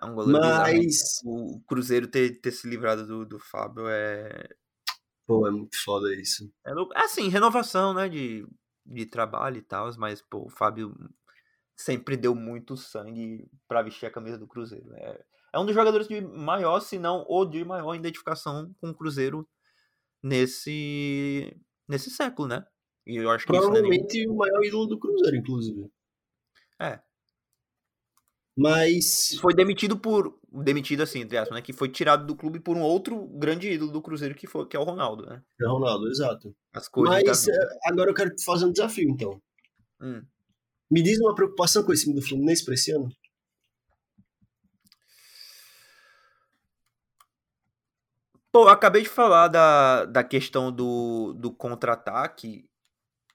[0.00, 0.78] É um goleiro Mas...
[0.78, 1.56] bizarro.
[1.56, 4.48] O Cruzeiro ter, ter se livrado do, do Fábio é.
[5.26, 6.50] Pô, é muito foda isso.
[6.66, 8.08] É, assim, renovação, né?
[8.08, 8.46] De,
[8.84, 10.94] de trabalho e tal, mas, pô, o Fábio
[11.76, 14.92] sempre deu muito sangue para vestir a camisa do Cruzeiro.
[14.94, 15.24] É,
[15.54, 19.46] é um dos jogadores de maior, se não o de maior identificação com o Cruzeiro
[20.22, 21.54] nesse,
[21.88, 22.64] nesse século, né?
[23.06, 25.90] E eu acho que Provavelmente isso, né, o maior ídolo do Cruzeiro, inclusive.
[26.80, 27.00] É.
[28.56, 29.36] Mas.
[29.40, 30.38] Foi demitido por.
[30.52, 31.62] Demitido assim, entre aspas, né?
[31.62, 34.76] Que foi tirado do clube por um outro grande ídolo do Cruzeiro, que, foi, que
[34.76, 35.42] é o Ronaldo, né?
[35.60, 36.54] É o Ronaldo, exato.
[36.74, 39.40] As coisas Mas é, agora eu quero te fazer um desafio, então.
[40.00, 40.22] Hum.
[40.90, 43.08] Me diz uma preocupação com esse time do Fluminense pra esse ano.
[48.52, 52.66] Pô, eu acabei de falar da, da questão do, do contra-ataque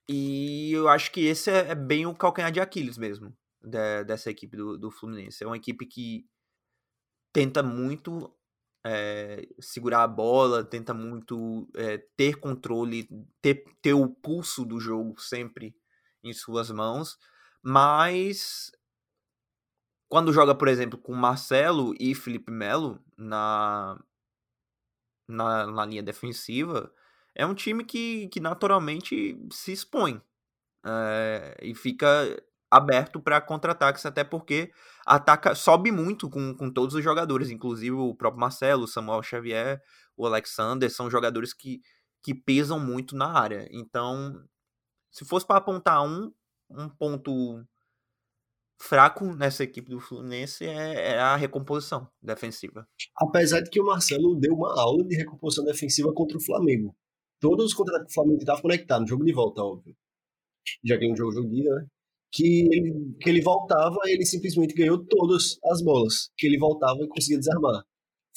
[0.07, 4.29] e eu acho que esse é, é bem o calcanhar de Aquiles mesmo de, dessa
[4.29, 5.43] equipe do, do Fluminense.
[5.43, 6.25] É uma equipe que
[7.33, 8.33] tenta muito
[8.85, 13.07] é, segurar a bola, tenta muito é, ter controle,
[13.41, 15.75] ter, ter o pulso do jogo sempre
[16.23, 17.17] em suas mãos,
[17.61, 18.71] mas
[20.09, 24.01] quando joga, por exemplo, com Marcelo e Felipe Melo na,
[25.27, 26.91] na, na linha defensiva,
[27.35, 30.21] é um time que, que naturalmente se expõe
[30.85, 32.07] é, e fica
[32.69, 34.71] aberto para contra-ataques, até porque
[35.05, 39.81] ataca sobe muito com, com todos os jogadores, inclusive o próprio Marcelo, o Samuel Xavier,
[40.15, 41.81] o Alexander, são jogadores que,
[42.21, 43.67] que pesam muito na área.
[43.71, 44.43] Então,
[45.11, 46.31] se fosse para apontar um,
[46.69, 47.63] um ponto
[48.79, 52.87] fraco nessa equipe do Fluminense é, é, a recomposição defensiva.
[53.17, 56.95] Apesar de que o Marcelo deu uma aula de recomposição defensiva contra o Flamengo
[57.39, 59.95] todos os contra-ataques do Flamengo estavam conectados no jogo de volta, óbvio.
[60.83, 61.87] Já que é um jogo de ida, né?
[62.31, 66.29] Que ele, que ele voltava, ele simplesmente ganhou todas as bolas.
[66.37, 67.83] Que ele voltava e conseguia desarmar.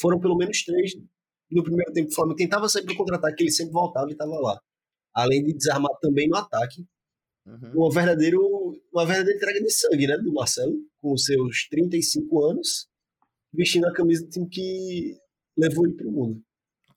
[0.01, 0.93] Foram pelo menos três
[1.51, 2.11] no primeiro tempo.
[2.11, 4.61] O Flamengo tentava sair pro contra-ataque, ele sempre voltava e estava lá.
[5.15, 6.87] Além de desarmar também no ataque.
[7.47, 7.73] Uhum.
[7.75, 8.41] Uma, verdadeiro,
[8.93, 10.17] uma verdadeira entrega de sangue, né?
[10.19, 12.87] Do Marcelo, com seus 35 anos,
[13.53, 15.17] vestindo a camisa do time que
[15.57, 16.41] levou ele pro mundo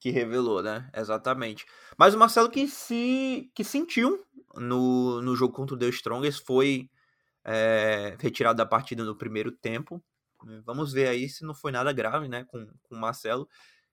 [0.03, 0.89] que revelou, né?
[0.93, 1.65] Exatamente.
[1.97, 4.23] Mas o Marcelo que se que sentiu
[4.55, 6.89] no, no jogo contra o The Strongest foi
[7.45, 10.03] é, retirado da partida no primeiro tempo
[10.65, 13.47] Vamos ver aí se não foi nada grave, né, com, com o Marcelo.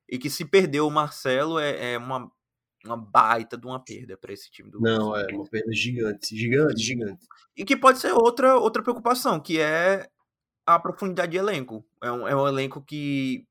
[0.08, 2.30] E que se perdeu o Marcelo é, é uma,
[2.84, 6.82] uma baita de uma perda para esse time do Não, é uma perda gigante, gigante,
[6.82, 7.26] gigante.
[7.56, 10.08] E que pode ser outra, outra preocupação, que é
[10.66, 11.86] a profundidade de elenco.
[12.02, 13.46] É um, é um elenco que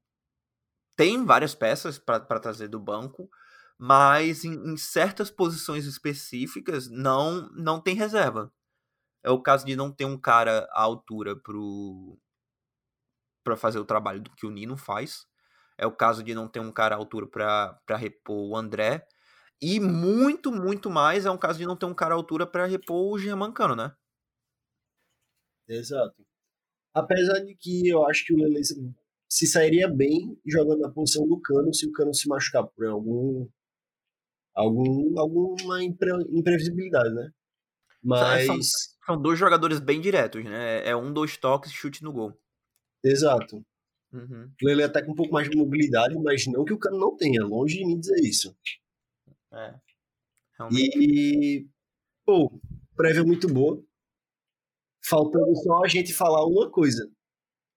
[0.99, 3.29] tem várias peças para trazer do banco,
[3.77, 8.51] mas em, em, certas posições específicas não não tem reserva.
[9.23, 11.37] É o caso de não ter um cara à altura
[13.41, 15.25] para fazer o trabalho que o Nino faz.
[15.77, 19.07] É o caso de não ter um cara à altura para repor o André.
[19.61, 22.65] E muito, muito mais é um caso de não ter um cara à altura para
[22.65, 23.95] repor o Germancano, né?
[25.65, 26.25] Exato.
[26.93, 28.59] Apesar de que eu acho que o Lele
[29.29, 33.47] se sairia bem jogando na posição do Cano se o Cano se machucar por algum
[34.55, 37.31] algum alguma impre, imprevisibilidade, né?
[38.01, 38.59] Mas são,
[39.05, 40.87] são, dois jogadores bem diretos, né?
[40.87, 42.37] É um, dois toques, chute no gol.
[43.03, 43.63] Exato.
[44.11, 44.51] Uhum.
[44.61, 47.45] Lele até com um pouco mais de mobilidade, mas não que o Cano não tenha,
[47.45, 48.57] longe de mim dizer isso.
[49.51, 49.75] É.
[50.57, 50.97] Realmente.
[50.97, 51.67] E
[52.25, 52.59] pô,
[52.95, 53.83] prévia muito boa.
[55.05, 57.09] Faltando só a gente falar uma coisa.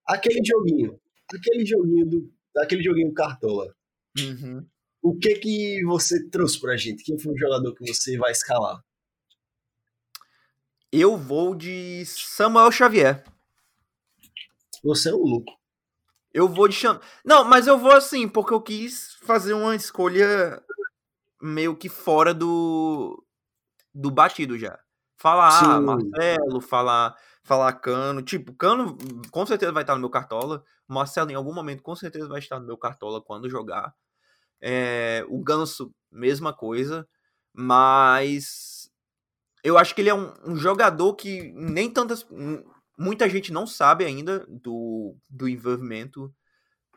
[0.06, 1.00] Aquele joguinho,
[1.36, 3.74] aquele joguinho do, aquele joguinho cartola.
[4.18, 4.66] Uhum.
[5.00, 7.02] O que que você trouxe pra gente?
[7.02, 8.82] Quem foi o jogador que você vai escalar?
[10.90, 13.24] Eu vou de Samuel Xavier.
[14.84, 15.52] Você é um louco.
[16.32, 17.00] Eu vou de cham...
[17.24, 20.62] Não, mas eu vou assim, porque eu quis fazer uma escolha
[21.40, 23.22] meio que fora do
[23.94, 24.78] do batido já.
[25.16, 28.22] Falar ah, Marcelo, falar, falar Cano.
[28.22, 28.96] Tipo, Cano
[29.30, 30.64] com certeza vai estar no meu cartola.
[30.86, 33.94] Marcelo, em algum momento, com certeza vai estar no meu cartola quando jogar.
[34.60, 37.08] É, o Ganso, mesma coisa.
[37.52, 38.90] Mas
[39.62, 42.26] eu acho que ele é um, um, jogador que nem tantas.
[42.98, 46.34] Muita gente não sabe ainda do, do envolvimento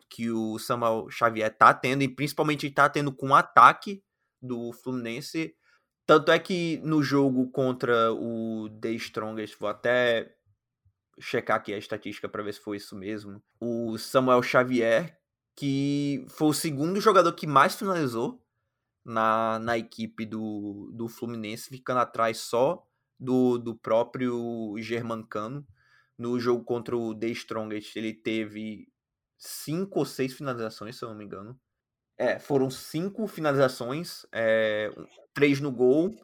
[0.10, 4.04] que o Samuel Xavier tá tendo, e principalmente tá tendo com o ataque
[4.42, 5.56] do Fluminense.
[6.06, 10.36] Tanto é que no jogo contra o The Strongest, vou até
[11.20, 13.42] checar aqui a estatística para ver se foi isso mesmo.
[13.60, 15.18] O Samuel Xavier,
[15.56, 18.46] que foi o segundo jogador que mais finalizou
[19.04, 22.86] na, na equipe do, do Fluminense, ficando atrás só
[23.20, 25.66] do, do próprio Germancano.
[26.18, 28.88] No jogo contra o The Strongest, ele teve
[29.38, 31.60] cinco ou seis finalizações, se eu não me engano.
[32.18, 34.90] É, foram cinco finalizações, é,
[35.34, 36.16] três no gol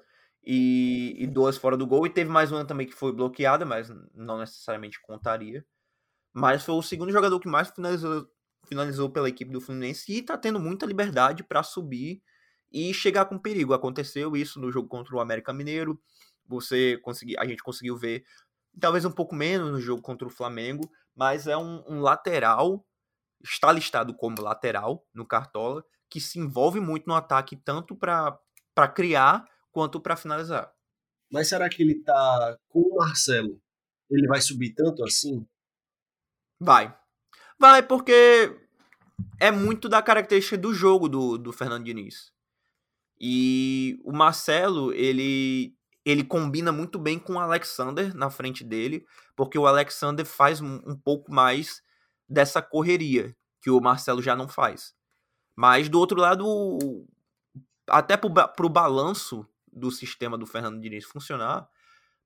[0.44, 2.06] e, e, duas fora do gol.
[2.06, 5.66] E teve mais uma também que foi bloqueada, mas não necessariamente contaria.
[6.34, 8.28] Mas foi o segundo jogador que mais finalizou,
[8.68, 12.22] finalizou pela equipe do Fluminense e tá tendo muita liberdade para subir
[12.72, 13.74] e chegar com perigo.
[13.74, 16.02] Aconteceu isso no jogo contra o América Mineiro.
[16.48, 18.24] Você consegui, a gente conseguiu ver,
[18.80, 22.86] talvez um pouco menos no jogo contra o Flamengo, mas é um, um lateral
[23.44, 28.38] está listado como lateral no Cartola, que se envolve muito no ataque, tanto para
[28.94, 30.72] criar quanto para finalizar.
[31.32, 33.62] Mas será que ele tá com o Marcelo?
[34.10, 35.48] Ele vai subir tanto assim?
[36.60, 36.94] Vai.
[37.58, 38.58] Vai, porque
[39.40, 42.32] é muito da característica do jogo do, do Fernando Diniz.
[43.20, 49.06] E o Marcelo, ele ele combina muito bem com o Alexander na frente dele,
[49.36, 51.84] porque o Alexander faz um, um pouco mais
[52.32, 54.96] dessa correria que o Marcelo já não faz.
[55.56, 57.06] Mas do outro lado,
[57.88, 61.70] até para o balanço do sistema do Fernando Diniz funcionar,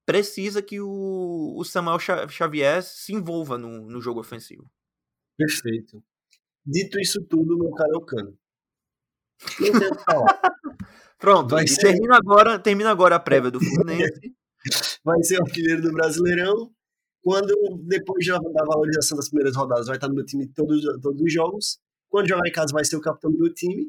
[0.06, 1.98] precisa que o, o Samuel
[2.30, 4.70] Xavier se envolva no, no jogo ofensivo.
[5.36, 6.04] Perfeito.
[6.66, 8.38] Dito isso tudo, meu cara é o cano.
[11.18, 11.94] Pronto, Vai ser...
[11.94, 14.36] termina, agora, termina agora a prévia do Fluminense.
[15.04, 16.75] Vai ser o artilheiro do Brasileirão
[17.26, 17.56] quando,
[17.88, 21.80] depois da valorização das primeiras rodadas, vai estar no meu time todos, todos os jogos.
[22.08, 23.88] Quando jogar em casa, vai ser o capitão do meu time.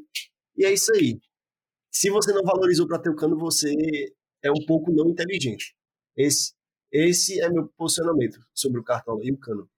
[0.57, 1.21] E é isso aí.
[1.91, 3.71] Se você não valorizou para ter o cano, você
[4.41, 5.75] é um pouco não inteligente.
[6.15, 6.55] Esse,
[6.91, 9.69] esse é meu posicionamento sobre o cartola e o cano.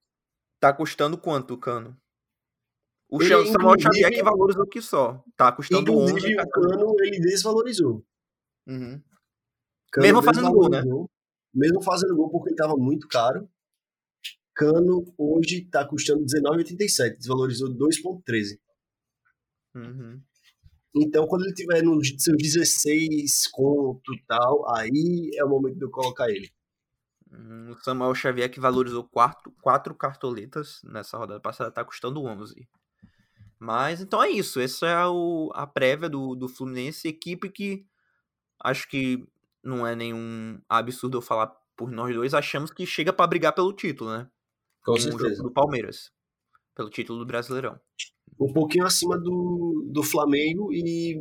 [0.58, 1.98] Tá custando quanto o cano?
[3.10, 5.22] O ele, Samuel Xavier que valorizou aqui só.
[5.36, 6.14] Tá custando 11.
[6.14, 8.06] o cano ele desvalorizou.
[8.66, 9.02] Uhum.
[9.98, 10.82] Mesmo fazendo gol, né?
[11.54, 13.50] Mesmo fazendo gol porque estava muito caro.
[14.56, 18.60] Cano hoje está custando R$19,87, desvalorizou 2,13.
[19.76, 20.22] Uhum.
[20.96, 25.86] Então, quando ele tiver nos seus 16 conto e tal, aí é o momento de
[25.86, 26.52] eu colocar ele.
[27.32, 32.68] Hum, o Samuel Xavier, que valorizou quatro, quatro cartoletas nessa rodada passada, está custando 11.
[33.60, 34.60] Mas então é isso.
[34.60, 37.86] Essa é o, a prévia do, do Fluminense, equipe que
[38.64, 39.28] acho que
[39.64, 43.74] não é nenhum absurdo eu falar por nós dois, achamos que chega para brigar pelo
[43.74, 44.30] título, né?
[44.84, 45.36] Com o certeza.
[45.36, 46.12] jogo do Palmeiras,
[46.76, 47.80] pelo título do Brasileirão.
[48.40, 51.20] Um pouquinho acima do, do Flamengo e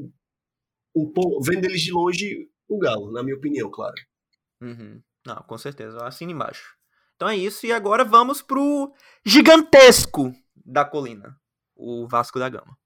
[0.95, 3.95] um pouco, vendo eles de longe o Galo, na minha opinião, claro.
[4.61, 5.03] Uhum.
[5.27, 6.77] Não, com certeza, assina embaixo.
[7.17, 8.93] Então é isso, e agora vamos pro
[9.25, 11.37] gigantesco da colina,
[11.75, 12.77] o Vasco da Gama.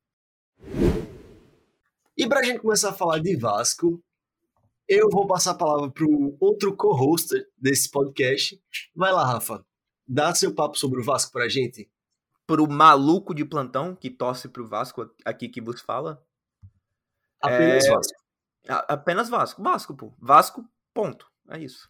[2.16, 4.02] E pra gente começar a falar de Vasco,
[4.94, 8.60] eu vou passar a palavra pro outro co-hoster desse podcast.
[8.94, 9.64] Vai lá, Rafa.
[10.06, 11.90] Dá seu papo sobre o Vasco pra gente.
[12.46, 16.22] Pro maluco de plantão que torce pro Vasco aqui que vos fala,
[17.40, 18.22] Apenas É, Vasco.
[18.68, 19.62] A- apenas Vasco.
[19.62, 20.12] Vasco, pô.
[20.18, 20.64] Vasco,
[20.94, 21.26] ponto.
[21.48, 21.88] É isso.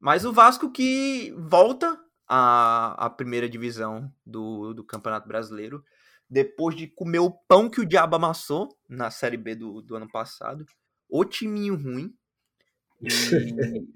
[0.00, 5.84] Mas o Vasco que volta à, à primeira divisão do, do Campeonato Brasileiro,
[6.28, 10.08] depois de comer o pão que o diabo amassou na Série B do, do ano
[10.10, 10.64] passado.
[11.12, 12.10] O timinho ruim.
[13.02, 13.06] E,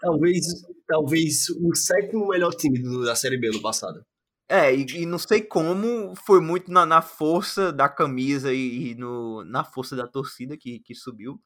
[0.00, 0.44] Talvez,
[0.86, 4.04] talvez o sétimo melhor time da Série B no passado.
[4.48, 8.94] é, e, e não sei como foi muito na, na força da camisa e, e
[8.94, 11.40] no, na força da torcida que, que subiu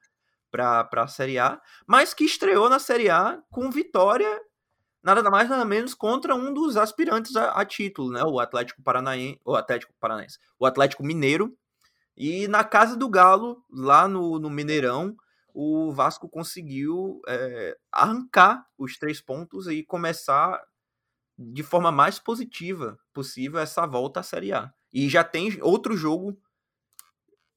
[0.50, 4.40] para a Série A, mas que estreou na Série A com vitória,
[5.02, 8.22] nada mais nada menos, contra um dos aspirantes a, a título, né?
[8.24, 11.56] O Atlético Paranaense, o Atlético Paranaense, o Atlético Mineiro.
[12.16, 15.16] E na casa do Galo, lá no, no Mineirão,
[15.54, 20.62] o Vasco conseguiu é, arrancar os três pontos e começar
[21.38, 24.72] de forma mais positiva possível essa volta à Série A.
[24.92, 26.38] E já tem outro jogo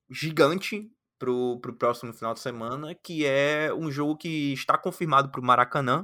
[0.10, 5.44] gigante pro, pro próximo final de semana, que é um jogo que está confirmado pro
[5.44, 6.04] Maracanã.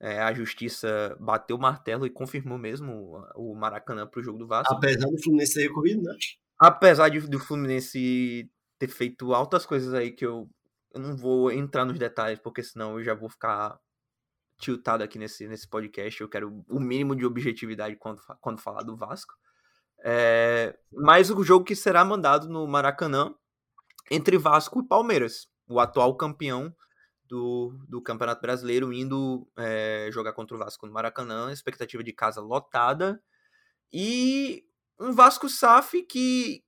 [0.00, 4.74] É, a justiça bateu o martelo e confirmou mesmo o Maracanã pro jogo do Vasco.
[4.74, 6.14] Apesar do Fluminense ter recorrido, né?
[6.58, 10.48] Apesar de, do Fluminense ter feito altas coisas aí que eu,
[10.92, 13.78] eu não vou entrar nos detalhes, porque senão eu já vou ficar
[14.58, 16.20] tiltado aqui nesse, nesse podcast.
[16.20, 19.34] Eu quero o mínimo de objetividade quando, quando falar do Vasco.
[20.04, 23.34] É, mas o jogo que será mandado no Maracanã
[24.10, 26.74] entre Vasco e Palmeiras, o atual campeão
[27.26, 32.40] do, do Campeonato Brasileiro, indo é, jogar contra o Vasco no Maracanã, expectativa de casa
[32.40, 33.20] lotada.
[33.92, 34.64] E
[35.00, 36.62] um Vasco SAF que,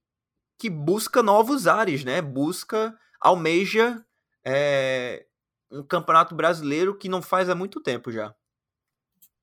[0.58, 2.20] que busca novos ares, né?
[2.20, 4.04] Busca, almeja
[4.44, 5.26] é,
[5.70, 8.34] um campeonato brasileiro que não faz há muito tempo já.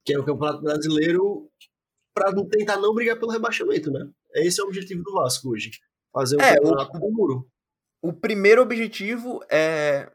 [0.05, 1.49] Que é o Campeonato Brasileiro
[2.35, 4.09] não tentar não brigar pelo rebaixamento, né?
[4.35, 5.71] Esse é o objetivo do Vasco hoje.
[6.11, 7.49] Fazer um É, o- campeonato do muro.
[8.01, 10.11] O primeiro objetivo é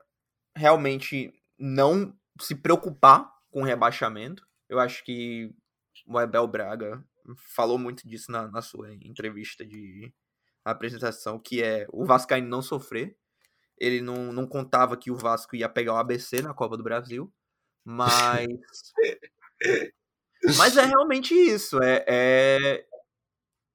[0.55, 4.47] realmente não se preocupar com o rebaixamento.
[4.69, 5.51] Eu acho que
[6.07, 7.03] o Abel Braga
[7.37, 10.13] falou muito disso na, na sua entrevista de
[10.65, 13.17] apresentação, que é o Vascaíno não sofrer.
[13.79, 17.33] Ele não, não contava que o Vasco ia pegar o ABC na Copa do Brasil,
[17.85, 18.47] mas
[20.57, 22.87] mas é realmente isso, é, é,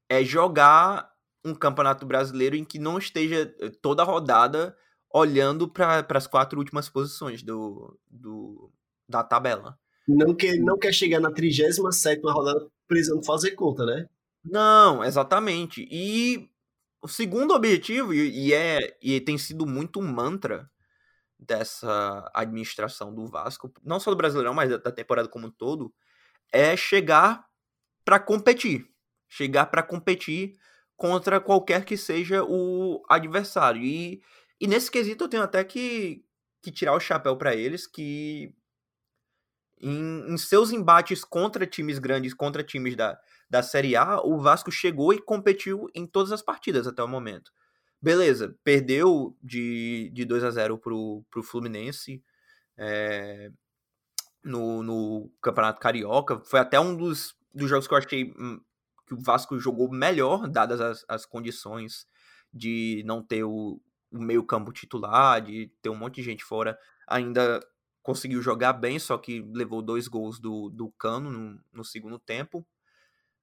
[0.09, 1.11] é jogar
[1.43, 4.75] um campeonato brasileiro em que não esteja eh, toda a rodada
[5.13, 8.71] olhando para as quatro últimas posições do, do,
[9.07, 9.77] da tabela.
[10.07, 14.07] Não quer, não quer chegar na 37 rodada precisando fazer conta, né?
[14.43, 15.87] Não, exatamente.
[15.91, 16.49] E
[17.01, 20.69] o segundo objetivo, e, é, e tem sido muito um mantra
[21.37, 25.93] dessa administração do Vasco, não só do Brasileirão, mas da, da temporada como um todo,
[26.51, 27.45] é chegar
[28.05, 28.87] para competir.
[29.27, 30.55] Chegar para competir
[30.95, 33.81] contra qualquer que seja o adversário.
[33.81, 34.21] E,
[34.59, 36.23] e nesse quesito eu tenho até que,
[36.61, 38.53] que tirar o chapéu para eles, que
[39.83, 43.19] em, em seus embates contra times grandes, contra times da,
[43.49, 47.51] da Série A, o Vasco chegou e competiu em todas as partidas até o momento.
[48.01, 52.23] Beleza, perdeu de, de 2 a 0 pro, pro Fluminense
[52.77, 53.51] é,
[54.43, 56.39] no, no Campeonato Carioca.
[56.45, 58.61] Foi até um dos, dos jogos que eu achei hum,
[59.05, 62.07] que o Vasco jogou melhor, dadas as, as condições
[62.53, 63.81] de não ter o,
[64.11, 66.77] o meio-campo titular, de ter um monte de gente fora.
[67.07, 67.59] Ainda
[68.03, 72.63] conseguiu jogar bem, só que levou dois gols do, do Cano no, no segundo tempo.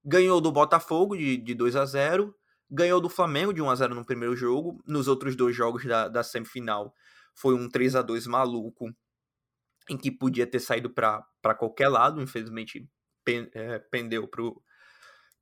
[0.05, 2.35] Ganhou do Botafogo de, de 2 a 0
[2.71, 4.81] ganhou do Flamengo de 1 a 0 no primeiro jogo.
[4.87, 6.95] Nos outros dois jogos da, da semifinal
[7.35, 8.95] foi um 3 a 2 maluco,
[9.89, 12.89] em que podia ter saído para qualquer lado, infelizmente
[13.25, 14.63] pen, é, pendeu pro,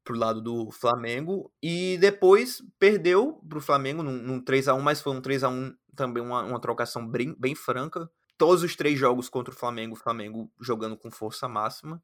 [0.03, 1.53] pro lado do Flamengo.
[1.63, 5.49] E depois perdeu pro Flamengo num, num 3 a 1 mas foi um 3 a
[5.51, 8.11] 1 também uma, uma trocação bem, bem franca.
[8.39, 12.03] Todos os três jogos contra o Flamengo, o Flamengo jogando com força máxima.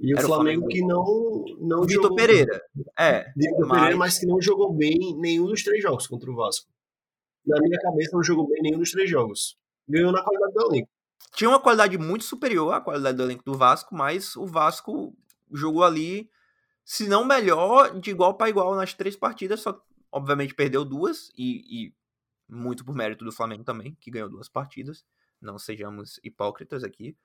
[0.00, 0.68] E o Flamengo, Flamengo.
[0.68, 2.16] que não, não Vitor jogou.
[2.16, 2.62] Pereira.
[2.98, 6.34] É, Vitor mas- Pereira, mas que não jogou bem nenhum dos três jogos contra o
[6.36, 6.68] Vasco.
[7.46, 9.58] Na minha cabeça, não jogou bem nenhum dos três jogos.
[9.88, 10.88] Ganhou na qualidade do elenco.
[11.36, 15.14] tinha uma qualidade muito superior à qualidade do elenco do Vasco, mas o Vasco
[15.52, 16.30] jogou ali,
[16.84, 19.80] se não melhor, de igual para igual nas três partidas, só
[20.10, 21.94] obviamente perdeu duas, e, e
[22.48, 25.04] muito por mérito do Flamengo também, que ganhou duas partidas.
[25.44, 27.16] Não sejamos hipócritas aqui.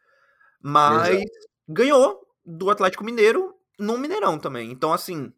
[0.61, 1.29] Mas Exato.
[1.67, 4.71] ganhou do Atlético Mineiro no Mineirão também.
[4.71, 5.33] Então, assim,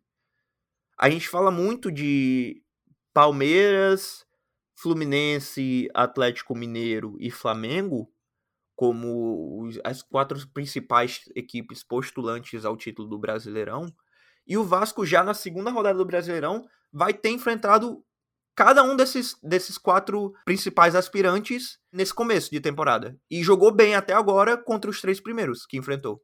[0.97, 2.61] a gente fala muito de
[3.13, 4.25] Palmeiras,
[4.75, 8.11] Fluminense, Atlético Mineiro e Flamengo
[8.81, 13.93] como as quatro principais equipes postulantes ao título do Brasileirão.
[14.47, 18.03] E o Vasco já na segunda rodada do Brasileirão vai ter enfrentado
[18.55, 23.17] cada um desses, desses quatro principais aspirantes nesse começo de temporada.
[23.29, 26.21] E jogou bem até agora contra os três primeiros que enfrentou.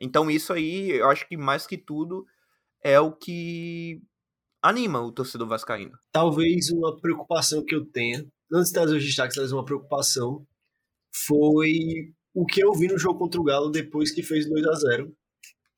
[0.00, 2.24] Então isso aí, eu acho que mais que tudo
[2.82, 4.02] é o que
[4.62, 5.92] anima o torcedor vascaíno.
[6.12, 10.46] Talvez uma preocupação que eu tenha, antes de trazer os destaques, uma preocupação,
[11.26, 14.72] foi o que eu vi no jogo contra o Galo depois que fez 2 a
[14.72, 15.14] 0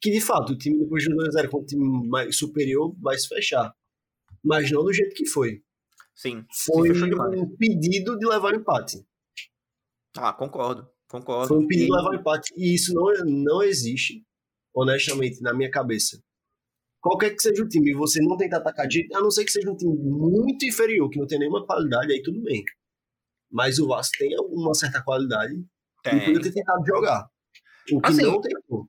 [0.00, 2.94] Que de fato, o time depois de 2 a 0 com o time mais superior
[3.00, 3.74] vai se fechar.
[4.44, 5.62] Mas não do jeito que foi.
[6.14, 6.44] Sim.
[6.66, 9.04] Foi um pedido de levar o empate.
[10.16, 10.88] Ah, concordo.
[11.08, 11.48] Concordo.
[11.48, 12.52] Foi um pedido de levar o empate.
[12.56, 14.24] E isso não, não existe,
[14.74, 16.22] honestamente, na minha cabeça
[17.04, 19.70] qualquer que seja o time, você não tentar atacar de a não ser que seja
[19.70, 22.64] um time muito inferior, que não tem nenhuma qualidade, aí tudo bem.
[23.52, 25.54] Mas o Vasco tem uma certa qualidade
[26.02, 26.16] tem.
[26.16, 27.28] e podia ter tentado jogar.
[27.92, 28.88] O que assim, não tentou.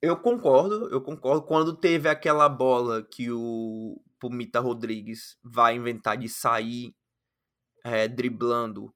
[0.00, 1.42] Eu concordo, eu concordo.
[1.42, 6.94] Quando teve aquela bola que o Pumita Rodrigues vai inventar de sair
[7.84, 8.92] é, driblando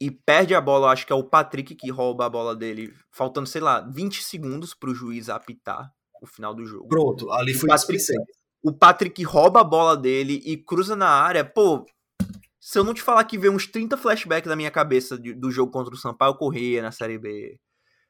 [0.00, 3.46] e perde a bola, acho que é o Patrick que rouba a bola dele, faltando,
[3.46, 5.90] sei lá, 20 segundos pro juiz apitar
[6.22, 6.88] o final do jogo.
[6.88, 8.04] Pronto, ali foi o Patrick,
[8.62, 11.44] o Patrick rouba a bola dele e cruza na área.
[11.44, 11.86] Pô,
[12.60, 15.72] se eu não te falar que veio uns 30 flashbacks na minha cabeça do jogo
[15.72, 17.58] contra o Sampaio Corrêa na Série B.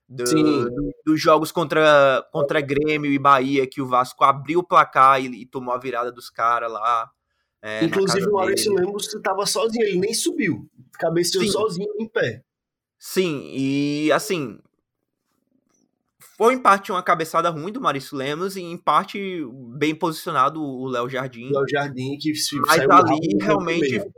[0.08, 5.20] Do, do, dos jogos contra, contra Grêmio e Bahia, que o Vasco abriu o placar
[5.20, 7.10] e, e tomou a virada dos caras lá.
[7.60, 10.70] É, Inclusive o Maurício Lemos estava sozinho, ele nem subiu.
[10.92, 12.42] Cabeceou sozinho em pé.
[12.98, 14.60] Sim, e assim,
[16.36, 19.42] foi em parte uma cabeçada ruim do Maurício Lemos e em parte
[19.76, 21.50] bem posicionado o Léo Jardim.
[21.50, 24.12] Léo Jardim que se Mas ali realmente meio,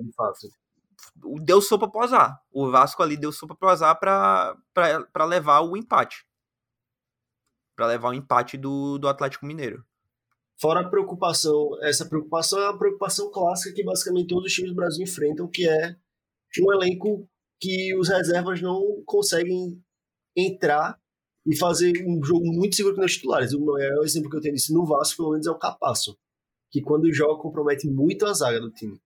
[1.42, 2.40] deu sopa pro azar.
[2.50, 6.24] O Vasco ali deu sopa pro azar para levar o empate.
[7.76, 9.84] Para levar o empate do, do Atlético Mineiro.
[10.60, 14.76] Fora a preocupação, essa preocupação é uma preocupação clássica que basicamente todos os times do
[14.76, 15.94] Brasil enfrentam, que é
[16.60, 17.28] um elenco
[17.60, 19.80] que os reservas não conseguem
[20.36, 20.98] entrar
[21.46, 23.52] e fazer um jogo muito seguro com os titulares.
[23.52, 26.18] O maior exemplo que eu tenho disso no Vasco, pelo menos, é o Capasso,
[26.70, 29.00] que quando joga compromete muito a zaga do time.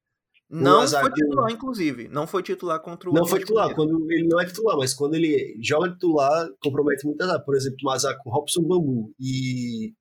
[0.52, 2.08] Não foi titular, inclusive.
[2.08, 5.14] Não foi titular contra o Não foi titular, quando ele não é titular, mas quando
[5.14, 7.40] ele joga titular, compromete muito a zaga.
[7.42, 9.94] Por exemplo, uma zaga com Robson Bambu e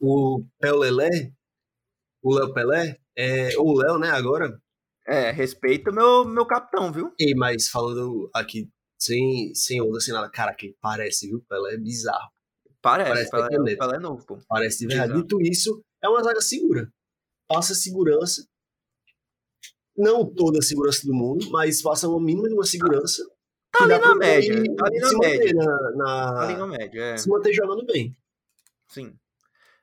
[0.00, 1.32] o Pelé,
[2.22, 4.56] o Léo Pelé, é, ou o Léo, né, agora.
[5.04, 7.12] É, respeita meu, meu capitão, viu?
[7.18, 10.30] E, mas falando aqui sem, sem onda, sem nada.
[10.30, 11.44] Cara, que parece, viu?
[11.48, 12.30] Pelé é bizarro.
[12.80, 14.38] Parece, parece Pelé, é, Pelé é novo, pô.
[14.48, 15.20] Parece de verdade.
[15.20, 16.88] Dito isso, é uma zaga segura.
[17.48, 18.46] Passa segurança.
[20.00, 23.22] Não toda a segurança do mundo, mas passa uma mínima de uma segurança.
[23.70, 24.64] Tá ali na média.
[24.76, 25.54] Tá ali na média.
[25.54, 27.16] Na, na, tá ali na média, é.
[27.16, 28.16] Se manter jogando bem.
[28.88, 29.14] Sim.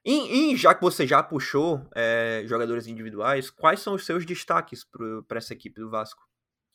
[0.04, 4.86] E, e, já que você já puxou é, jogadores individuais, quais são os seus destaques
[5.28, 6.22] para essa equipe do Vasco?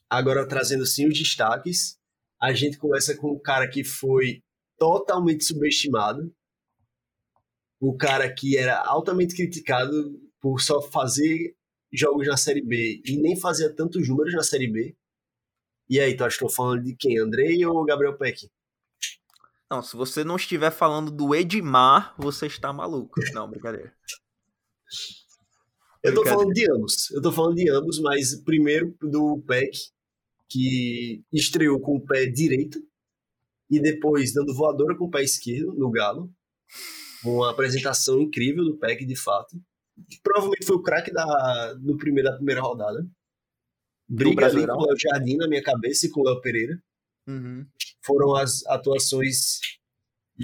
[0.09, 1.98] Agora trazendo sim os destaques,
[2.40, 4.43] a gente começa com um cara que foi
[4.77, 6.31] totalmente subestimado,
[7.81, 11.56] o cara que era altamente criticado por só fazer
[11.93, 14.97] jogos na Série B e nem fazia tantos números na Série B.
[15.89, 17.19] E aí, tu acha que estou falando de quem?
[17.19, 18.51] Andrei ou Gabriel Peck?
[19.70, 23.20] Não, se você não estiver falando do Edmar, você está maluco.
[23.32, 23.94] Não, brincadeira.
[26.02, 27.10] Eu tô falando de ambos.
[27.10, 29.78] Eu tô falando de ambos, mas primeiro do Peck,
[30.48, 32.82] que estreou com o pé direito
[33.70, 36.31] e depois dando voadora com o pé esquerdo no Galo.
[37.24, 39.56] Uma apresentação incrível do Peck, de fato.
[40.23, 43.06] Provavelmente foi o craque da, do primeiro, da primeira rodada.
[44.09, 46.82] Briga ali com o Léo Jardim na minha cabeça e com o Léo Pereira.
[47.27, 47.66] Uhum.
[48.05, 49.59] Foram as atuações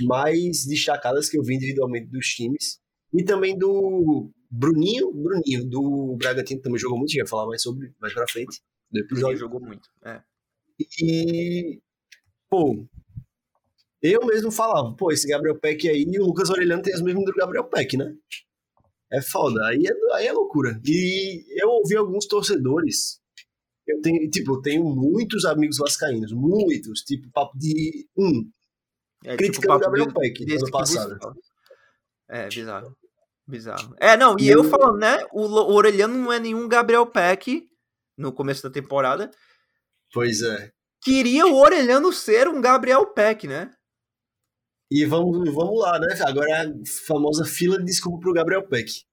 [0.07, 2.81] mais destacadas que eu vi individualmente dos times.
[3.13, 8.13] E também do Bruninho, Bruninho, do Bragantino também jogou muito, já falar mais sobre mais
[8.13, 8.61] pra frente
[8.91, 9.35] do episódio.
[9.35, 10.23] Ele jogou muito, é.
[11.03, 11.81] E,
[12.49, 12.87] pô,
[14.01, 17.25] eu mesmo falava, pô, esse Gabriel Peck aí e o Lucas Orelhano tem os mesmos
[17.25, 18.15] do Gabriel Peck, né?
[19.11, 20.81] É foda, aí é, aí é loucura.
[20.85, 23.21] E eu ouvi alguns torcedores,
[23.87, 28.51] eu tenho, tipo, eu tenho muitos amigos vascaínos, muitos, tipo, papo de um,
[29.25, 31.19] é, tipo criticando tipo, o Gabriel Peck ano passado.
[32.29, 32.97] É, bizarro.
[33.47, 33.97] Bizarro.
[33.99, 35.25] É, não, e, e eu, eu falando, né?
[35.33, 37.67] O, o Orelhano não é nenhum Gabriel Peck
[38.17, 39.31] no começo da temporada.
[40.13, 40.71] Pois é.
[41.03, 43.71] Queria o Orelhano ser um Gabriel Peck, né?
[44.91, 46.09] E vamos, vamos lá, né?
[46.27, 46.73] Agora é a
[47.07, 49.07] famosa fila de desculpa pro Gabriel Peck.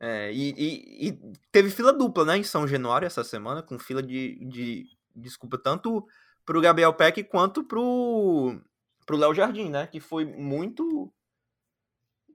[0.00, 1.18] É, e, e, e,
[1.50, 6.06] teve fila dupla, né, em São Januário essa semana, com fila de, de desculpa tanto
[6.44, 8.60] pro Gabriel Peck quanto pro,
[9.04, 11.12] pro Léo Jardim, né, que foi muito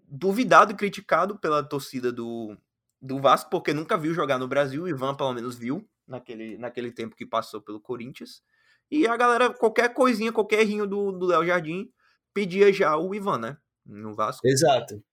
[0.08, 2.58] duvidado e criticado pela torcida do,
[3.02, 6.92] do Vasco, porque nunca viu jogar no Brasil, o Ivan pelo menos viu naquele, naquele
[6.92, 8.44] tempo que passou pelo Corinthians,
[8.92, 11.90] e a galera, qualquer coisinha, qualquer errinho do, do Léo Jardim,
[12.34, 14.48] pedia já o Ivan, né, no Vasco.
[14.48, 15.04] Exato.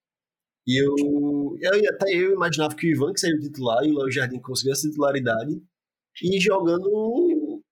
[0.67, 0.95] E eu,
[1.61, 4.73] eu até eu imaginava que o Ivan que saiu titular e o Léo Jardim conseguiu
[4.73, 5.61] essa titularidade
[6.23, 7.63] e jogando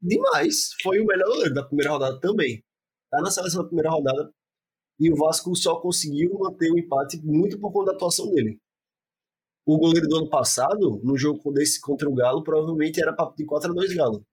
[0.00, 0.70] demais.
[0.82, 2.62] Foi o melhor goleiro da primeira rodada também.
[3.10, 4.32] Tá na seleção da primeira rodada
[4.98, 8.60] e o Vasco só conseguiu manter o empate muito por conta da atuação dele.
[9.66, 13.44] O goleiro do ano passado, no jogo desse contra o Galo, provavelmente era papo de
[13.44, 14.24] 4 a 2 Galo.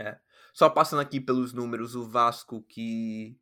[0.00, 0.18] É.
[0.54, 3.36] Só passando aqui pelos números, o Vasco que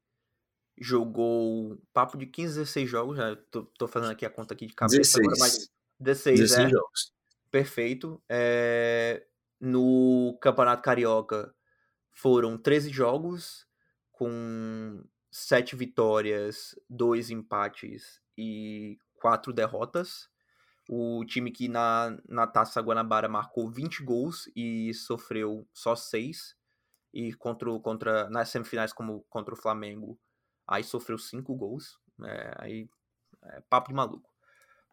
[0.79, 4.75] jogou papo de 15, 16 jogos, já tô, tô fazendo aqui a conta aqui de
[4.75, 5.27] cabeça 16.
[5.27, 5.71] agora, mas
[6.01, 6.71] 16, 16 é.
[6.71, 7.13] jogos.
[7.51, 8.23] Perfeito.
[8.27, 9.27] É,
[9.61, 11.55] no Campeonato Carioca
[12.11, 13.67] foram 13 jogos
[14.11, 20.31] com 7 vitórias, 2 empates e 4 derrotas.
[20.89, 26.57] O time que na, na Taça Guanabara marcou 20 gols e sofreu só 6.
[27.13, 30.19] E contra, contra nas semifinais, como contra o Flamengo,
[30.67, 31.99] Aí sofreu cinco gols.
[32.25, 32.89] É, aí
[33.45, 34.31] é papo de maluco.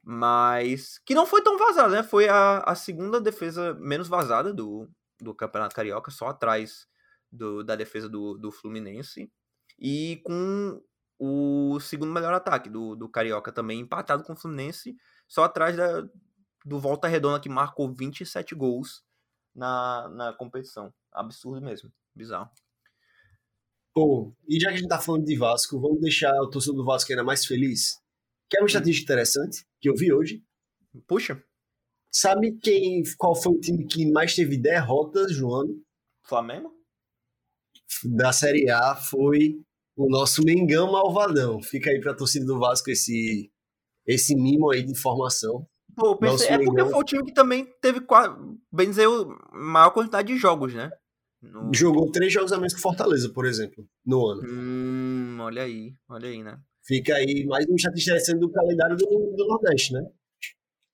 [0.03, 2.03] Mas que não foi tão vazado, né?
[2.03, 4.89] Foi a, a segunda defesa menos vazada do,
[5.19, 6.87] do Campeonato Carioca, só atrás
[7.31, 9.31] do, da defesa do, do Fluminense.
[9.77, 10.81] E com
[11.19, 14.95] o segundo melhor ataque do, do Carioca também, empatado com o Fluminense,
[15.27, 16.01] só atrás da,
[16.65, 19.03] do Volta Redonda, que marcou 27 gols
[19.53, 20.93] na, na competição.
[21.11, 22.49] Absurdo mesmo, bizarro.
[23.94, 26.86] Pô, e já que a gente tá falando de Vasco, vamos deixar o torcedor do
[26.86, 27.98] Vasco ainda mais feliz?
[28.49, 30.44] Que é uma estatística interessante que eu vi hoje.
[31.07, 31.44] Puxa.
[32.11, 35.84] Sabe quem, qual foi o time que mais teve derrotas no ano?
[36.23, 36.73] Flamengo?
[38.06, 39.61] Da Série A foi
[39.95, 41.61] o nosso Mengão Malvadão.
[41.61, 43.52] Fica aí pra torcida do Vasco esse,
[44.07, 45.68] esse mimo aí de informação.
[45.95, 48.02] Pô, pensei, é porque foi o time que também teve,
[48.72, 49.07] bem dizer,
[49.52, 50.90] maior quantidade de jogos, né?
[51.41, 51.74] No...
[51.74, 54.41] Jogou três jogos a menos que Fortaleza, por exemplo, no ano.
[54.45, 56.60] Hum, olha aí, olha aí, né?
[56.84, 60.06] Fica aí mais um chat interessante do calendário do, do Nordeste, né?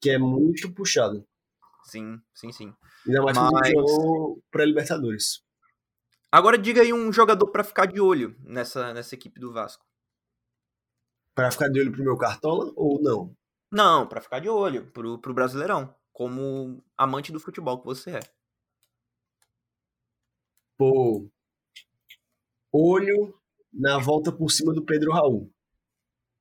[0.02, 1.26] Que é muito puxado.
[1.86, 2.74] Sim, sim, sim.
[3.08, 3.70] Ainda mais Mas...
[3.70, 5.44] que jogou pré-Libertadores.
[6.32, 9.86] Agora diga aí um jogador para ficar de olho nessa, nessa equipe do Vasco.
[11.34, 13.36] Para ficar de olho pro meu cartola ou não?
[13.76, 18.20] Não, para ficar de olho pro, pro Brasileirão, como amante do futebol que você é
[20.78, 21.30] pô,
[22.72, 23.34] olho
[23.74, 25.50] na volta por cima do Pedro Raul.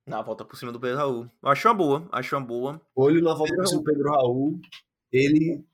[0.06, 1.30] Na volta por cima do Pedro Raul.
[1.42, 2.80] Acho uma boa, acho uma boa.
[2.94, 4.60] Olho na volta Pedro por cima do Pedro Raul.
[5.10, 5.64] Ele,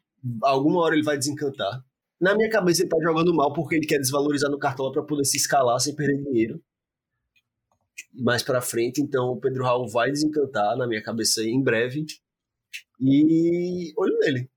[0.42, 1.84] alguma hora ele vai desencantar.
[2.20, 5.24] Na minha cabeça ele tá jogando mal porque ele quer desvalorizar no cartola para poder
[5.24, 6.62] se escalar sem perder dinheiro.
[8.12, 12.04] Mais para frente, então o Pedro Raul vai desencantar na minha cabeça em breve.
[13.00, 14.50] E olho nele.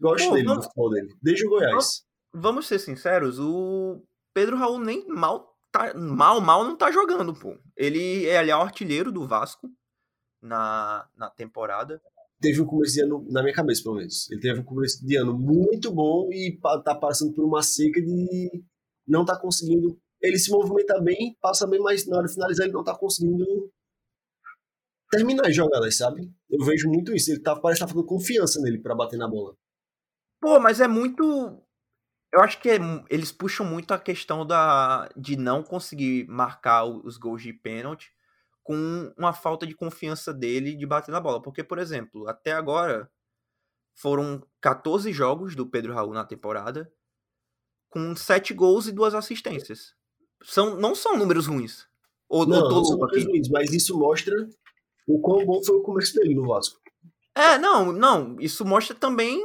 [0.00, 1.14] Gosto Pô, dele, do futebol dele.
[1.22, 4.02] Desde o Goiás vamos ser sinceros, o
[4.34, 7.56] Pedro Raul nem mal tá, mal, mal não tá jogando, pô.
[7.76, 9.68] Ele é, ali o artilheiro do Vasco
[10.42, 12.00] na, na temporada.
[12.40, 14.30] Teve um começo de ano, na minha cabeça, pelo menos.
[14.30, 18.64] Ele teve um começo de ano muito bom e tá passando por uma seca de
[19.06, 19.98] não tá conseguindo.
[20.20, 23.72] Ele se movimenta bem, passa bem, mas na hora de finalizar ele não tá conseguindo
[25.10, 26.30] terminar as jogadas, sabe?
[26.48, 27.30] Eu vejo muito isso.
[27.30, 29.56] Ele tá, parece que tá faltando confiança nele para bater na bola.
[30.40, 31.62] Pô, mas é muito
[32.32, 32.78] eu acho que é
[33.08, 38.12] eles puxam muito a questão da, de não conseguir marcar os gols de pênalti
[38.62, 41.42] com uma falta de confiança dele de bater na bola.
[41.42, 43.10] Porque, por exemplo, até agora
[43.94, 46.92] foram 14 jogos do Pedro Raul na temporada
[47.88, 49.94] com 7 gols e 2 assistências.
[50.42, 51.86] São, não são números ruins.
[52.28, 54.48] Ou, não, não são números ruins, mas isso mostra
[55.06, 56.80] o quão bom foi o começo dele no Vasco.
[57.34, 58.36] É, não, não.
[58.40, 59.42] Isso mostra também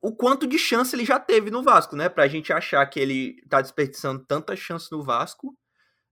[0.00, 2.08] o quanto de chance ele já teve no Vasco, né?
[2.08, 5.56] Pra gente achar que ele tá desperdiçando tanta chance no Vasco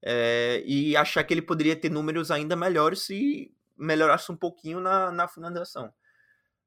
[0.02, 5.10] é, e achar que ele poderia ter números ainda melhores se melhorasse um pouquinho na,
[5.10, 5.92] na finalização.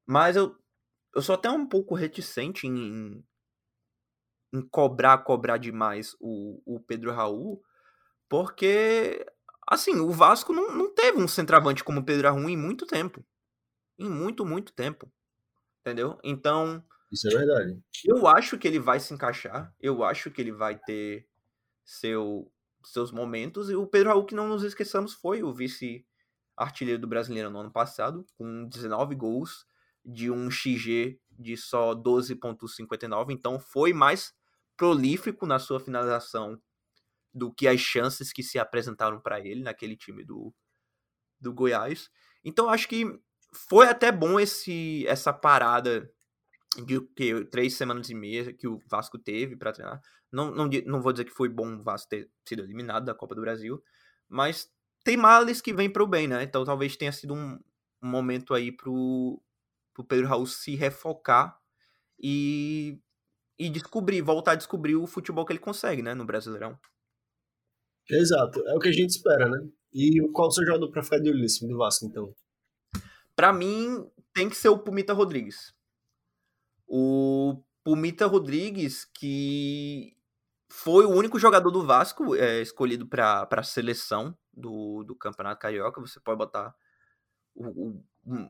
[0.05, 0.55] Mas eu,
[1.15, 3.23] eu sou até um pouco reticente em,
[4.53, 7.61] em cobrar, cobrar demais o, o Pedro Raul,
[8.29, 9.25] porque
[9.71, 13.25] Assim, o Vasco não, não teve um centroavante como o Pedro Arrum em muito tempo.
[13.97, 15.09] Em muito, muito tempo.
[15.79, 16.19] Entendeu?
[16.25, 16.83] Então.
[17.09, 17.81] Isso é verdade.
[18.03, 19.73] Eu acho que ele vai se encaixar.
[19.79, 21.25] Eu acho que ele vai ter
[21.85, 22.51] seu,
[22.83, 23.69] seus momentos.
[23.69, 27.71] E o Pedro Raul, que não nos esqueçamos, foi o vice-artilheiro do brasileiro no ano
[27.71, 29.65] passado, com 19 gols,
[30.03, 33.31] de um XG de só 12,59.
[33.31, 34.33] Então foi mais
[34.81, 36.59] prolífico na sua finalização
[37.31, 40.51] do que as chances que se apresentaram para ele naquele time do,
[41.39, 42.09] do Goiás.
[42.43, 43.05] Então acho que
[43.53, 46.11] foi até bom esse essa parada
[46.83, 50.01] de que três semanas e meia que o Vasco teve para treinar.
[50.31, 53.35] Não, não, não vou dizer que foi bom o Vasco ter sido eliminado da Copa
[53.35, 53.83] do Brasil,
[54.27, 54.67] mas
[55.03, 56.41] tem males que vêm para o bem, né?
[56.41, 57.59] Então talvez tenha sido um,
[58.01, 59.39] um momento aí pro,
[59.93, 61.55] pro Pedro Raul se refocar
[62.19, 62.99] e,
[63.61, 66.79] e descobrir, voltar a descobrir o futebol que ele consegue, né, no Brasileirão.
[68.09, 69.69] Exato, é o que a gente espera, né?
[69.93, 72.33] E qual o seu jogador para ficar de olho nesse do Vasco, então?
[73.35, 75.75] Para mim, tem que ser o Pumita Rodrigues.
[76.88, 80.17] O Pumita Rodrigues, que
[80.67, 86.01] foi o único jogador do Vasco é, escolhido para a seleção do, do Campeonato Carioca.
[86.01, 86.73] Você pode botar
[87.53, 88.03] o, o,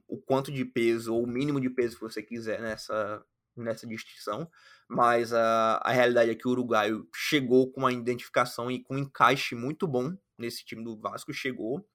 [0.07, 3.21] o quanto de peso ou o mínimo de peso que você quiser nessa,
[3.55, 4.49] nessa distinção,
[4.87, 8.99] mas a, a realidade é que o uruguaio chegou com uma identificação e com um
[8.99, 11.87] encaixe muito bom nesse time do Vasco, chegou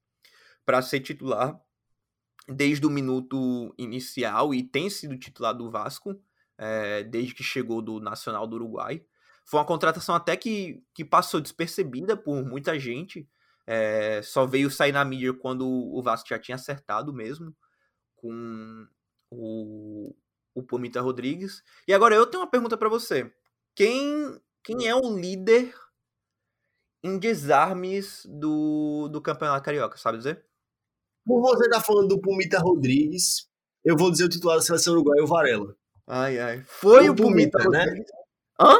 [0.64, 1.58] para ser titular
[2.48, 6.20] desde o minuto inicial e tem sido titular do Vasco
[6.58, 9.04] é, desde que chegou do Nacional do Uruguai.
[9.44, 13.28] Foi uma contratação até que, que passou despercebida por muita gente.
[13.66, 17.54] É, só veio sair na mídia quando o Vasco já tinha acertado mesmo
[18.16, 18.86] com
[19.30, 20.14] o,
[20.56, 21.62] o Pomita Rodrigues.
[21.86, 23.30] E agora eu tenho uma pergunta para você.
[23.74, 25.72] Quem, quem é o líder
[27.04, 30.44] em desarmes do, do Campeonato Carioca, sabe dizer?
[31.24, 33.48] Por você tá falando do Pumita Rodrigues,
[33.84, 35.76] eu vou dizer o titular da seleção uruguaia, o Varela.
[36.06, 36.62] Ai, ai.
[36.64, 38.04] Foi o, o Pumita, Pumita né?
[38.58, 38.76] Hã?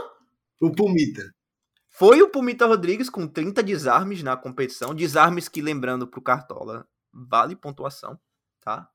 [0.60, 1.34] O Pumita.
[1.90, 4.94] Foi o Pumita Rodrigues com 30 desarmes na competição.
[4.94, 8.18] Desarmes que, lembrando pro Cartola, vale pontuação,
[8.60, 8.90] tá?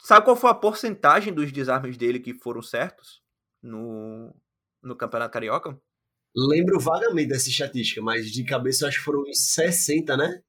[0.00, 3.20] Sabe qual foi a porcentagem dos desarmes dele que foram certos
[3.62, 4.34] no,
[4.82, 5.78] no Campeonato Carioca?
[6.36, 10.42] Lembro vagamente dessa estatística, mas de cabeça eu acho que foram uns 60, né?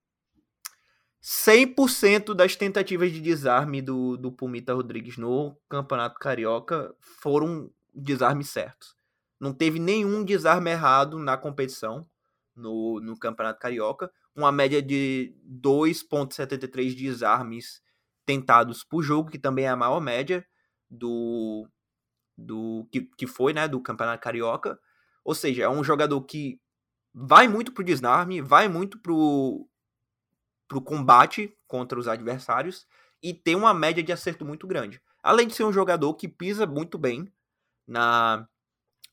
[1.21, 8.95] 100% das tentativas de desarme do, do Pumita Rodrigues no Campeonato Carioca foram desarmes certos.
[9.39, 12.07] Não teve nenhum desarme errado na competição
[12.55, 14.11] no, no Campeonato Carioca.
[14.35, 17.81] Uma média de 2,73 desarmes
[18.29, 20.45] tentados por jogo, que também é a maior média
[20.87, 21.67] do,
[22.37, 24.79] do que, que foi, né, do Campeonato Carioca.
[25.25, 26.61] Ou seja, é um jogador que
[27.11, 29.67] vai muito pro desarme, vai muito pro,
[30.67, 32.85] pro combate contra os adversários
[33.19, 35.01] e tem uma média de acerto muito grande.
[35.23, 37.33] Além de ser um jogador que pisa muito bem
[37.87, 38.47] na,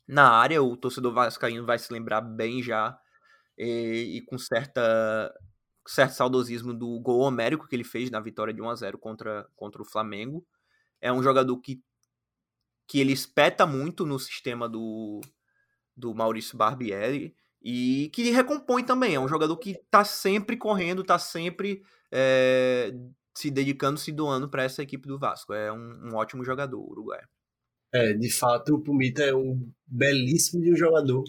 [0.06, 2.98] na área, o torcedor vascaíno vai se lembrar bem já
[3.56, 5.34] e, e com certa
[5.86, 9.48] certo saudosismo do gol homérico que ele fez na vitória de 1 a 0 contra,
[9.54, 10.44] contra o Flamengo.
[11.00, 11.80] É um jogador que,
[12.88, 15.20] que ele espeta muito no sistema do,
[15.96, 19.14] do Maurício Barbieri e que recompõe também.
[19.14, 21.82] É um jogador que tá sempre correndo, tá sempre
[22.12, 22.92] é,
[23.36, 25.52] se dedicando, se doando para essa equipe do Vasco.
[25.52, 27.20] É um, um ótimo jogador, Uruguai.
[27.92, 31.24] É, de fato, o Pumita é um belíssimo jogador.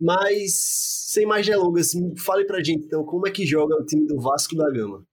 [0.00, 4.20] Mas, sem mais delongas, fale pra gente então como é que joga o time do
[4.20, 5.04] Vasco da Gama.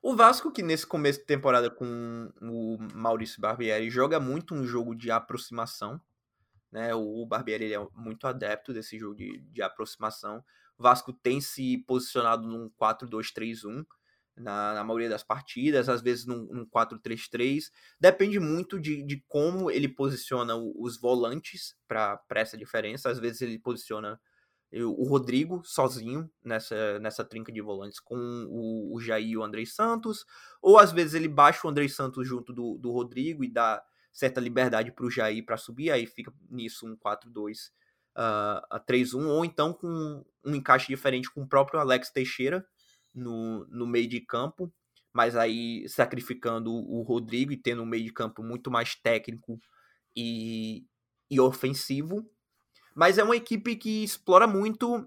[0.00, 4.94] O Vasco, que nesse começo de temporada com o Maurício Barbieri, joga muito um jogo
[4.94, 6.00] de aproximação.
[6.72, 6.94] Né?
[6.94, 10.42] O Barbieri é muito adepto desse jogo de, de aproximação.
[10.76, 13.84] O Vasco tem se posicionado num 4-2-3-1
[14.36, 17.70] na, na, maioria das partidas, às vezes num, num 4-3-3.
[18.00, 23.10] Depende muito de, de como ele posiciona os volantes para essa diferença.
[23.10, 24.18] Às vezes ele posiciona
[24.80, 28.16] o Rodrigo sozinho nessa, nessa trinca de volantes com
[28.48, 30.24] o, o Jair e o Andrei Santos,
[30.62, 34.40] ou às vezes ele baixa o Andrei Santos junto do, do Rodrigo e dá certa
[34.40, 37.68] liberdade para o Jair para subir, aí fica nisso um 4-2
[38.16, 42.66] uh, a 3-1, ou então com um encaixe diferente com o próprio Alex Teixeira,
[43.14, 44.72] no, no meio de campo,
[45.12, 49.60] mas aí sacrificando o Rodrigo e tendo um meio de campo muito mais técnico
[50.16, 50.86] e,
[51.30, 52.26] e ofensivo.
[52.94, 55.06] Mas é uma equipe que explora muito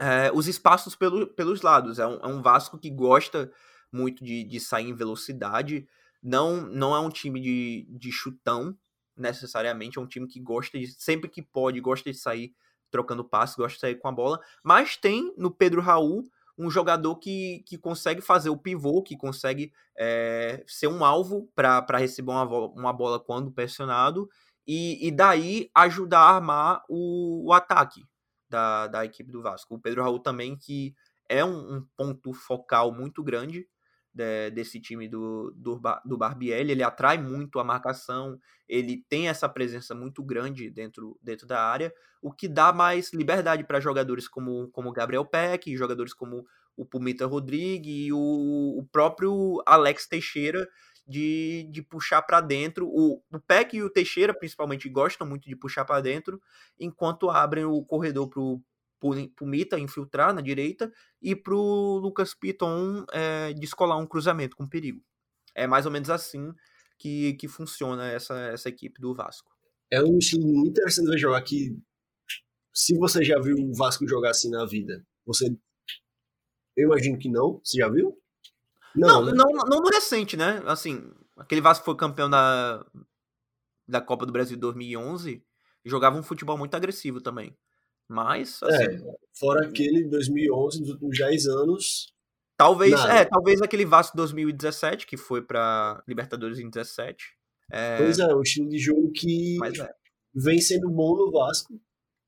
[0.00, 1.98] é, os espaços pelo, pelos lados.
[1.98, 3.50] É um, é um, Vasco que gosta
[3.92, 5.86] muito de, de sair em velocidade.
[6.22, 8.76] Não, não é um time de, de chutão,
[9.16, 9.98] necessariamente.
[9.98, 12.54] É um time que gosta de, sempre que pode, gosta de sair
[12.90, 14.40] trocando passes, gosta de sair com a bola.
[14.62, 16.24] Mas tem no Pedro Raul
[16.60, 21.96] um jogador que, que consegue fazer o pivô, que consegue é, ser um alvo para
[21.96, 24.28] receber uma, uma bola quando pressionado
[24.66, 28.04] e, e daí ajudar a armar o, o ataque
[28.48, 29.74] da, da equipe do Vasco.
[29.74, 30.94] O Pedro Raul também, que
[31.28, 33.66] é um, um ponto focal muito grande
[34.12, 38.38] de, desse time do, do, do Barbieri, ele atrai muito a marcação,
[38.68, 41.92] ele tem essa presença muito grande dentro, dentro da área,
[42.22, 46.44] o que dá mais liberdade para jogadores como, como Gabriel Peck, jogadores como
[46.76, 50.68] o Pumita Rodrigues e o, o próprio Alex Teixeira
[51.06, 52.86] de, de puxar para dentro.
[52.88, 56.40] O, o Peck e o Teixeira, principalmente, gostam muito de puxar para dentro,
[56.78, 58.62] enquanto abrem o corredor para o
[59.42, 65.02] Mita infiltrar na direita e para o Lucas Piton é, descolar um cruzamento com perigo.
[65.54, 66.52] É mais ou menos assim
[66.98, 69.50] que, que funciona essa, essa equipe do Vasco.
[69.90, 71.76] É um estilo muito interessante de jogar que,
[72.72, 75.46] se você já viu o Vasco jogar assim na vida, você.
[76.76, 77.60] Eu imagino que não.
[77.64, 78.16] Você já viu?
[78.94, 79.32] Não, não, né?
[79.34, 80.62] não, não, no recente, né?
[80.66, 82.84] Assim, aquele Vasco foi campeão da,
[83.88, 85.44] da Copa do Brasil 2011
[85.84, 87.56] jogava um futebol muito agressivo também.
[88.10, 92.12] Mas, assim, é, fora aquele 2011, nos últimos 10 anos.
[92.56, 93.14] Talvez, nada.
[93.14, 97.24] é, talvez aquele Vasco 2017, que foi para Libertadores em 17.
[97.70, 97.98] É...
[97.98, 99.94] Pois é, um estilo de jogo que é.
[100.34, 101.72] vem sendo bom no Vasco.
[101.72, 101.80] O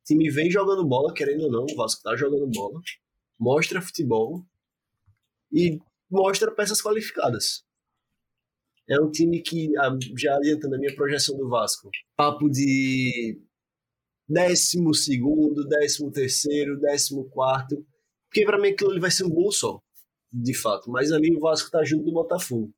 [0.06, 2.80] time vem jogando bola, querendo ou não, o Vasco tá jogando bola.
[3.36, 4.46] Mostra futebol.
[5.52, 7.64] E mostra peças qualificadas.
[8.88, 13.42] É um time que, ah, já adiantando a minha projeção do Vasco, papo de
[14.32, 17.76] décimo segundo, décimo terceiro, décimo quarto,
[18.28, 19.80] porque para mim aquilo ali vai ser um bom só,
[20.32, 20.90] de fato.
[20.90, 22.72] Mas ali o Vasco tá junto do Botafogo.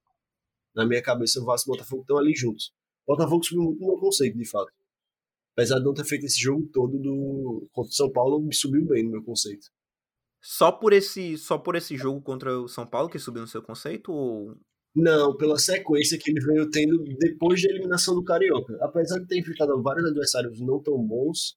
[0.75, 2.73] Na minha cabeça, o Vasco e o Botafogo estão ali juntos.
[3.07, 4.73] O Botafogo subiu muito no meu conceito, de fato.
[5.53, 8.85] Apesar de não ter feito esse jogo todo do contra o São Paulo, me subiu
[8.87, 9.69] bem no meu conceito.
[10.43, 13.63] Só por esse só por esse jogo contra o São Paulo que subiu no seu
[13.63, 14.57] conceito ou
[14.95, 18.79] não, pela sequência que ele veio tendo depois da eliminação do Carioca.
[18.81, 21.57] Apesar de ter enfrentado vários adversários não tão bons,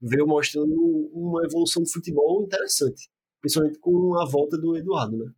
[0.00, 0.74] veio mostrando
[1.12, 3.08] uma evolução do futebol interessante.
[3.40, 5.32] Principalmente com a volta do Eduardo, né?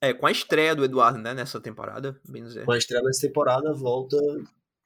[0.00, 2.64] É, com a estreia do Eduardo, né, nessa temporada, bem dizer.
[2.64, 4.16] Com a estreia nessa temporada, volta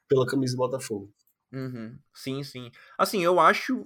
[0.09, 1.13] pela camisa do Botafogo.
[1.53, 1.97] Uhum.
[2.13, 2.71] Sim, sim.
[2.97, 3.85] Assim, eu acho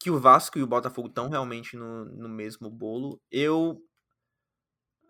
[0.00, 3.20] que o Vasco e o Botafogo estão realmente no, no mesmo bolo.
[3.30, 3.82] Eu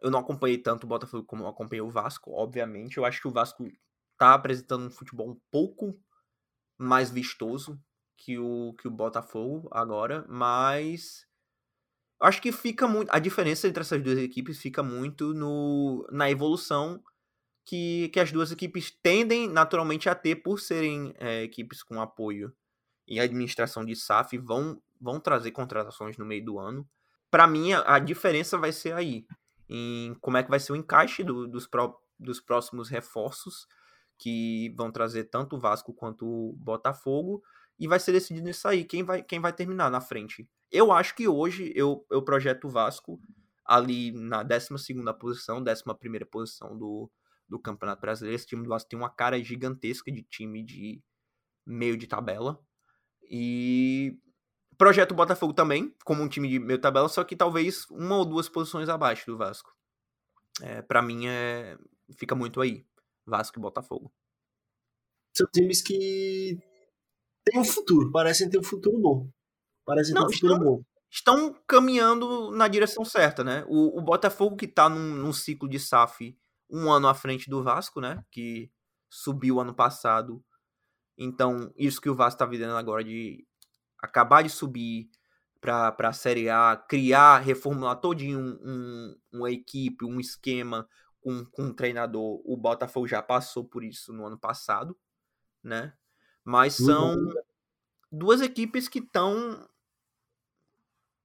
[0.02, 2.96] eu não acompanhei tanto o Botafogo como eu acompanhei o Vasco, obviamente.
[2.96, 3.70] Eu acho que o Vasco
[4.18, 5.98] tá apresentando um futebol um pouco
[6.78, 7.80] mais vistoso
[8.16, 11.26] que o, que o Botafogo agora, mas
[12.20, 13.10] acho que fica muito.
[13.10, 17.02] A diferença entre essas duas equipes fica muito no, na evolução
[17.64, 22.54] que, que as duas equipes tendem naturalmente a ter por serem é, equipes com apoio
[23.06, 26.88] e administração de SAF vão, vão trazer contratações no meio do ano.
[27.30, 29.26] Para mim, a, a diferença vai ser aí
[29.68, 31.68] em como é que vai ser o encaixe do, dos,
[32.18, 33.66] dos próximos reforços
[34.18, 37.42] que vão trazer tanto o Vasco quanto o Botafogo
[37.78, 40.48] e vai ser decidido isso aí, quem vai, quem vai terminar na frente.
[40.70, 43.20] Eu acho que hoje eu, eu projeto o Vasco
[43.64, 44.68] ali na 12
[45.18, 47.10] posição, 11 posição do,
[47.48, 48.34] do Campeonato Brasileiro.
[48.34, 51.02] Esse time do Vasco tem uma cara gigantesca de time de
[51.66, 52.58] meio de tabela.
[53.28, 54.18] E
[54.78, 58.48] Projeto Botafogo também, como um time de meio tabela, só que talvez uma ou duas
[58.48, 59.74] posições abaixo do Vasco.
[60.60, 61.76] É, para mim, é,
[62.16, 62.84] fica muito aí.
[63.26, 64.12] Vasco e Botafogo.
[65.36, 66.58] São times que
[67.44, 69.28] têm um futuro, parecem ter um futuro bom.
[69.84, 70.82] Parecem Não, ter um futuro estão, bom.
[71.10, 73.64] Estão caminhando na direção certa, né?
[73.68, 76.36] O, o Botafogo que tá num, num ciclo de SAF
[76.70, 78.24] um ano à frente do Vasco, né?
[78.30, 78.70] Que
[79.10, 80.42] subiu ano passado.
[81.18, 83.46] Então, isso que o Vasco tá vivendo agora de
[83.98, 85.10] acabar de subir
[85.60, 90.88] para a Série A, criar, reformular todinho um, um, uma equipe, um esquema
[91.20, 92.40] com, com um treinador.
[92.44, 94.96] O Botafogo já passou por isso no ano passado,
[95.62, 95.92] né?
[96.44, 97.34] Mas são uhum.
[98.12, 99.68] duas equipes que estão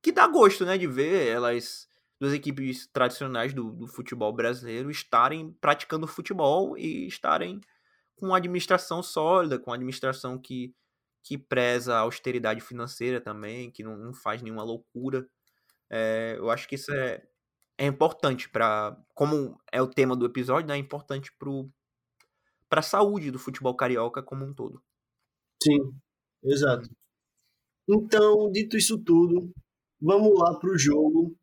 [0.01, 1.87] que dá gosto, né, de ver elas
[2.19, 7.61] duas equipes tradicionais do, do futebol brasileiro estarem praticando futebol e estarem
[8.15, 10.73] com uma administração sólida, com uma administração que
[11.23, 15.27] que preza a austeridade financeira também, que não, não faz nenhuma loucura.
[15.89, 17.23] É, eu acho que isso é,
[17.77, 21.31] é importante para, como é o tema do episódio, né, é importante
[22.69, 24.81] para a saúde do futebol carioca como um todo.
[25.61, 25.93] Sim,
[26.43, 26.89] exato.
[27.87, 29.53] Então, dito isso tudo,
[29.99, 31.35] vamos lá para o jogo.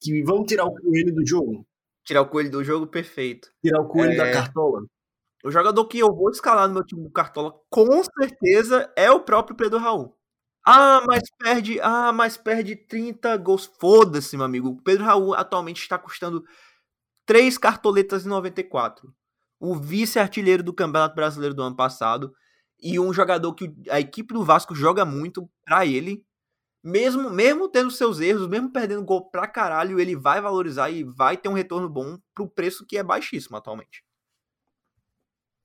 [0.00, 1.66] Que vamos tirar o coelho do jogo.
[2.04, 3.50] Tirar o coelho do jogo, perfeito.
[3.64, 4.16] Tirar o coelho é...
[4.16, 4.84] da cartola.
[5.44, 9.20] O jogador que eu vou escalar no meu time do Cartola, com certeza, é o
[9.20, 10.16] próprio Pedro Raul.
[10.66, 11.78] Ah, mas perde.
[11.82, 13.70] Ah, mas perde 30 gols.
[13.78, 14.70] Foda-se, meu amigo.
[14.70, 16.44] O Pedro Raul atualmente está custando
[17.26, 19.14] 3 cartoletas em 94.
[19.60, 22.34] O vice-artilheiro do Campeonato Brasileiro do ano passado.
[22.80, 26.24] E um jogador que a equipe do Vasco joga muito pra ele.
[26.84, 31.36] Mesmo, mesmo tendo seus erros, mesmo perdendo gol pra caralho, ele vai valorizar e vai
[31.36, 34.04] ter um retorno bom pro preço que é baixíssimo atualmente.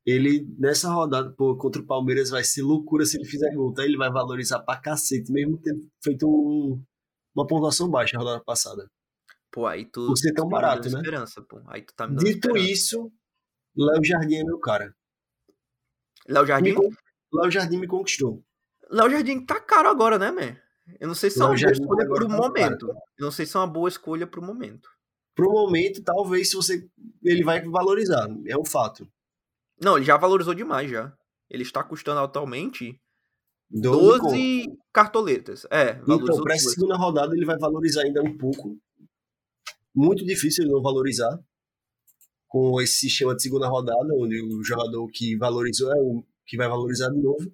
[0.10, 3.84] Ele, nessa rodada pô, contra o Palmeiras, vai ser loucura se ele fizer gol, tá?
[3.84, 6.82] Ele vai valorizar pra cacete, mesmo tendo feito um,
[7.36, 8.90] uma pontuação baixa na rodada passada.
[9.52, 10.08] Pô, aí tu.
[10.08, 10.98] Por ser tão tu tá barato, né?
[10.98, 11.62] Esperança, pô.
[11.68, 12.72] Aí tu tá me dando Dito esperança.
[12.72, 13.12] isso,
[13.78, 14.96] Léo Jardim é meu cara.
[16.28, 16.74] Léo Jardim?
[16.74, 16.98] Me
[17.34, 18.44] Léo Jardim me conquistou.
[18.90, 20.58] Léo Jardim tá caro agora, né, man?
[21.00, 22.88] Eu não sei se é uma boa escolha pro tá momento.
[22.88, 24.90] Eu não sei se é uma boa escolha pro momento.
[25.36, 26.90] Pro momento, talvez, se você.
[27.24, 29.08] Ele vai valorizar, é um fato.
[29.82, 31.14] Não, ele já valorizou demais já.
[31.50, 33.00] Ele está custando atualmente
[33.72, 34.32] 12 conto.
[34.32, 35.66] 12 cartoletas.
[35.72, 36.76] É, Então, para essa duas.
[36.76, 38.78] segunda rodada, ele vai valorizar ainda um pouco.
[39.96, 41.38] Muito difícil ele não valorizar.
[42.48, 46.68] Com esse sistema de segunda rodada, onde o jogador que valorizou é o que vai
[46.68, 47.52] valorizar de novo.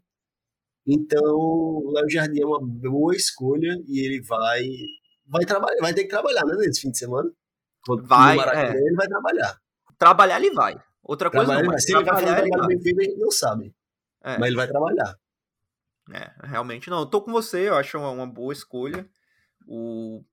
[0.87, 4.63] Então, o Léo Jardim é uma boa escolha e ele vai
[5.27, 7.29] vai trabalhar, vai ter que trabalhar, né, nesse fim de semana.
[7.85, 8.71] Quando Vai, é.
[8.71, 9.57] ele vai trabalhar.
[9.97, 10.75] Trabalhar ele vai.
[11.05, 13.75] Outra coisa Trabalhar, não, Se ele vai fazer um bem feito, a gente não sabe.
[14.23, 14.39] É.
[14.39, 15.15] Mas ele vai trabalhar.
[16.11, 17.01] É, realmente não.
[17.01, 19.07] Eu tô com você, eu acho uma, uma boa escolha.
[19.67, 20.23] O,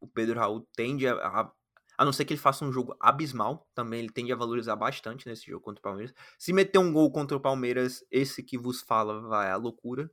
[0.00, 1.52] o Pedro Raul tende a, a.
[1.98, 5.26] A não ser que ele faça um jogo abismal, também ele tende a valorizar bastante
[5.26, 6.14] nesse jogo contra o Palmeiras.
[6.38, 10.08] Se meter um gol contra o Palmeiras, esse que vos fala vai à loucura,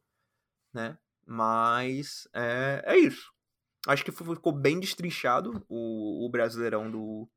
[0.74, 0.98] né?
[1.28, 3.32] Mas é, é isso.
[3.88, 7.30] Acho que ficou bem destrinchado o, o brasileirão do,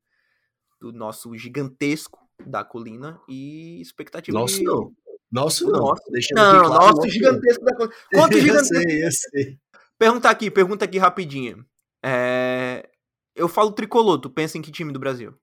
[0.79, 4.63] do nosso gigantesco da colina e expectativa Nosso de...
[4.63, 4.93] não.
[5.31, 5.79] Nosso não.
[5.79, 6.01] Nosso.
[6.11, 7.95] Deixando Não, claro, nosso nosso gigantesco da colina.
[8.11, 8.19] não.
[8.19, 9.59] Quanto Eu gigantesco sei, eu sei.
[9.97, 11.65] Pergunta aqui, pergunta aqui rapidinho.
[12.03, 12.89] É,
[13.35, 15.33] Eu falo tricolor, tu pensa em que time do Brasil?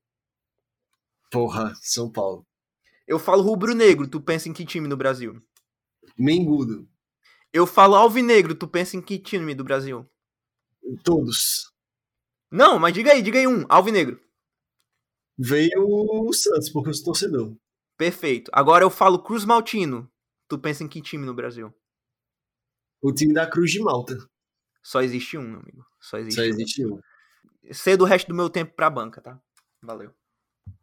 [1.31, 2.47] Porra, São Paulo.
[3.07, 5.41] Eu falo rubro-negro, tu pensa em que time do Brasil?
[6.19, 6.89] Mengudo.
[7.53, 10.09] Eu falo alvinegro, tu pensa em que time do Brasil?
[11.05, 11.73] Todos.
[12.51, 14.21] Não, mas diga aí, diga aí um, alvinegro.
[15.39, 17.57] Veio o Santos, porque eu sou torcedor.
[17.97, 18.51] Perfeito.
[18.55, 20.11] Agora eu falo Cruz Maltino,
[20.49, 21.73] tu pensa em que time no Brasil?
[23.03, 24.17] O time da Cruz de Malta.
[24.83, 25.85] Só existe um, meu amigo.
[26.01, 26.45] Só existe Só um.
[26.45, 27.01] existe um.
[27.73, 29.41] Cedo o resto do meu tempo pra banca, tá?
[29.83, 30.13] Valeu.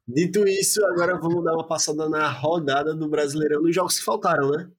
[0.08, 4.52] Dito isso, agora vamos dar uma passada na rodada do Brasileirão nos jogos que faltaram,
[4.52, 4.72] né?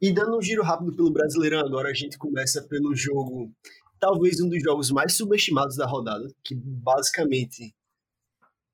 [0.00, 3.50] E dando um giro rápido pelo Brasileirão agora, a gente começa pelo jogo,
[4.02, 7.72] talvez um dos jogos mais subestimados da rodada, que basicamente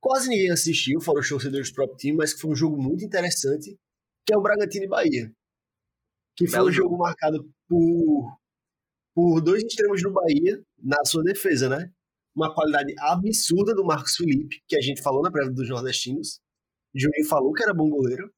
[0.01, 3.05] quase ninguém assistiu, fora os torcedores do próprio time, mas que foi um jogo muito
[3.05, 3.79] interessante,
[4.25, 5.31] que é o Bragantino e Bahia.
[6.35, 8.39] Que foi Belo um jogo marcado por,
[9.15, 11.93] por dois extremos do Bahia na sua defesa, né?
[12.35, 16.41] uma qualidade absurda do Marcos Felipe, que a gente falou na prévia dos nordestinos.
[16.95, 18.33] Juninho falou que era bom goleiro.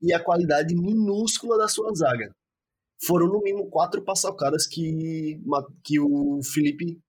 [0.00, 2.34] E a qualidade minúscula da sua zaga.
[3.04, 5.40] Foram no mínimo quatro passalcadas que,
[5.84, 7.00] que o Felipe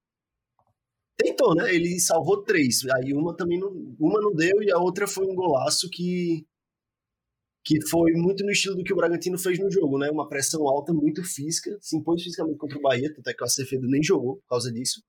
[1.18, 1.74] tentou, né?
[1.74, 2.86] Ele salvou três.
[2.96, 6.46] Aí uma também não, uma não deu e a outra foi um golaço que
[7.66, 10.12] que foi muito no estilo do que o Bragantino fez no jogo, né?
[10.12, 13.46] Uma pressão alta, muito física, se impôs fisicamente contra o Bahia, tanto é que o
[13.46, 15.02] Acevedo nem jogou por causa disso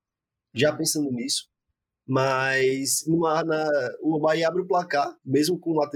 [0.55, 1.49] já pensando nisso.
[2.07, 3.67] Mas numa, na,
[4.01, 5.89] o Bahia abre o placar, mesmo com o,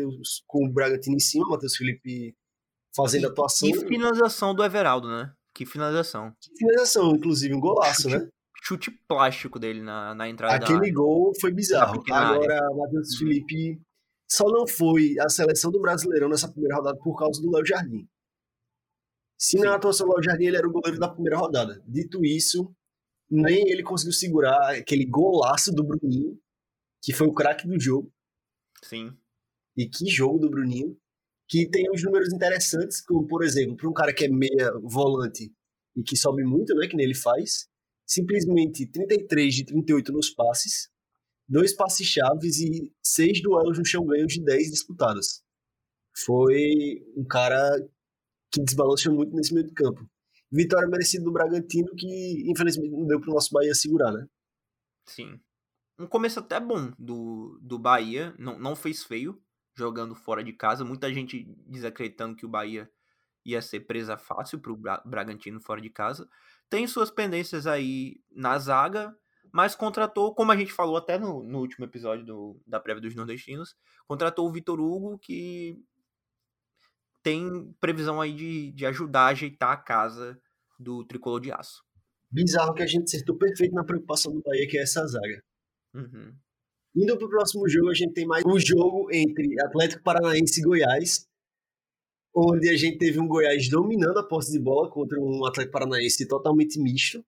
[0.46, 2.34] com o Bragantino em cima, o Matheus Felipe
[3.02, 3.68] fazendo atuação.
[3.68, 5.32] E finalização do Everaldo, né?
[5.54, 6.32] Que finalização.
[6.40, 8.28] Que finalização, inclusive, um golaço, chute, né?
[8.62, 12.02] Chute plástico dele na, na entrada Aquele gol foi bizarro.
[12.10, 12.34] área.
[12.34, 13.80] Agora, Matheus Felipe
[14.30, 18.06] só não foi a seleção do Brasileirão nessa primeira rodada por causa do Léo Jardim.
[19.40, 19.64] Se Sim.
[19.64, 21.80] na atuação do Léo Jardim, ele era o goleiro da primeira rodada.
[21.86, 22.72] Dito isso,
[23.30, 26.38] nem ele conseguiu segurar aquele golaço do Bruninho,
[27.02, 28.12] que foi o craque do jogo.
[28.82, 29.16] Sim.
[29.76, 30.96] E que jogo do Bruninho.
[31.48, 35.52] Que tem uns números interessantes, como, por exemplo, para um cara que é meia volante
[35.96, 37.68] e que sobe muito, né, que nem ele faz,
[38.06, 40.90] simplesmente 33 de 38 nos passes,
[41.48, 45.42] dois passes chaves e seis duelos no chão ganhos de 10 disputados.
[46.24, 47.58] Foi um cara
[48.52, 50.08] que desbalanceou muito nesse meio de campo.
[50.50, 54.26] Vitória merecida do Bragantino, que infelizmente não deu pro nosso Bahia segurar, né?
[55.06, 55.38] Sim.
[55.98, 58.34] Um começo até bom do, do Bahia.
[58.38, 59.40] Não, não fez feio
[59.78, 60.84] jogando fora de casa.
[60.84, 62.90] Muita gente desacreditando que o Bahia
[63.44, 66.28] ia ser presa fácil pro Bra Bragantino fora de casa.
[66.68, 69.16] Tem suas pendências aí na zaga,
[69.52, 73.14] mas contratou, como a gente falou até no, no último episódio do, da prévia dos
[73.14, 73.74] nordestinos,
[74.06, 75.78] contratou o Vitor Hugo, que
[77.22, 80.38] tem previsão aí de, de ajudar a ajeitar a casa
[80.78, 81.82] do tricolor de aço.
[82.30, 85.42] Bizarro que a gente acertou perfeito na preocupação do Bahia, que é essa zaga.
[85.94, 86.36] Uhum.
[87.00, 90.64] Indo para o próximo jogo, a gente tem mais um jogo entre Atlético Paranaense e
[90.64, 91.28] Goiás,
[92.34, 96.26] onde a gente teve um Goiás dominando a posse de bola contra um Atlético Paranaense
[96.26, 97.24] totalmente misto,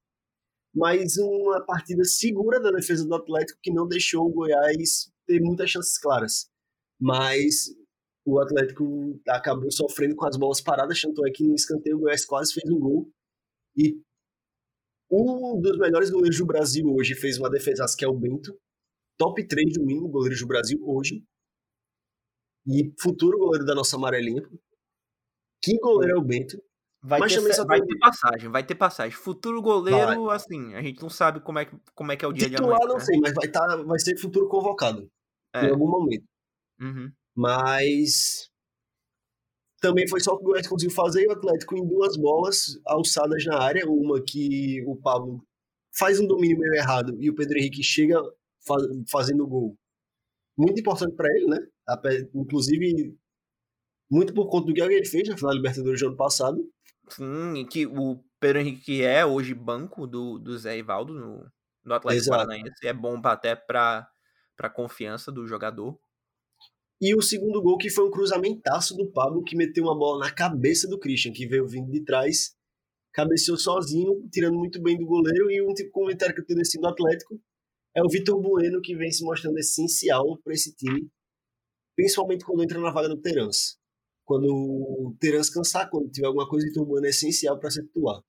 [0.75, 5.71] mas uma partida segura da defesa do Atlético que não deixou o Goiás ter muitas
[5.71, 6.51] chances claras.
[7.01, 7.73] Mas
[8.27, 12.27] o Atlético acabou sofrendo com as bolas paradas, tanto é que no escanteio o Goiás
[12.27, 13.09] quase fez um gol.
[13.77, 14.03] E
[15.09, 18.53] um dos melhores goleiros do Brasil hoje fez uma defesa que é o Bento,
[19.21, 21.23] top 3 do mínimo goleiros do Brasil hoje.
[22.67, 24.43] E futuro goleiro da nossa amarelinha.
[25.63, 26.57] Que goleiro é o Bento?
[27.03, 29.17] Vai, Mas ter, só vai ter passagem, vai ter passagem.
[29.17, 32.33] Futuro goleiro, assim, a gente não sabe como é que, como é, que é o
[32.33, 32.89] dia de Titular amanhã.
[32.89, 33.05] não né?
[33.05, 35.11] sei, mas vai, tá, vai ser futuro convocado
[35.55, 35.67] É.
[35.67, 36.25] em algum momento.
[36.81, 37.13] Uhum.
[37.35, 38.51] Mas
[39.83, 43.45] também foi só o que o Goiás conseguiu fazer o Atlético em duas bolas alçadas
[43.47, 45.43] na área, uma que o Pablo
[45.99, 48.19] faz um domínio meio errado e o Pedro Henrique chega
[48.67, 48.77] fa-
[49.11, 49.77] fazendo gol.
[50.57, 51.59] Muito importante para ele, né?
[52.35, 53.17] Inclusive,
[54.11, 56.71] muito por conta do que ele fez na final da Libertadores do ano passado.
[57.09, 61.51] Sim, e que o Pedro Henrique é hoje banco do, do Zé Ivaldo no,
[61.85, 62.47] no Atlético Exato.
[62.47, 62.87] Paranaense.
[62.87, 64.09] É bom até para
[64.59, 65.99] a confiança do jogador.
[67.01, 70.31] E o segundo gol, que foi um cruzamentaço do Pablo, que meteu uma bola na
[70.31, 72.55] cabeça do Christian, que veio vindo de trás,
[73.13, 75.51] cabeceou sozinho, tirando muito bem do goleiro.
[75.51, 77.41] E um tipo de comentário que eu tenho desse do Atlético
[77.95, 81.09] é o Vitor Bueno, que vem se mostrando essencial para esse time,
[81.97, 83.79] principalmente quando entra na vaga do Terans.
[84.25, 87.83] Quando o Terans cansar, quando tiver alguma coisa, o Vitor Bueno é essencial para ser
[87.83, 88.21] titular.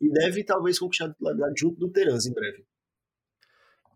[0.00, 2.64] E deve talvez conquistar a titularidade junto do Terans em breve.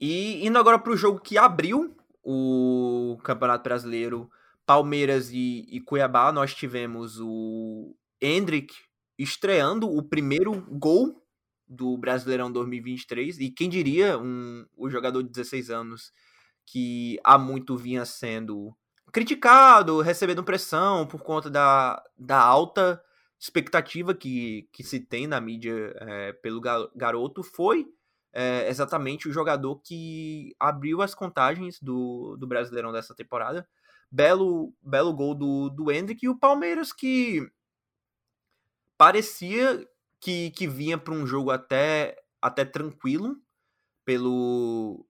[0.01, 1.95] E indo agora para o jogo que abriu
[2.25, 4.29] o Campeonato Brasileiro,
[4.67, 8.75] Palmeiras e, e Cuiabá, nós tivemos o Hendrick
[9.17, 11.22] estreando o primeiro gol
[11.73, 13.39] do Brasileirão 2023.
[13.39, 16.13] E quem diria um, o jogador de 16 anos
[16.67, 18.75] que há muito vinha sendo
[19.13, 23.03] criticado, recebendo pressão por conta da, da alta
[23.39, 27.87] expectativa que, que se tem na mídia é, pelo ga- garoto, foi
[28.33, 33.69] é, exatamente o jogador que abriu as contagens do, do Brasileirão dessa temporada.
[34.11, 37.51] Belo, belo gol do, do Hendrick e o Palmeiras que
[38.97, 39.87] parecia
[40.23, 43.37] que, que vinha para um jogo até, até tranquilo
[44.05, 45.05] pelo,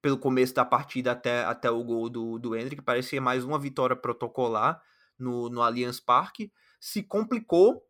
[0.00, 2.80] pelo começo da partida até, até o gol do, do Hendrick.
[2.80, 4.80] Parecia mais uma vitória protocolar
[5.18, 6.52] no, no Allianz Parque.
[6.78, 7.84] Se complicou,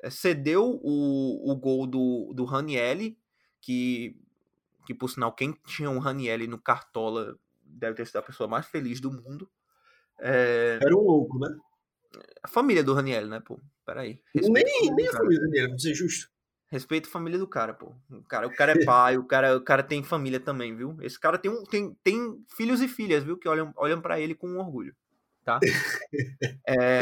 [0.00, 3.18] eh, cedeu o, o gol do, do Ranielli,
[3.60, 4.16] que,
[4.86, 8.66] que por sinal, quem tinha um Ranielli no Cartola deve ter sido a pessoa mais
[8.66, 9.50] feliz do mundo.
[10.20, 11.58] É, Era um louco, né?
[12.40, 13.58] a família do Ranielli, né, pô?
[13.88, 14.20] Peraí.
[14.34, 16.30] Nem, nem a família dele, pra ser justo.
[16.70, 17.94] Respeita a família do cara, pô.
[18.10, 20.98] O cara, o cara é pai, o cara, o cara tem família também, viu?
[21.00, 23.38] Esse cara tem, um, tem, tem filhos e filhas, viu?
[23.38, 24.94] Que olham, olham para ele com orgulho,
[25.42, 25.58] tá?
[26.68, 27.00] É,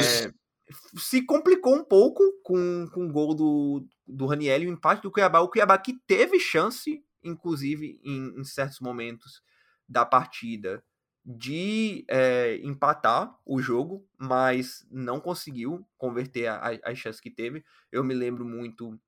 [0.97, 5.11] se complicou um pouco com, com o gol do, do Raniel e o empate do
[5.11, 5.41] Cuiabá.
[5.41, 9.43] O Cuiabá que teve chance, inclusive, em, em certos momentos
[9.89, 10.85] da partida,
[11.27, 17.65] de é, empatar o jogo, mas não conseguiu converter a- a- as chances que teve.
[17.90, 18.98] Eu me lembro muito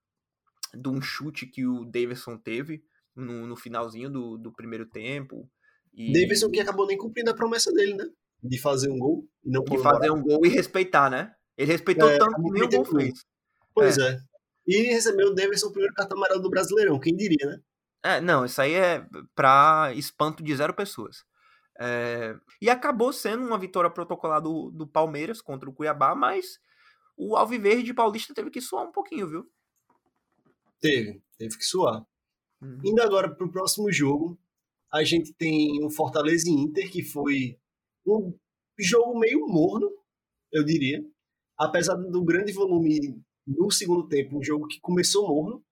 [0.74, 2.84] de um chute que o Davidson teve
[3.14, 5.48] no, no finalzinho do, do primeiro tempo.
[5.94, 8.04] E Davidson que acabou nem cumprindo a promessa dele, né?
[8.42, 11.34] De fazer um gol e não de fazer um gol e respeitar, né?
[11.56, 13.24] Ele respeitou É, tanto que nem o gol fez.
[13.74, 14.18] Pois é.
[14.66, 17.58] E recebeu o Davidson o primeiro cartão amarelo do Brasileirão, quem diria, né?
[18.04, 19.04] É, não, isso aí é
[19.34, 21.24] pra espanto de zero pessoas.
[21.80, 26.58] É, e acabou sendo uma vitória protocolar do, do Palmeiras contra o Cuiabá, mas
[27.16, 29.46] o Alviverde Paulista teve que suar um pouquinho, viu?
[30.80, 32.04] Teve, teve que suar.
[32.60, 32.80] Uhum.
[32.84, 34.38] Indo agora pro próximo jogo,
[34.92, 37.58] a gente tem um Fortaleza e Inter, que foi
[38.06, 38.34] um
[38.78, 39.90] jogo meio morno,
[40.52, 41.04] eu diria.
[41.56, 45.64] Apesar do grande volume no segundo tempo, um jogo que começou morno.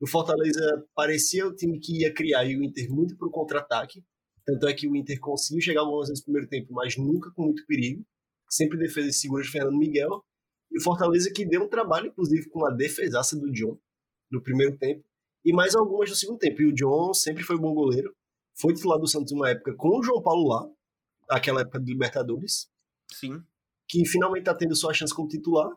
[0.00, 4.02] O Fortaleza parecia o time que ia criar e o Inter muito pro contra-ataque.
[4.44, 7.44] Tanto é que o Inter conseguiu chegar algumas vezes no primeiro tempo, mas nunca com
[7.44, 8.04] muito perigo.
[8.48, 10.24] Sempre defesa segura de Fernando Miguel.
[10.70, 13.78] E o Fortaleza que deu um trabalho, inclusive, com a defesaça do John
[14.30, 15.04] no primeiro tempo.
[15.44, 16.62] E mais algumas no segundo tempo.
[16.62, 18.14] E o John sempre foi bom goleiro.
[18.54, 20.68] Foi titular do Santos uma época com o João Paulo lá,
[21.28, 22.68] aquela época do Libertadores,
[23.10, 23.42] Sim.
[23.88, 25.70] que finalmente tá tendo sua chance como titular.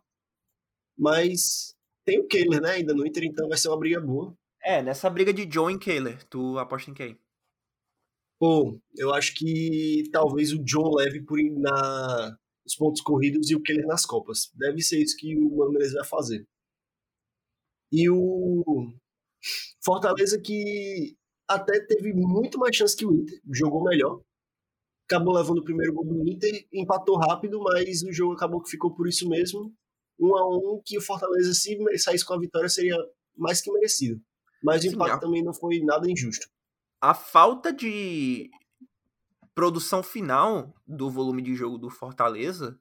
[0.98, 1.76] Mas
[2.06, 4.36] tem o Kehler, né, ainda no Inter, então vai ser uma briga boa.
[4.62, 7.18] É, nessa briga de John e Kehler, tu aposta em quem?
[8.44, 12.38] Pô, eu acho que talvez o John leve por na
[12.68, 14.52] os pontos corridos e o Keller nas Copas.
[14.54, 16.46] Deve ser isso que o Mano Menezes vai fazer.
[17.90, 18.92] E o
[19.82, 21.16] Fortaleza que
[21.48, 24.22] até teve muito mais chance que o Inter, jogou melhor.
[25.06, 28.94] Acabou levando o primeiro gol do Inter, empatou rápido, mas o jogo acabou que ficou
[28.94, 29.74] por isso mesmo.
[30.20, 32.98] Um a um, que o Fortaleza, se saísse com a vitória, seria
[33.38, 34.22] mais que merecido.
[34.62, 36.46] Mas o empate Sim, também não foi nada injusto.
[37.04, 38.50] A falta de
[39.54, 42.80] produção final do volume de jogo do Fortaleza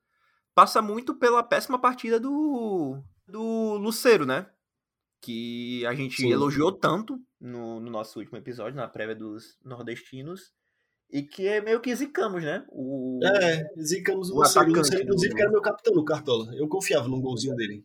[0.55, 4.47] passa muito pela péssima partida do, do Luceiro, né?
[5.21, 6.31] Que a gente Sim.
[6.31, 10.53] elogiou tanto no, no, nosso último episódio, na prévia dos nordestinos.
[11.11, 12.65] E que é meio que zicamos, né?
[12.69, 14.71] O, é, zicamos o, o Luceiro.
[14.71, 16.55] O Luceiro, inclusive, que era meu capitão no Cartola.
[16.55, 17.85] Eu confiava num golzinho dele.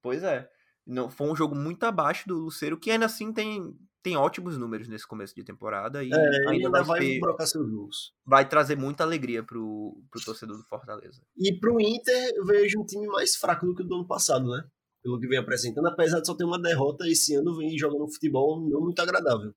[0.00, 0.48] Pois é.
[0.86, 3.76] Não, foi um jogo muito abaixo do Luceiro, que ainda assim tem,
[4.06, 6.04] tem ótimos números nesse começo de temporada.
[6.04, 8.14] E é, ainda vai, vai brocar seus gols.
[8.24, 11.20] Vai trazer muita alegria pro, pro torcedor do Fortaleza.
[11.36, 14.46] E pro Inter, eu vejo um time mais fraco do que o do ano passado,
[14.48, 14.62] né?
[15.02, 18.60] Pelo que vem apresentando, apesar de só ter uma derrota, esse ano vem jogando futebol
[18.60, 19.52] não muito agradável.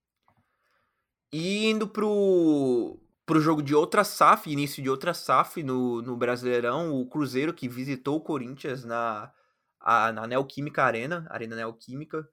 [1.31, 6.99] E indo pro, pro jogo de outra SAF, início de outra SAF no, no Brasileirão,
[6.99, 9.31] o Cruzeiro que visitou o Corinthians na
[9.80, 12.27] a, na Neoquímica Arena, Arena Neoquímica.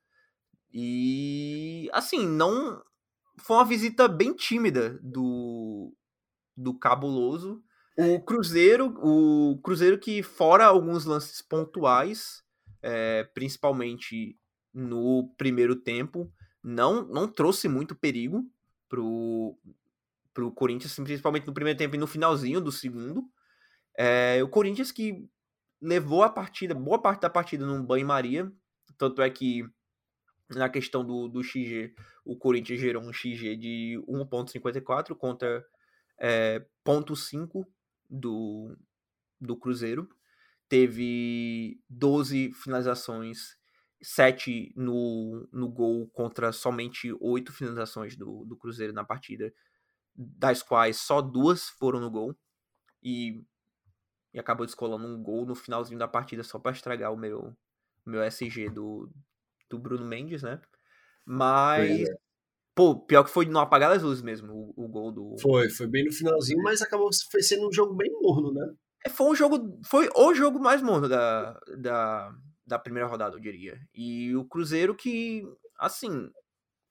[0.78, 2.82] E assim, não
[3.38, 5.90] foi uma visita bem tímida do
[6.54, 7.62] do Cabuloso.
[7.96, 12.42] O Cruzeiro, o Cruzeiro que fora alguns lances pontuais,
[12.82, 14.38] é, principalmente
[14.74, 16.30] no primeiro tempo,
[16.62, 18.44] não não trouxe muito perigo
[18.86, 19.56] pro
[20.34, 23.24] pro Corinthians, principalmente no primeiro tempo e no finalzinho do segundo.
[23.96, 25.26] É, o Corinthians que
[25.80, 28.52] levou a partida, boa parte da partida num banho-maria.
[28.98, 29.64] Tanto é que
[30.50, 31.94] na questão do, do XG,
[32.24, 35.64] o Corinthians gerou um XG de 1.54 contra
[36.18, 37.66] é, 0.5
[38.08, 38.76] do,
[39.40, 40.08] do Cruzeiro.
[40.68, 43.56] Teve 12 finalizações,
[44.02, 49.52] 7 no, no gol contra somente 8 finalizações do, do Cruzeiro na partida,
[50.14, 52.36] das quais só duas foram no gol.
[53.02, 53.44] E
[54.36, 57.56] e acabou descolando um gol no finalzinho da partida só para estragar o meu,
[58.04, 59.10] meu SG do,
[59.68, 60.60] do Bruno Mendes, né?
[61.24, 62.08] Mas.
[62.08, 62.16] É.
[62.74, 65.36] Pô, pior que foi no apagar das luzes mesmo, o, o, gol do.
[65.40, 68.70] Foi, foi bem no finalzinho, mas acabou sendo um jogo bem morno, né?
[69.04, 69.80] É, foi um jogo.
[69.86, 72.34] Foi o jogo mais morno da, da,
[72.66, 73.80] da primeira rodada, eu diria.
[73.94, 75.42] E o Cruzeiro que,
[75.78, 76.30] assim,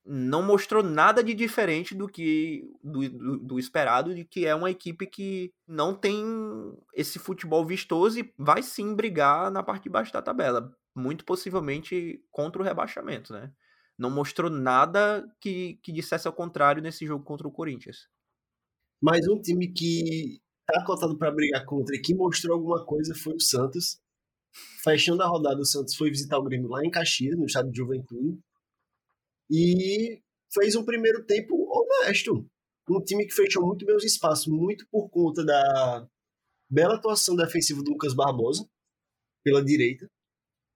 [0.06, 4.70] não mostrou nada de diferente do que do, do, do, esperado, de que é uma
[4.70, 6.24] equipe que não tem
[6.94, 12.24] esse futebol vistoso e vai sim brigar na parte de baixo da tabela, muito possivelmente
[12.32, 13.52] contra o rebaixamento, né?
[13.98, 18.08] Não mostrou nada que, que dissesse ao contrário nesse jogo contra o Corinthians.
[19.02, 23.36] Mas um time que tá cotado para brigar contra e que mostrou alguma coisa foi
[23.36, 24.00] o Santos.
[24.84, 27.78] Fechando a rodada, o Santos foi visitar o Grêmio lá em Caxias, no estado de
[27.78, 28.40] Juventude
[29.50, 30.22] e
[30.54, 32.48] fez um primeiro tempo honesto.
[32.90, 36.08] Um time que fechou muito bem os espaços, muito por conta da
[36.70, 38.68] bela atuação defensiva do Lucas Barbosa,
[39.44, 40.10] pela direita.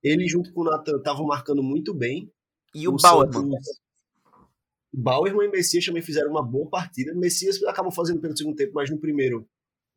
[0.03, 2.31] Ele, junto com o Natan, estavam marcando muito bem.
[2.73, 3.59] E o, o Bauerman.
[4.93, 7.13] Bauerman e Messias também fizeram uma boa partida.
[7.13, 9.47] Messias acabou fazendo pelo segundo tempo, mas no primeiro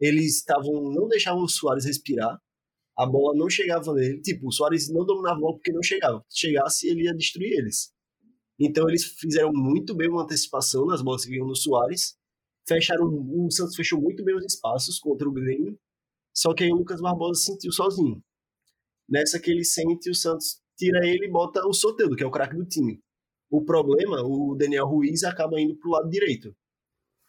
[0.00, 2.38] eles estavam não deixavam o Soares respirar.
[2.98, 4.20] A bola não chegava nele.
[4.20, 6.22] Tipo, o Soares não dominava a bola porque não chegava.
[6.28, 7.92] Se chegasse, ele ia destruir eles.
[8.58, 12.16] Então eles fizeram muito bem uma antecipação nas bolas que vinham no Soares.
[12.66, 15.78] Fecharam, o Santos fechou muito bem os espaços contra o Grêmio.
[16.34, 18.22] Só que aí o Lucas Barbosa sentiu sozinho.
[19.12, 22.30] Nessa que ele sente, o Santos tira ele e bota o Soteldo, que é o
[22.30, 22.98] craque do time.
[23.50, 26.56] O problema, o Daniel Ruiz acaba indo pro lado direito.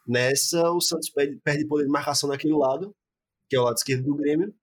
[0.07, 2.95] Nessa, o Santos perde, perde poder de marcação naquele lado,
[3.49, 4.55] que é o lado esquerdo do Grêmio.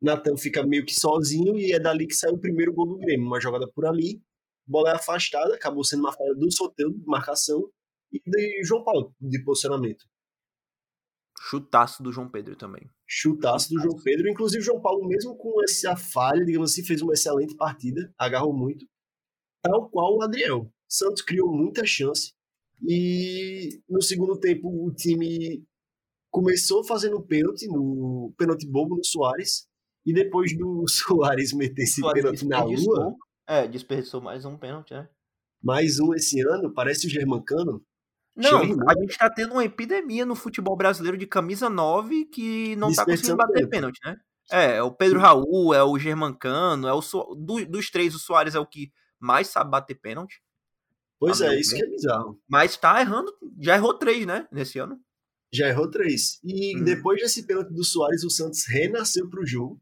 [0.00, 3.26] Natan fica meio que sozinho e é dali que sai o primeiro gol do Grêmio.
[3.26, 4.22] Uma jogada por ali
[4.66, 7.70] bola é afastada, acabou sendo uma falha do Soteldo de marcação
[8.12, 10.04] e de João Paulo de posicionamento.
[11.38, 12.90] Chutaço do João Pedro também.
[13.06, 14.28] Chutaço do João Pedro.
[14.28, 18.86] Inclusive, João Paulo, mesmo com essa falha, digamos assim, fez uma excelente partida, agarrou muito.
[19.62, 20.70] Tal qual o Adriel.
[20.88, 22.32] Santos criou muita chance.
[22.82, 25.64] E no segundo tempo, o time
[26.30, 29.66] começou fazendo pênalti, no pênalti bobo no Soares.
[30.04, 33.16] E depois do Soares meter esse pênalti na lua,
[33.48, 35.08] é, desperdiçou mais um pênalti, né?
[35.62, 37.82] Mais um esse ano, parece o Germancano.
[38.36, 42.92] Não, a gente tá tendo uma epidemia no futebol brasileiro de camisa 9 que não
[42.92, 44.16] tá conseguindo bater pênalti, né?
[44.52, 47.34] É, é o Pedro Raul, é o Germancano, é o so...
[47.34, 50.40] Do, dos três, o Soares é o que mais sabe bater pênalti.
[51.18, 52.38] Pois é, isso que é bizarro.
[52.46, 55.00] Mas tá errando, já errou três, né, nesse ano.
[55.52, 56.38] Já errou três.
[56.44, 56.84] E hum.
[56.84, 59.80] depois desse pênalti do Soares, o Santos renasceu para o jogo.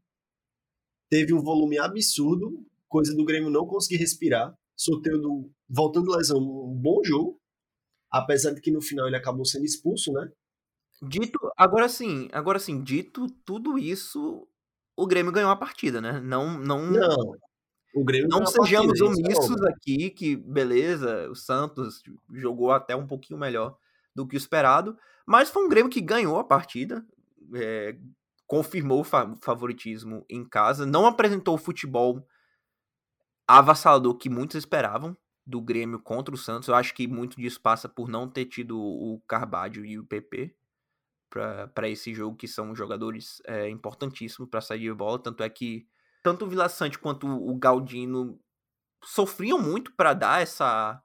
[1.09, 4.55] Teve um volume absurdo, coisa do Grêmio não conseguir respirar.
[4.75, 7.39] Sorteio voltando lesão, um bom jogo.
[8.11, 10.31] Apesar de que no final ele acabou sendo expulso, né?
[11.01, 14.47] Dito, agora sim, agora sim, dito tudo isso,
[14.95, 16.19] o Grêmio ganhou a partida, né?
[16.21, 17.35] Não, não, não.
[17.93, 22.01] O Grêmio não sejamos partida, é omissos aqui, que beleza, o Santos
[22.33, 23.77] jogou até um pouquinho melhor
[24.15, 27.05] do que o esperado, mas foi um Grêmio que ganhou a partida,
[27.55, 27.97] é,
[28.47, 32.25] confirmou o favoritismo em casa, não apresentou o futebol
[33.47, 36.67] avassalador que muitos esperavam do Grêmio contra o Santos.
[36.67, 40.55] Eu acho que muito disso passa por não ter tido o Carbadio e o PP
[41.29, 45.19] para esse jogo, que são jogadores é, importantíssimos para sair de bola.
[45.19, 45.85] Tanto é que
[46.23, 48.39] tanto o Vila Sante quanto o Galdino
[49.03, 51.01] sofriam muito para dar essa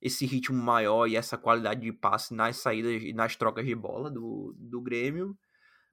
[0.00, 4.10] esse ritmo maior e essa qualidade de passe nas saídas e nas trocas de bola
[4.10, 5.38] do, do Grêmio.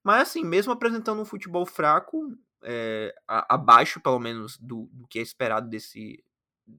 [0.03, 5.21] Mas assim, mesmo apresentando um futebol fraco, é, abaixo pelo menos do, do, que é
[5.21, 6.23] esperado desse,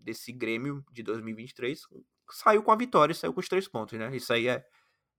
[0.02, 1.80] desse Grêmio de 2023,
[2.30, 4.14] saiu com a vitória, saiu com os três pontos, né?
[4.14, 4.64] Isso aí é,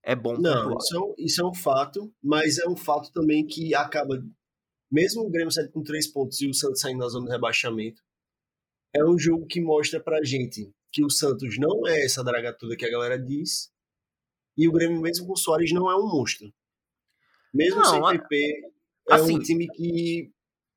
[0.02, 0.36] é bom.
[0.38, 4.22] Não, isso é, um, isso é um fato, mas é um fato também que acaba,
[4.90, 8.02] mesmo o Grêmio saindo com três pontos e o Santos saindo na zona de rebaixamento,
[8.94, 12.76] é um jogo que mostra pra gente que o Santos não é essa draga toda
[12.76, 13.72] que a galera diz,
[14.56, 16.52] e o Grêmio, mesmo com o Soares, não é um monstro.
[17.54, 18.72] Mesmo não, sem PP,
[19.08, 20.32] é assim, um time que.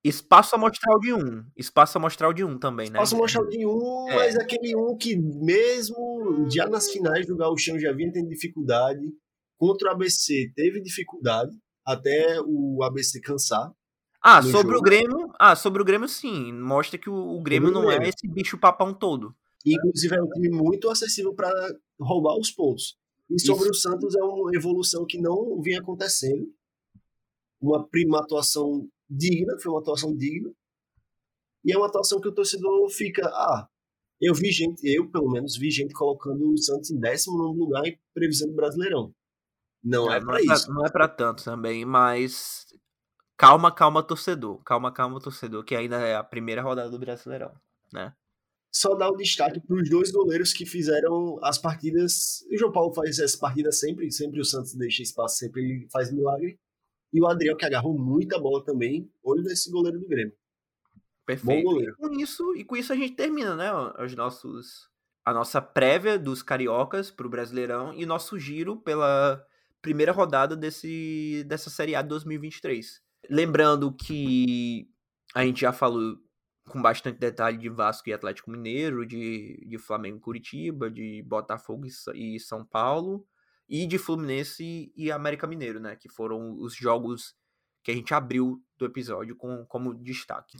[0.07, 1.43] Espaço amostral de um.
[1.57, 2.99] Espaço amostral de um também, né?
[2.99, 4.15] Espaço amostral de um, é.
[4.15, 9.01] mas aquele um que, mesmo já nas finais do Gauchão, já vinha tendo dificuldade.
[9.57, 13.71] Contra o ABC, teve dificuldade, até o ABC cansar.
[14.21, 14.77] Ah, sobre jogo.
[14.77, 15.33] o Grêmio.
[15.39, 16.53] Ah, sobre o Grêmio, sim.
[16.53, 19.35] Mostra que o, o Grêmio não é esse bicho papão todo.
[19.65, 21.49] Inclusive, é um time muito acessível para
[21.99, 22.95] roubar os pontos.
[23.31, 23.71] E sobre Isso.
[23.71, 26.45] o Santos, é uma evolução que não vinha acontecendo.
[27.59, 30.51] Uma prima atuação digna, foi uma atuação digna.
[31.63, 33.67] E é uma atuação que o torcedor fica, ah,
[34.21, 37.99] eu vi gente, eu pelo menos vi gente colocando o Santos em décimo lugar em
[38.13, 39.13] previsão do Brasileirão.
[39.83, 40.71] Não é, é para isso.
[40.71, 42.65] não é para tanto também, mas
[43.37, 44.61] calma, calma, torcedor.
[44.63, 47.53] Calma, calma, torcedor, que ainda é a primeira rodada do Brasileirão,
[47.93, 48.13] né?
[48.75, 52.45] só dar o destaque para os dois goleiros que fizeram as partidas.
[52.51, 56.11] O João Paulo faz essa partida sempre, sempre o Santos deixa espaço, sempre ele faz
[56.11, 56.59] milagre.
[57.15, 59.09] E o Adriel, que agarrou muita bola também.
[59.23, 60.35] Olho desse goleiro do Grêmio.
[61.25, 61.81] Perfeito.
[61.81, 63.71] E com isso, e com isso a gente termina, né?
[64.03, 64.89] Os nossos,
[65.23, 69.41] a nossa prévia dos cariocas para o Brasileirão e nosso giro pela
[69.81, 73.01] primeira rodada desse, dessa Série A de 2023.
[73.29, 74.89] Lembrando que
[75.33, 76.17] a gente já falou
[76.67, 81.87] com bastante detalhe de Vasco e Atlético Mineiro, de, de Flamengo e Curitiba, de Botafogo
[82.13, 83.25] e São Paulo,
[83.67, 85.95] e de Fluminense e América Mineiro, né?
[85.95, 87.35] Que foram os jogos
[87.83, 90.57] que a gente abriu do episódio com, como destaque.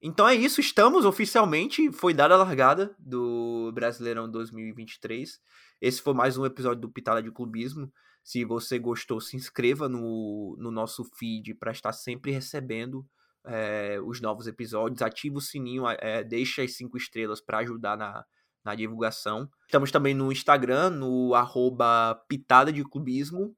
[0.00, 5.40] Então é isso, estamos oficialmente, foi dada a largada do Brasileirão 2023.
[5.80, 7.92] Esse foi mais um episódio do Pitada de Clubismo.
[8.24, 13.06] Se você gostou, se inscreva no, no nosso feed para estar sempre recebendo
[13.44, 18.24] é, os novos episódios, ativa o sininho, é, deixa as cinco estrelas para ajudar na,
[18.64, 19.48] na divulgação.
[19.66, 23.56] Estamos também no Instagram, no arroba Pitada de Clubismo.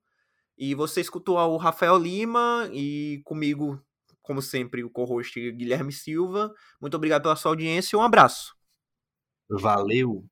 [0.56, 3.80] E você escutou o Rafael Lima e comigo,
[4.22, 6.52] como sempre, o co-host Guilherme Silva.
[6.80, 8.54] Muito obrigado pela sua audiência e um abraço.
[9.48, 10.24] Valeu!